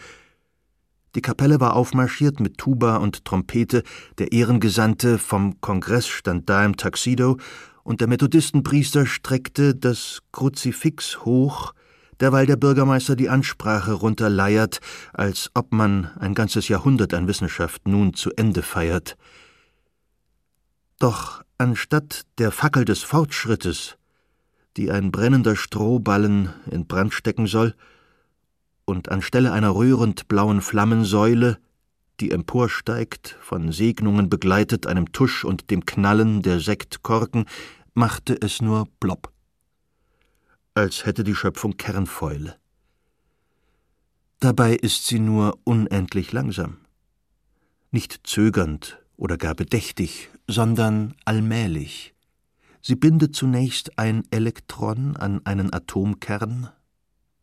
Die 1.14 1.22
Kapelle 1.22 1.60
war 1.60 1.74
aufmarschiert 1.74 2.40
mit 2.40 2.58
Tuba 2.58 2.96
und 2.96 3.24
Trompete, 3.24 3.82
der 4.18 4.32
Ehrengesandte 4.32 5.18
vom 5.18 5.60
Kongress 5.60 6.08
stand 6.08 6.50
da 6.50 6.64
im 6.64 6.76
Taxido, 6.76 7.38
und 7.84 8.00
der 8.00 8.08
Methodistenpriester 8.08 9.06
streckte 9.06 9.74
das 9.74 10.22
Kruzifix 10.32 11.24
hoch, 11.24 11.74
derweil 12.18 12.46
der 12.46 12.56
Bürgermeister 12.56 13.14
die 13.14 13.28
Ansprache 13.28 13.92
runterleiert, 13.92 14.80
als 15.12 15.50
ob 15.54 15.72
man 15.72 16.10
ein 16.18 16.34
ganzes 16.34 16.68
Jahrhundert 16.68 17.14
an 17.14 17.28
Wissenschaft 17.28 17.86
nun 17.86 18.14
zu 18.14 18.30
Ende 18.32 18.62
feiert. 18.62 19.16
Doch 20.98 21.42
anstatt 21.58 22.22
der 22.38 22.50
Fackel 22.50 22.84
des 22.84 23.02
Fortschrittes, 23.02 23.96
die 24.76 24.90
ein 24.90 25.12
brennender 25.12 25.54
Strohballen 25.54 26.50
in 26.70 26.86
Brand 26.86 27.12
stecken 27.14 27.46
soll, 27.46 27.74
und 28.86 29.10
anstelle 29.10 29.52
einer 29.52 29.74
rührend 29.74 30.28
blauen 30.28 30.60
Flammensäule, 30.60 31.58
die 32.20 32.30
emporsteigt, 32.30 33.36
von 33.40 33.72
Segnungen 33.72 34.28
begleitet, 34.28 34.86
einem 34.86 35.12
Tusch 35.12 35.44
und 35.44 35.70
dem 35.70 35.84
Knallen 35.86 36.42
der 36.42 36.60
Sektkorken, 36.60 37.46
machte 37.94 38.36
es 38.40 38.60
nur 38.60 38.86
plopp 39.00 39.34
als 40.74 41.06
hätte 41.06 41.24
die 41.24 41.34
Schöpfung 41.34 41.76
Kernfäule. 41.76 42.56
Dabei 44.40 44.74
ist 44.74 45.06
sie 45.06 45.20
nur 45.20 45.58
unendlich 45.64 46.32
langsam, 46.32 46.78
nicht 47.90 48.26
zögernd 48.26 48.98
oder 49.16 49.38
gar 49.38 49.54
bedächtig, 49.54 50.30
sondern 50.48 51.14
allmählich. 51.24 52.14
Sie 52.82 52.96
bindet 52.96 53.34
zunächst 53.34 53.98
ein 53.98 54.24
Elektron 54.30 55.16
an 55.16 55.40
einen 55.46 55.72
Atomkern 55.72 56.68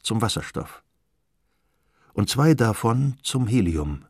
zum 0.04 0.22
Wasserstoff 0.22 0.84
und 2.14 2.30
zwei 2.30 2.54
davon 2.54 3.16
zum 3.24 3.48
Helium, 3.48 4.06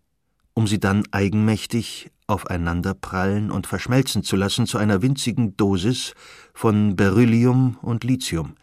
um 0.54 0.68
sie 0.68 0.80
dann 0.80 1.04
eigenmächtig 1.12 2.12
aufeinanderprallen 2.28 3.52
und 3.52 3.68
verschmelzen 3.68 4.24
zu 4.24 4.36
lassen 4.36 4.66
zu 4.66 4.78
einer 4.78 5.02
winzigen 5.02 5.58
Dosis 5.58 6.14
von 6.54 6.96
Beryllium 6.96 7.78
und 7.82 8.04
Lithium, 8.04 8.56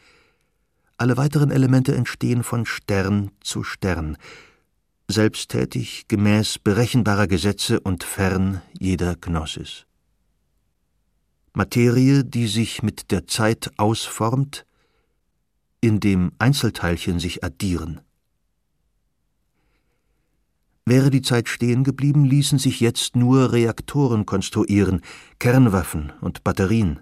alle 0.96 1.16
weiteren 1.16 1.50
Elemente 1.50 1.94
entstehen 1.94 2.42
von 2.42 2.66
Stern 2.66 3.30
zu 3.40 3.62
Stern, 3.62 4.16
selbsttätig, 5.06 6.08
gemäß 6.08 6.58
berechenbarer 6.58 7.28
Gesetze 7.28 7.80
und 7.80 8.04
fern 8.04 8.62
jeder 8.78 9.14
Gnosis. 9.16 9.86
Materie, 11.54 12.24
die 12.24 12.46
sich 12.46 12.82
mit 12.82 13.10
der 13.10 13.26
Zeit 13.26 13.70
ausformt, 13.78 14.66
in 15.80 16.00
dem 16.00 16.32
Einzelteilchen 16.38 17.20
sich 17.20 17.44
addieren. 17.44 18.00
Wäre 20.88 21.10
die 21.10 21.20
Zeit 21.20 21.50
stehen 21.50 21.84
geblieben, 21.84 22.24
ließen 22.24 22.58
sich 22.58 22.80
jetzt 22.80 23.14
nur 23.14 23.52
Reaktoren 23.52 24.24
konstruieren, 24.24 25.02
Kernwaffen 25.38 26.14
und 26.22 26.44
Batterien. 26.44 27.00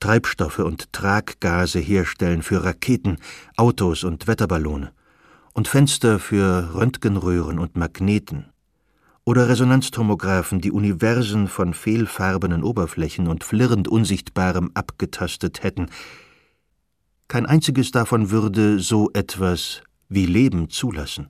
Treibstoffe 0.00 0.58
und 0.58 0.92
Traggase 0.92 1.78
herstellen 1.78 2.42
für 2.42 2.64
Raketen, 2.64 3.18
Autos 3.56 4.02
und 4.02 4.26
Wetterballone 4.26 4.90
und 5.52 5.68
Fenster 5.68 6.18
für 6.18 6.74
Röntgenröhren 6.74 7.60
und 7.60 7.76
Magneten 7.76 8.46
oder 9.24 9.48
Resonanztomographen, 9.48 10.60
die 10.60 10.72
Universen 10.72 11.46
von 11.46 11.74
fehlfarbenen 11.74 12.64
Oberflächen 12.64 13.28
und 13.28 13.44
flirrend 13.44 13.86
Unsichtbarem 13.86 14.72
abgetastet 14.74 15.62
hätten. 15.62 15.90
Kein 17.28 17.46
einziges 17.46 17.92
davon 17.92 18.32
würde 18.32 18.80
so 18.80 19.10
etwas 19.12 19.82
wie 20.08 20.26
Leben 20.26 20.70
zulassen. 20.70 21.28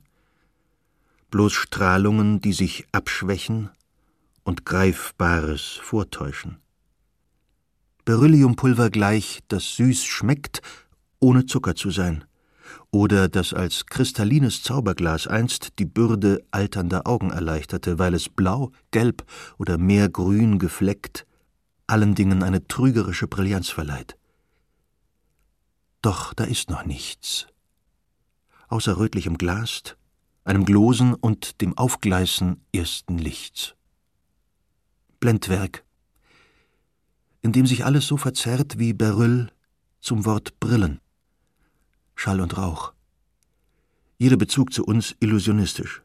Bloß 1.31 1.53
Strahlungen, 1.53 2.41
die 2.41 2.53
sich 2.53 2.87
abschwächen 2.91 3.69
und 4.43 4.65
Greifbares 4.65 5.79
vortäuschen. 5.81 6.57
Berylliumpulver 8.05 8.89
gleich, 8.89 9.39
das 9.49 9.75
süß 9.75 10.05
schmeckt, 10.05 10.61
ohne 11.19 11.45
Zucker 11.45 11.75
zu 11.75 11.91
sein, 11.91 12.23
oder 12.91 13.27
das 13.27 13.53
als 13.53 13.85
kristallines 13.85 14.63
Zauberglas 14.63 15.27
einst 15.27 15.79
die 15.79 15.85
Bürde 15.85 16.45
alternder 16.51 17.05
Augen 17.05 17.31
erleichterte, 17.31 17.99
weil 17.99 18.13
es 18.13 18.29
blau, 18.29 18.71
gelb 18.91 19.25
oder 19.57 19.77
meergrün 19.77 20.59
gefleckt 20.59 21.25
allen 21.87 22.15
Dingen 22.15 22.43
eine 22.43 22.67
trügerische 22.67 23.27
Brillanz 23.27 23.69
verleiht. 23.69 24.17
Doch 26.01 26.33
da 26.33 26.43
ist 26.43 26.69
noch 26.69 26.85
nichts. 26.85 27.47
Außer 28.67 28.97
rötlichem 28.97 29.37
Glast, 29.37 29.97
einem 30.47 30.63
Glosen 30.63 31.13
und 31.13 31.61
dem 31.61 31.77
Aufgleißen 31.77 32.61
ersten 32.73 33.17
Lichts. 33.17 33.75
Blendwerk, 35.19 35.83
in 37.41 37.51
dem 37.51 37.65
sich 37.65 37.83
alles 37.83 38.07
so 38.07 38.15
verzerrt 38.15 38.79
wie 38.79 38.93
Beryl 38.93 39.51
zum 39.99 40.25
Wort 40.25 40.57
Brillen. 40.59 41.01
Schall 42.15 42.39
und 42.39 42.57
Rauch. 42.57 42.93
Jeder 44.17 44.37
Bezug 44.37 44.73
zu 44.73 44.85
uns 44.85 45.15
illusionistisch. 45.19 46.01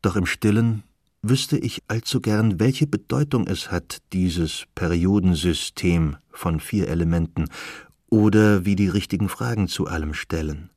Doch 0.00 0.16
im 0.16 0.26
Stillen 0.26 0.82
wüsste 1.20 1.58
ich 1.58 1.82
allzu 1.86 2.22
gern, 2.22 2.58
welche 2.58 2.86
Bedeutung 2.86 3.46
es 3.46 3.70
hat, 3.70 3.98
dieses 4.14 4.64
Periodensystem 4.74 6.16
von 6.30 6.60
vier 6.60 6.88
Elementen, 6.88 7.44
oder 8.08 8.64
wie 8.64 8.74
die 8.74 8.88
richtigen 8.88 9.28
Fragen 9.28 9.68
zu 9.68 9.86
allem 9.86 10.14
stellen. 10.14 10.70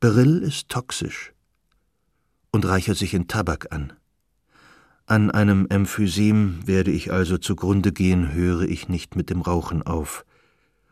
Beryl 0.00 0.42
ist 0.42 0.70
toxisch 0.70 1.34
und 2.52 2.64
reichert 2.64 2.96
sich 2.96 3.12
in 3.12 3.28
Tabak 3.28 3.70
an. 3.70 3.92
An 5.04 5.30
einem 5.30 5.66
Emphysem 5.68 6.66
werde 6.66 6.90
ich 6.90 7.12
also 7.12 7.36
zugrunde 7.36 7.92
gehen, 7.92 8.32
höre 8.32 8.62
ich 8.62 8.88
nicht 8.88 9.14
mit 9.14 9.28
dem 9.28 9.42
Rauchen 9.42 9.82
auf. 9.82 10.24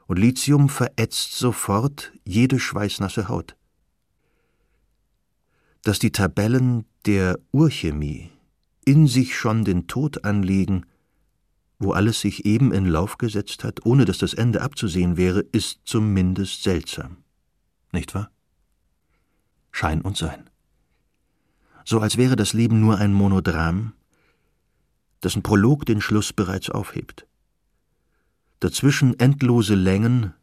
Und 0.07 0.19
Lithium 0.19 0.69
verätzt 0.69 1.39
sofort 1.39 2.13
jede 2.25 2.61
schweißnasse 2.61 3.29
Haut. 3.29 3.57
Dass 5.85 5.99
die 5.99 6.13
Tabellen 6.13 6.85
der 7.07 7.39
Urchemie 7.51 8.31
in 8.85 9.07
sich 9.07 9.39
schon 9.39 9.65
den 9.65 9.87
Tod 9.87 10.25
anlegen, 10.25 10.85
wo 11.79 11.93
alles 11.93 12.21
sich 12.21 12.45
eben 12.45 12.73
in 12.73 12.85
Lauf 12.85 13.17
gesetzt 13.17 13.65
hat, 13.65 13.87
ohne 13.87 14.05
dass 14.05 14.19
das 14.19 14.35
Ende 14.35 14.61
abzusehen 14.61 15.17
wäre, 15.17 15.41
ist 15.41 15.81
zumindest 15.85 16.63
seltsam. 16.63 17.19
Nicht 17.93 18.15
wahr? 18.15 18.31
Schein 19.79 20.01
und 20.01 20.17
Sein. 20.17 20.51
So 21.85 22.01
als 22.01 22.17
wäre 22.17 22.35
das 22.35 22.53
Leben 22.53 22.81
nur 22.81 22.99
ein 22.99 23.13
Monodram, 23.13 23.93
dessen 25.23 25.45
Prolog 25.45 25.87
den 25.87 26.01
Schluss 26.01 26.33
bereits 26.33 26.69
aufhebt. 26.69 27.29
Dazwischen 28.59 29.17
endlose 29.21 29.77
Längen, 29.77 30.35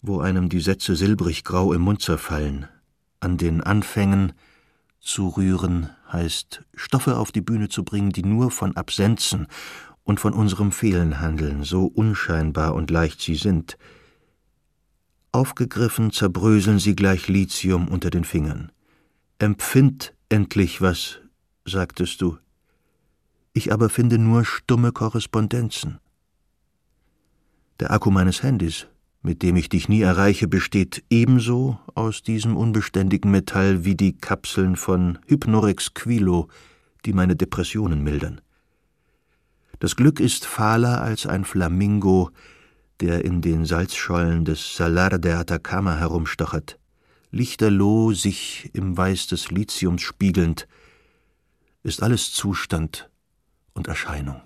wo 0.00 0.20
einem 0.20 0.48
die 0.48 0.60
Sätze 0.60 0.96
silbrig 0.96 1.44
grau 1.44 1.74
im 1.74 1.82
Mund 1.82 2.00
zerfallen. 2.00 2.66
An 3.20 3.36
den 3.36 3.60
Anfängen 3.60 4.32
zu 5.00 5.28
rühren 5.28 5.90
heißt, 6.10 6.62
Stoffe 6.74 7.18
auf 7.18 7.30
die 7.30 7.42
Bühne 7.42 7.68
zu 7.68 7.84
bringen, 7.84 8.08
die 8.08 8.24
nur 8.24 8.50
von 8.50 8.74
Absenzen 8.74 9.48
und 10.02 10.18
von 10.18 10.32
unserem 10.32 10.72
Fehlen 10.72 11.20
handeln, 11.20 11.62
so 11.62 11.84
unscheinbar 11.84 12.74
und 12.74 12.90
leicht 12.90 13.20
sie 13.20 13.34
sind. 13.34 13.76
Aufgegriffen 15.32 16.12
zerbröseln 16.12 16.78
sie 16.78 16.94
gleich 16.94 17.28
Lithium 17.28 17.88
unter 17.88 18.10
den 18.10 18.24
Fingern. 18.24 18.70
Empfind 19.38 20.14
endlich 20.28 20.80
was, 20.80 21.20
sagtest 21.64 22.20
du 22.20 22.38
ich 23.54 23.70
aber 23.70 23.90
finde 23.90 24.18
nur 24.18 24.46
stumme 24.46 24.92
Korrespondenzen. 24.92 25.98
Der 27.80 27.90
Akku 27.90 28.10
meines 28.10 28.42
Handys 28.42 28.86
mit 29.22 29.42
dem 29.42 29.56
ich 29.56 29.68
dich 29.68 29.88
nie 29.88 30.02
erreiche, 30.02 30.48
besteht 30.48 31.04
ebenso 31.08 31.78
aus 31.94 32.22
diesem 32.22 32.56
unbeständigen 32.56 33.30
Metall 33.30 33.84
wie 33.84 33.94
die 33.94 34.16
Kapseln 34.16 34.76
von 34.76 35.18
Hypnorex 35.26 35.94
Quilo, 35.94 36.48
die 37.04 37.12
meine 37.12 37.36
Depressionen 37.36 38.02
mildern. 38.02 38.40
Das 39.78 39.96
Glück 39.96 40.18
ist 40.20 40.44
fahler 40.44 41.02
als 41.02 41.26
ein 41.26 41.44
Flamingo, 41.44 42.30
der 43.02 43.24
in 43.24 43.42
den 43.42 43.66
Salzschollen 43.66 44.44
des 44.44 44.76
Salar 44.76 45.18
de 45.18 45.32
Atacama 45.32 45.96
herumstochert, 45.96 46.78
lichterloh 47.32 48.12
sich 48.12 48.70
im 48.74 48.96
Weiß 48.96 49.26
des 49.26 49.50
Lithiums 49.50 50.02
spiegelnd, 50.02 50.68
ist 51.82 52.00
alles 52.00 52.32
Zustand 52.32 53.10
und 53.74 53.88
Erscheinung. 53.88 54.40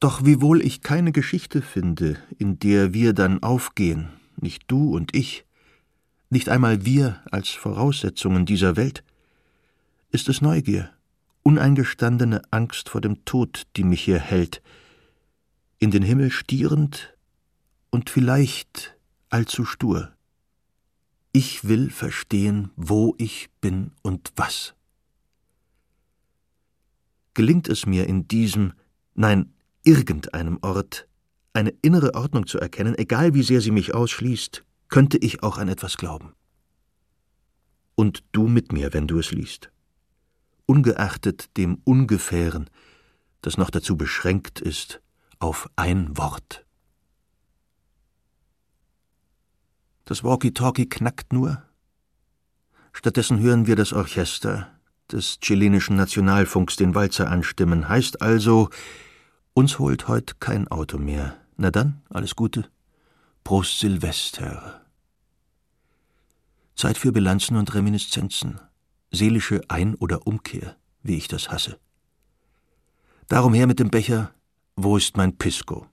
Doch 0.00 0.24
wiewohl 0.24 0.60
ich 0.60 0.82
keine 0.82 1.12
Geschichte 1.12 1.62
finde, 1.62 2.18
in 2.36 2.58
der 2.58 2.92
wir 2.92 3.12
dann 3.12 3.44
aufgehen, 3.44 4.08
nicht 4.40 4.64
du 4.66 4.92
und 4.94 5.14
ich, 5.14 5.44
nicht 6.30 6.48
einmal 6.48 6.84
wir 6.84 7.22
als 7.30 7.50
Voraussetzungen 7.50 8.44
dieser 8.44 8.74
Welt, 8.74 9.04
ist 10.10 10.28
es 10.28 10.40
Neugier, 10.40 10.90
uneingestandene 11.46 12.42
Angst 12.50 12.88
vor 12.88 13.00
dem 13.00 13.24
Tod, 13.24 13.68
die 13.76 13.84
mich 13.84 14.02
hier 14.02 14.18
hält, 14.18 14.60
in 15.78 15.92
den 15.92 16.02
Himmel 16.02 16.32
stierend 16.32 17.16
und 17.90 18.10
vielleicht 18.10 18.98
allzu 19.28 19.64
stur. 19.64 20.12
Ich 21.30 21.68
will 21.68 21.90
verstehen, 21.90 22.72
wo 22.74 23.14
ich 23.18 23.48
bin 23.60 23.92
und 24.02 24.32
was. 24.34 24.74
Gelingt 27.34 27.68
es 27.68 27.86
mir 27.86 28.08
in 28.08 28.26
diesem, 28.26 28.72
nein, 29.14 29.54
irgendeinem 29.84 30.58
Ort, 30.62 31.06
eine 31.52 31.70
innere 31.80 32.14
Ordnung 32.14 32.48
zu 32.48 32.58
erkennen, 32.58 32.98
egal 32.98 33.34
wie 33.34 33.44
sehr 33.44 33.60
sie 33.60 33.70
mich 33.70 33.94
ausschließt, 33.94 34.64
könnte 34.88 35.18
ich 35.18 35.44
auch 35.44 35.58
an 35.58 35.68
etwas 35.68 35.96
glauben. 35.96 36.32
Und 37.94 38.24
du 38.32 38.48
mit 38.48 38.72
mir, 38.72 38.92
wenn 38.92 39.06
du 39.06 39.20
es 39.20 39.30
liest. 39.30 39.70
Ungeachtet 40.66 41.56
dem 41.56 41.80
Ungefähren, 41.84 42.68
das 43.40 43.56
noch 43.56 43.70
dazu 43.70 43.96
beschränkt 43.96 44.60
ist 44.60 45.00
auf 45.38 45.70
ein 45.76 46.16
Wort. 46.16 46.64
Das 50.04 50.22
Walkie-Talkie 50.22 50.88
knackt 50.88 51.32
nur. 51.32 51.62
Stattdessen 52.92 53.40
hören 53.40 53.66
wir 53.66 53.76
das 53.76 53.92
Orchester 53.92 54.70
des 55.10 55.40
chilenischen 55.40 55.96
Nationalfunks 55.96 56.76
den 56.76 56.94
Walzer 56.94 57.30
anstimmen. 57.30 57.88
Heißt 57.88 58.22
also, 58.22 58.70
uns 59.54 59.78
holt 59.78 60.08
heut 60.08 60.40
kein 60.40 60.68
Auto 60.68 60.98
mehr. 60.98 61.36
Na 61.56 61.70
dann, 61.70 62.02
alles 62.10 62.36
Gute. 62.36 62.68
Prost 63.44 63.78
Silvester. 63.78 64.82
Zeit 66.74 66.98
für 66.98 67.12
Bilanzen 67.12 67.56
und 67.56 67.74
Reminiszenzen. 67.74 68.60
Seelische 69.16 69.62
Ein- 69.68 69.96
oder 69.96 70.26
Umkehr, 70.26 70.76
wie 71.02 71.16
ich 71.16 71.26
das 71.26 71.50
hasse. 71.50 71.78
Darum 73.28 73.54
her 73.54 73.66
mit 73.66 73.80
dem 73.80 73.90
Becher, 73.90 74.32
wo 74.76 74.96
ist 74.96 75.16
mein 75.16 75.36
Pisco? 75.36 75.86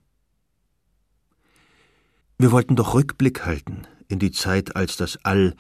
Wir 2.38 2.52
wollten 2.52 2.76
doch 2.76 2.94
Rückblick 2.94 3.46
halten 3.46 3.88
in 4.08 4.20
die 4.20 4.32
Zeit, 4.32 4.76
als 4.76 4.98
das 4.98 5.18
All 5.24 5.56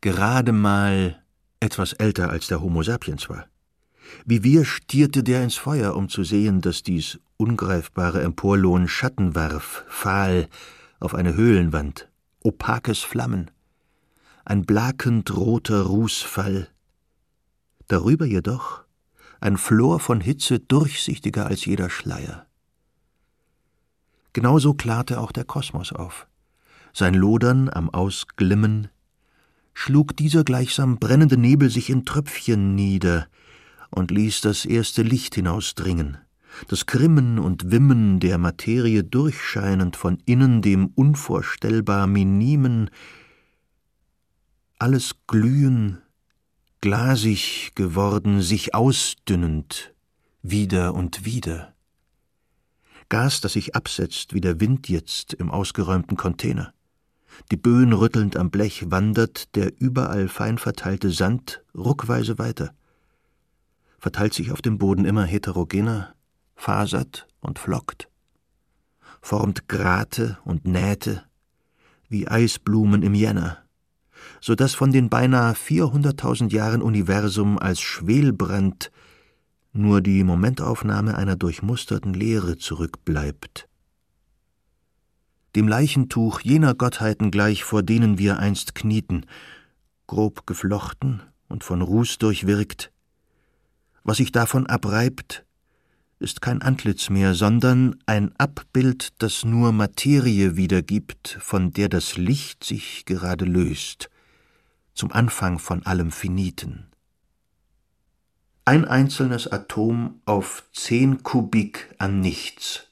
gerade 0.00 0.52
mal 0.52 1.22
etwas 1.58 1.92
älter 1.92 2.30
als 2.30 2.46
der 2.46 2.62
Homo 2.62 2.82
sapiens 2.82 3.28
war. 3.28 3.46
Wie 4.24 4.42
wir 4.42 4.64
stierte 4.64 5.22
der 5.22 5.42
ins 5.42 5.56
Feuer, 5.56 5.94
um 5.94 6.08
zu 6.08 6.24
sehen, 6.24 6.60
dass 6.60 6.82
dies 6.82 7.20
ungreifbare 7.36 8.22
Emporlohn 8.22 8.88
Schatten 8.88 9.34
warf, 9.34 9.84
fahl, 9.88 10.48
auf 11.00 11.14
eine 11.14 11.34
Höhlenwand, 11.34 12.08
opakes 12.42 13.00
Flammen, 13.00 13.50
ein 14.44 14.64
blakend 14.64 15.36
roter 15.36 15.82
Rußfall. 15.82 16.68
Darüber 17.90 18.24
jedoch 18.24 18.84
ein 19.40 19.56
Flor 19.56 19.98
von 19.98 20.20
Hitze 20.20 20.60
durchsichtiger 20.60 21.46
als 21.46 21.64
jeder 21.64 21.90
Schleier. 21.90 22.46
Genauso 24.32 24.74
klarte 24.74 25.18
auch 25.18 25.32
der 25.32 25.44
Kosmos 25.44 25.92
auf. 25.92 26.28
Sein 26.92 27.14
Lodern 27.14 27.68
am 27.68 27.90
Ausglimmen 27.90 28.88
schlug 29.74 30.16
dieser 30.16 30.44
gleichsam 30.44 30.98
brennende 30.98 31.36
Nebel 31.36 31.68
sich 31.68 31.90
in 31.90 32.04
Tröpfchen 32.04 32.76
nieder 32.76 33.26
und 33.90 34.12
ließ 34.12 34.40
das 34.40 34.66
erste 34.66 35.02
Licht 35.02 35.34
hinausdringen 35.34 36.18
das 36.68 36.86
Grimmen 36.86 37.38
und 37.38 37.70
Wimmen 37.70 38.20
der 38.20 38.38
Materie 38.38 39.04
durchscheinend 39.04 39.96
von 39.96 40.18
innen 40.26 40.62
dem 40.62 40.86
unvorstellbar 40.94 42.06
Minimen, 42.06 42.90
alles 44.78 45.14
glühen, 45.26 45.98
glasig 46.80 47.72
geworden, 47.74 48.40
sich 48.40 48.74
ausdünnend, 48.74 49.94
wieder 50.42 50.94
und 50.94 51.24
wieder. 51.24 51.74
Gas, 53.08 53.40
das 53.40 53.54
sich 53.54 53.74
absetzt 53.74 54.32
wie 54.34 54.40
der 54.40 54.60
Wind 54.60 54.88
jetzt 54.88 55.34
im 55.34 55.50
ausgeräumten 55.50 56.16
Container. 56.16 56.72
Die 57.50 57.56
Böen 57.56 57.92
rüttelnd 57.92 58.36
am 58.36 58.50
Blech 58.50 58.90
wandert 58.90 59.54
der 59.56 59.78
überall 59.80 60.28
fein 60.28 60.58
verteilte 60.58 61.10
Sand 61.10 61.62
ruckweise 61.74 62.38
weiter, 62.38 62.72
verteilt 63.98 64.34
sich 64.34 64.52
auf 64.52 64.62
dem 64.62 64.78
Boden 64.78 65.04
immer 65.04 65.24
heterogener, 65.24 66.14
fasert 66.54 67.28
und 67.40 67.58
flockt, 67.58 68.08
formt 69.20 69.68
Grate 69.68 70.38
und 70.44 70.66
Nähte 70.66 71.24
wie 72.08 72.26
Eisblumen 72.26 73.02
im 73.02 73.14
Jänner, 73.14 73.59
so 74.40 74.54
dass 74.54 74.74
von 74.74 74.92
den 74.92 75.08
beinahe 75.08 75.54
vierhunderttausend 75.54 76.52
Jahren 76.52 76.82
Universum 76.82 77.58
als 77.58 77.80
Schwelbrand 77.80 78.90
nur 79.72 80.00
die 80.00 80.24
Momentaufnahme 80.24 81.16
einer 81.16 81.36
durchmusterten 81.36 82.14
Leere 82.14 82.56
zurückbleibt. 82.56 83.68
Dem 85.56 85.68
Leichentuch 85.68 86.40
jener 86.40 86.74
Gottheiten 86.74 87.30
gleich, 87.30 87.64
vor 87.64 87.82
denen 87.82 88.18
wir 88.18 88.38
einst 88.38 88.74
knieten, 88.74 89.26
grob 90.06 90.46
geflochten 90.46 91.22
und 91.48 91.64
von 91.64 91.82
Ruß 91.82 92.18
durchwirkt, 92.18 92.92
was 94.02 94.18
sich 94.18 94.32
davon 94.32 94.66
abreibt, 94.66 95.44
ist 96.18 96.42
kein 96.42 96.62
Antlitz 96.62 97.10
mehr, 97.10 97.34
sondern 97.34 97.96
ein 98.06 98.34
Abbild, 98.36 99.22
das 99.22 99.44
nur 99.44 99.72
Materie 99.72 100.56
wiedergibt, 100.56 101.38
von 101.40 101.72
der 101.72 101.88
das 101.88 102.16
Licht 102.16 102.62
sich 102.62 103.04
gerade 103.06 103.44
löst, 103.44 104.09
zum 104.94 105.12
Anfang 105.12 105.58
von 105.58 105.84
allem 105.86 106.10
Finiten. 106.10 106.86
Ein 108.64 108.84
einzelnes 108.84 109.48
Atom 109.48 110.20
auf 110.26 110.64
zehn 110.72 111.22
Kubik 111.22 111.94
an 111.98 112.20
nichts. 112.20 112.86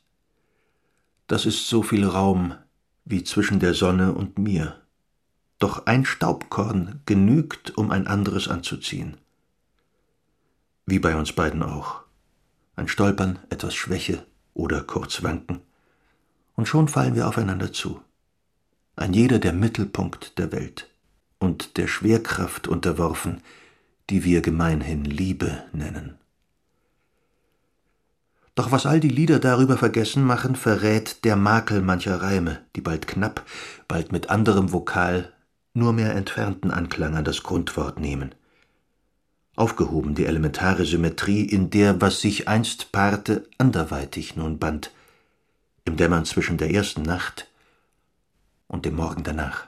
Das 1.26 1.46
ist 1.46 1.68
so 1.68 1.82
viel 1.82 2.06
Raum 2.06 2.54
wie 3.04 3.24
zwischen 3.24 3.60
der 3.60 3.74
Sonne 3.74 4.12
und 4.12 4.38
mir. 4.38 4.80
Doch 5.58 5.86
ein 5.86 6.04
Staubkorn 6.04 7.00
genügt, 7.06 7.76
um 7.76 7.90
ein 7.90 8.06
anderes 8.06 8.48
anzuziehen. 8.48 9.16
Wie 10.86 10.98
bei 10.98 11.16
uns 11.16 11.32
beiden 11.32 11.62
auch 11.62 12.02
ein 12.76 12.88
Stolpern, 12.88 13.40
etwas 13.50 13.74
Schwäche 13.74 14.24
oder 14.54 14.82
kurz 14.82 15.22
Wanken. 15.22 15.60
Und 16.54 16.68
schon 16.68 16.88
fallen 16.88 17.14
wir 17.14 17.26
aufeinander 17.26 17.72
zu. 17.72 18.00
Ein 18.94 19.12
jeder 19.12 19.38
der 19.38 19.52
Mittelpunkt 19.52 20.38
der 20.38 20.52
Welt 20.52 20.88
und 21.38 21.76
der 21.76 21.86
Schwerkraft 21.86 22.68
unterworfen, 22.68 23.42
die 24.10 24.24
wir 24.24 24.40
gemeinhin 24.40 25.04
Liebe 25.04 25.64
nennen. 25.72 26.18
Doch 28.54 28.72
was 28.72 28.86
all 28.86 28.98
die 28.98 29.08
Lieder 29.08 29.38
darüber 29.38 29.76
vergessen 29.76 30.24
machen, 30.24 30.56
verrät 30.56 31.24
der 31.24 31.36
Makel 31.36 31.80
mancher 31.80 32.20
Reime, 32.20 32.60
die 32.74 32.80
bald 32.80 33.06
knapp, 33.06 33.44
bald 33.86 34.10
mit 34.10 34.30
anderem 34.30 34.72
Vokal, 34.72 35.32
nur 35.74 35.92
mehr 35.92 36.14
entfernten 36.14 36.72
Anklang 36.72 37.16
an 37.16 37.24
das 37.24 37.44
Grundwort 37.44 38.00
nehmen 38.00 38.34
aufgehoben 39.58 40.14
die 40.14 40.26
elementare 40.26 40.84
Symmetrie, 40.84 41.42
in 41.42 41.70
der, 41.70 42.00
was 42.00 42.20
sich 42.20 42.46
einst 42.46 42.92
paarte, 42.92 43.48
anderweitig 43.58 44.36
nun 44.36 44.58
band, 44.58 44.92
im 45.84 45.96
Dämmern 45.96 46.24
zwischen 46.24 46.58
der 46.58 46.70
ersten 46.70 47.02
Nacht 47.02 47.48
und 48.68 48.84
dem 48.84 48.94
Morgen 48.94 49.24
danach. 49.24 49.67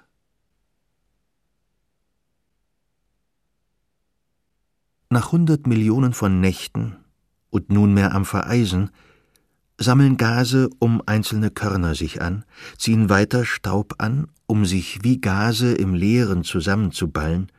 Nach 5.11 5.33
hundert 5.33 5.67
Millionen 5.67 6.13
von 6.13 6.41
Nächten 6.41 6.97
und 7.51 7.71
nunmehr 7.71 8.15
am 8.15 8.25
Vereisen 8.25 8.91
sammeln 9.77 10.17
Gase 10.17 10.71
um 10.79 11.03
einzelne 11.05 11.51
Körner 11.51 11.95
sich 11.95 12.23
an, 12.23 12.45
ziehen 12.79 13.09
weiter 13.09 13.45
Staub 13.45 13.97
an, 13.99 14.29
um 14.47 14.65
sich 14.65 15.03
wie 15.03 15.21
Gase 15.21 15.73
im 15.73 15.95
Leeren 15.95 16.45
zusammenzuballen, 16.45 17.51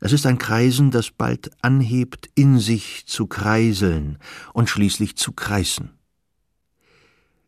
es 0.00 0.12
ist 0.12 0.26
ein 0.26 0.38
Kreisen, 0.38 0.90
das 0.90 1.10
bald 1.10 1.50
anhebt, 1.62 2.30
in 2.34 2.58
sich 2.58 3.06
zu 3.06 3.26
kreiseln 3.26 4.18
und 4.52 4.68
schließlich 4.68 5.16
zu 5.16 5.32
kreisen. 5.32 5.90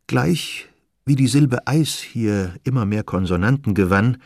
Gleich 0.06 0.68
wie 1.04 1.14
die 1.14 1.28
Silbe 1.28 1.66
Eis 1.66 1.98
hier 1.98 2.54
immer 2.64 2.86
mehr 2.86 3.04
Konsonanten 3.04 3.74
gewann, 3.74 4.18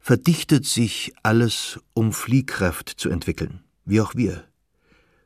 verdichtet 0.00 0.66
sich 0.66 1.12
alles, 1.22 1.78
um 1.94 2.12
Fliehkraft 2.12 2.88
zu 2.88 3.10
entwickeln, 3.10 3.60
wie 3.88 4.00
auch 4.00 4.14
wir. 4.14 4.44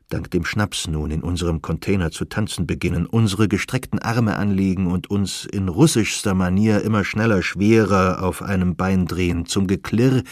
Dank 0.09 0.29
dem 0.31 0.45
Schnaps 0.45 0.87
nun 0.87 1.11
in 1.11 1.23
unserem 1.23 1.61
Container 1.61 2.11
zu 2.11 2.25
tanzen 2.25 2.67
beginnen, 2.67 3.05
unsere 3.05 3.47
gestreckten 3.47 3.99
Arme 3.99 4.35
anlegen 4.35 4.87
und 4.87 5.09
uns 5.09 5.45
in 5.45 5.69
russischster 5.69 6.33
Manier 6.33 6.81
immer 6.81 7.03
schneller, 7.03 7.41
schwerer 7.41 8.21
auf 8.21 8.41
einem 8.41 8.75
Bein 8.75 9.07
drehen, 9.07 9.45
zum 9.45 9.65
Geklirr 9.65 10.23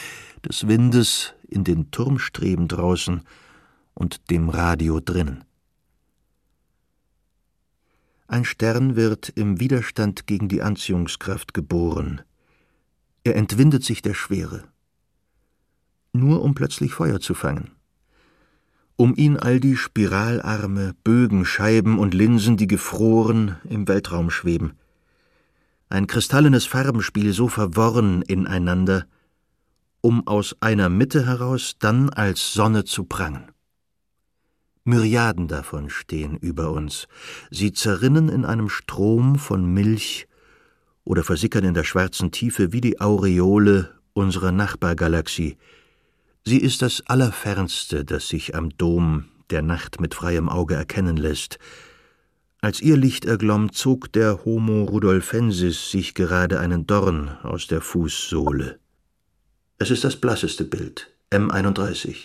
des 0.48 0.68
Windes 0.68 1.34
in 1.48 1.64
den 1.64 1.90
Turmstreben 1.92 2.68
draußen 2.68 3.22
und 3.94 4.30
dem 4.30 4.50
Radio 4.50 5.00
drinnen. 5.00 5.44
Ein 8.28 8.46
Stern 8.46 8.96
wird 8.96 9.30
im 9.30 9.60
Widerstand 9.60 10.26
gegen 10.26 10.48
die 10.48 10.62
Anziehungskraft 10.62 11.54
geboren. 11.54 12.22
Er 13.24 13.36
entwindet 13.36 13.84
sich 13.84 14.02
der 14.02 14.14
Schwere. 14.14 14.64
Nur 16.14 16.42
um 16.42 16.54
plötzlich 16.54 16.94
Feuer 16.94 17.20
zu 17.20 17.34
fangen. 17.34 17.72
Um 19.02 19.16
ihn 19.16 19.36
all 19.36 19.60
die 19.60 19.78
Spiralarme, 19.78 20.94
Bögen, 21.04 21.44
Scheiben 21.44 21.98
und 21.98 22.14
Linsen, 22.14 22.56
die 22.56 22.68
gefroren 22.68 23.56
im 23.68 23.88
Weltraum 23.88 24.30
schweben. 24.30 24.74
Ein 25.90 26.06
kristallenes 26.06 26.68
Farbenspiel 26.68 27.34
so 27.34 27.48
verworren 27.48 28.22
ineinander, 28.22 29.08
um 30.02 30.28
aus 30.28 30.56
einer 30.60 30.90
Mitte 30.90 31.26
heraus 31.26 31.78
dann 31.80 32.12
als 32.12 32.54
Sonne 32.54 32.84
zu 32.84 33.06
prangen. 33.06 33.46
Myriaden 34.84 35.48
davon 35.48 35.90
stehen 35.90 36.38
über 36.38 36.70
uns. 36.70 37.08
Sie 37.50 37.72
zerrinnen 37.72 38.30
in 38.30 38.46
einem 38.46 38.70
Strom 38.70 39.40
von 39.40 39.66
Milch 39.66 40.28
oder 41.06 41.24
versickern 41.24 41.64
in 41.64 41.74
der 41.74 41.86
schwarzen 41.86 42.30
Tiefe 42.30 42.72
wie 42.72 42.82
die 42.82 43.02
Aureole 43.02 43.96
unserer 44.14 44.52
Nachbargalaxie. 44.52 45.58
Sie 46.44 46.58
ist 46.58 46.82
das 46.82 47.04
Allerfernste, 47.06 48.04
das 48.04 48.28
sich 48.28 48.56
am 48.56 48.76
Dom 48.78 49.26
der 49.52 49.62
Nacht 49.62 50.02
mit 50.02 50.16
freiem 50.16 50.50
Auge 50.50 50.76
erkennen 50.76 51.18
lässt. 51.18 51.60
Als 52.62 52.82
ihr 52.82 52.98
Licht 52.98 53.26
erglomm, 53.26 53.72
zog 53.74 54.12
der 54.12 54.44
Homo 54.44 54.84
rudolfensis 54.84 55.92
sich 55.92 56.16
gerade 56.16 56.60
einen 56.60 56.88
Dorn 56.88 57.38
aus 57.44 57.68
der 57.68 57.82
Fußsohle. 57.82 58.80
Es 59.78 59.92
ist 59.92 60.04
das 60.04 60.16
blasseste 60.16 60.64
Bild, 60.64 61.12
M31. 61.32 62.16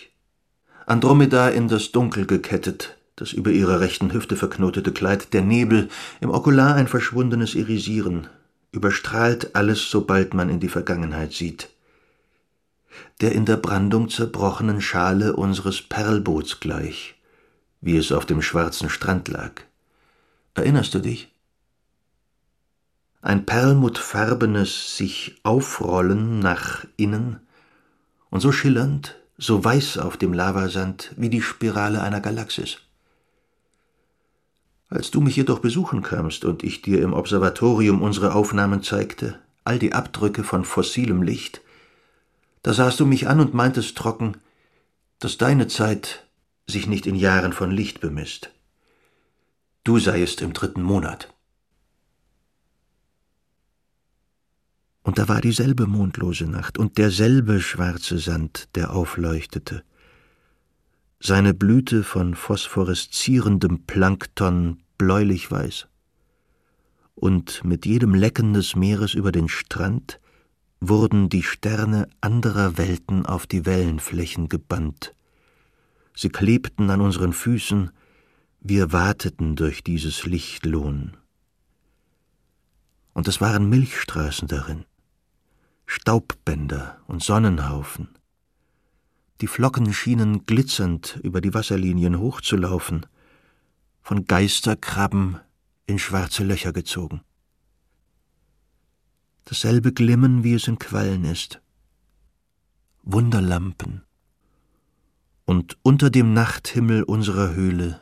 Andromeda 0.85 1.49
in 1.49 1.67
das 1.67 1.91
Dunkel 1.91 2.25
gekettet, 2.25 2.97
das 3.15 3.33
über 3.33 3.51
ihrer 3.51 3.81
rechten 3.81 4.13
Hüfte 4.13 4.35
verknotete 4.35 4.91
Kleid, 4.93 5.33
der 5.33 5.41
Nebel, 5.41 5.89
im 6.21 6.29
Okular 6.29 6.75
ein 6.75 6.87
verschwundenes 6.87 7.55
Irisieren, 7.55 8.27
überstrahlt 8.71 9.55
alles, 9.55 9.89
sobald 9.89 10.33
man 10.33 10.49
in 10.49 10.59
die 10.59 10.69
Vergangenheit 10.69 11.33
sieht. 11.33 11.69
Der 13.21 13.31
in 13.31 13.45
der 13.45 13.57
Brandung 13.57 14.09
zerbrochenen 14.09 14.81
Schale 14.81 15.35
unseres 15.35 15.81
Perlboots 15.81 16.59
gleich, 16.59 17.15
wie 17.81 17.97
es 17.97 18.11
auf 18.11 18.25
dem 18.25 18.41
schwarzen 18.41 18.89
Strand 18.89 19.27
lag. 19.27 19.53
Erinnerst 20.53 20.93
du 20.93 20.99
dich? 20.99 21.31
Ein 23.21 23.45
perlmuttfarbenes 23.45 24.95
sich 24.95 25.39
aufrollen 25.43 26.39
nach 26.39 26.85
innen 26.95 27.39
und 28.29 28.41
so 28.41 28.51
schillernd, 28.51 29.15
so 29.37 29.63
weiß 29.63 29.97
auf 29.97 30.17
dem 30.17 30.33
Lavasand 30.33 31.13
wie 31.17 31.29
die 31.29 31.41
Spirale 31.41 32.01
einer 32.01 32.21
Galaxis. 32.21 32.77
Als 34.89 35.11
du 35.11 35.21
mich 35.21 35.35
jedoch 35.35 35.59
besuchen 35.59 36.01
kamst 36.01 36.45
und 36.45 36.63
ich 36.63 36.81
dir 36.81 37.01
im 37.01 37.13
Observatorium 37.13 38.01
unsere 38.01 38.33
Aufnahmen 38.33 38.83
zeigte, 38.83 39.39
all 39.63 39.79
die 39.79 39.93
Abdrücke 39.93 40.43
von 40.43 40.63
fossilem 40.63 41.23
Licht, 41.23 41.61
da 42.63 42.73
sahst 42.73 42.99
du 42.99 43.05
mich 43.05 43.27
an 43.27 43.39
und 43.39 43.53
meintest 43.53 43.97
trocken, 43.97 44.37
dass 45.19 45.37
deine 45.37 45.67
Zeit 45.67 46.27
sich 46.67 46.87
nicht 46.87 47.05
in 47.05 47.15
Jahren 47.15 47.53
von 47.53 47.71
Licht 47.71 48.01
bemisst. 48.01 48.51
Du 49.83 49.99
seiest 49.99 50.41
im 50.41 50.53
dritten 50.53 50.81
Monat. 50.81 51.33
Und 55.01 55.17
da 55.17 55.29
war 55.29 55.39
dieselbe 55.39 55.87
mondlose 55.87 56.45
Nacht 56.45 56.77
und 56.77 56.97
derselbe 56.97 57.61
schwarze 57.61 58.19
Sand, 58.19 58.67
der 58.75 58.91
aufleuchtete. 58.91 59.83
Seine 61.21 61.53
Blüte 61.53 62.03
von 62.03 62.35
phosphoreszierendem 62.35 63.85
Plankton 63.85 64.83
bläulich 64.97 65.49
weiß. 65.49 65.87
Und 67.15 67.63
mit 67.63 67.85
jedem 67.85 68.13
Lecken 68.13 68.53
des 68.53 68.75
Meeres 68.75 69.13
über 69.13 69.31
den 69.31 69.47
Strand 69.47 70.19
wurden 70.79 71.29
die 71.29 71.43
Sterne 71.43 72.07
anderer 72.21 72.77
Welten 72.77 73.25
auf 73.25 73.47
die 73.47 73.65
Wellenflächen 73.65 74.49
gebannt. 74.49 75.13
Sie 76.15 76.29
klebten 76.29 76.89
an 76.89 77.01
unseren 77.01 77.33
Füßen, 77.33 77.91
wir 78.59 78.91
wateten 78.91 79.55
durch 79.55 79.83
dieses 79.83 80.25
Lichtlohn. 80.25 81.17
Und 83.13 83.27
es 83.27 83.41
waren 83.41 83.69
Milchstraßen 83.69 84.47
darin. 84.47 84.85
Staubbänder 85.85 86.99
und 87.07 87.23
Sonnenhaufen. 87.23 88.09
Die 89.41 89.47
Flocken 89.47 89.93
schienen 89.93 90.45
glitzernd 90.45 91.19
über 91.23 91.41
die 91.41 91.53
Wasserlinien 91.53 92.19
hochzulaufen, 92.19 93.05
von 94.01 94.25
Geisterkrabben 94.25 95.39
in 95.85 95.99
schwarze 95.99 96.43
Löcher 96.43 96.73
gezogen. 96.73 97.21
Dasselbe 99.49 99.93
Glimmen, 99.93 100.43
wie 100.43 100.55
es 100.55 100.67
in 100.67 100.77
Quallen 100.77 101.23
ist. 101.23 101.61
Wunderlampen. 103.03 104.03
Und 105.45 105.77
unter 105.83 106.09
dem 106.09 106.33
Nachthimmel 106.33 107.03
unserer 107.03 107.55
Höhle 107.55 108.01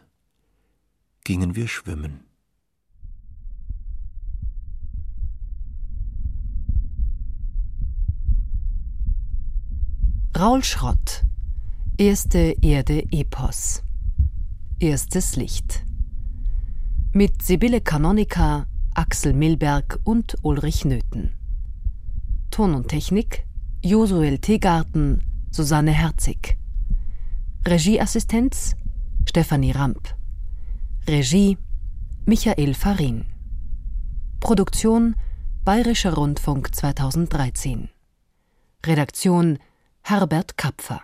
gingen 1.23 1.55
wir 1.55 1.67
schwimmen. 1.67 2.21
Raul 10.35 10.63
Schrott 10.63 11.25
Erste 11.97 12.55
Erde 12.63 13.03
Epos 13.11 13.83
Erstes 14.79 15.35
Licht 15.35 15.85
mit 17.13 17.41
Sibylle 17.43 17.79
Kanonika, 17.79 18.67
Axel 18.97 19.33
Milberg 19.33 19.99
und 20.05 20.37
Ulrich 20.41 20.85
Nöthen. 20.85 21.33
Ton 22.49 22.73
und 22.73 22.87
Technik 22.87 23.45
Josuel 23.83 24.39
Tegarten, 24.39 25.21
Susanne 25.51 25.91
Herzig. 25.91 26.57
Regieassistenz 27.67 28.77
Stefanie 29.25 29.71
Ramp. 29.71 30.15
Regie 31.09 31.57
Michael 32.25 32.73
Farin. 32.73 33.25
Produktion 34.39 35.15
Bayerischer 35.65 36.13
Rundfunk 36.13 36.73
2013. 36.73 37.89
Redaktion 38.85 39.59
Herbert 40.03 40.55
Kapfer 40.55 41.01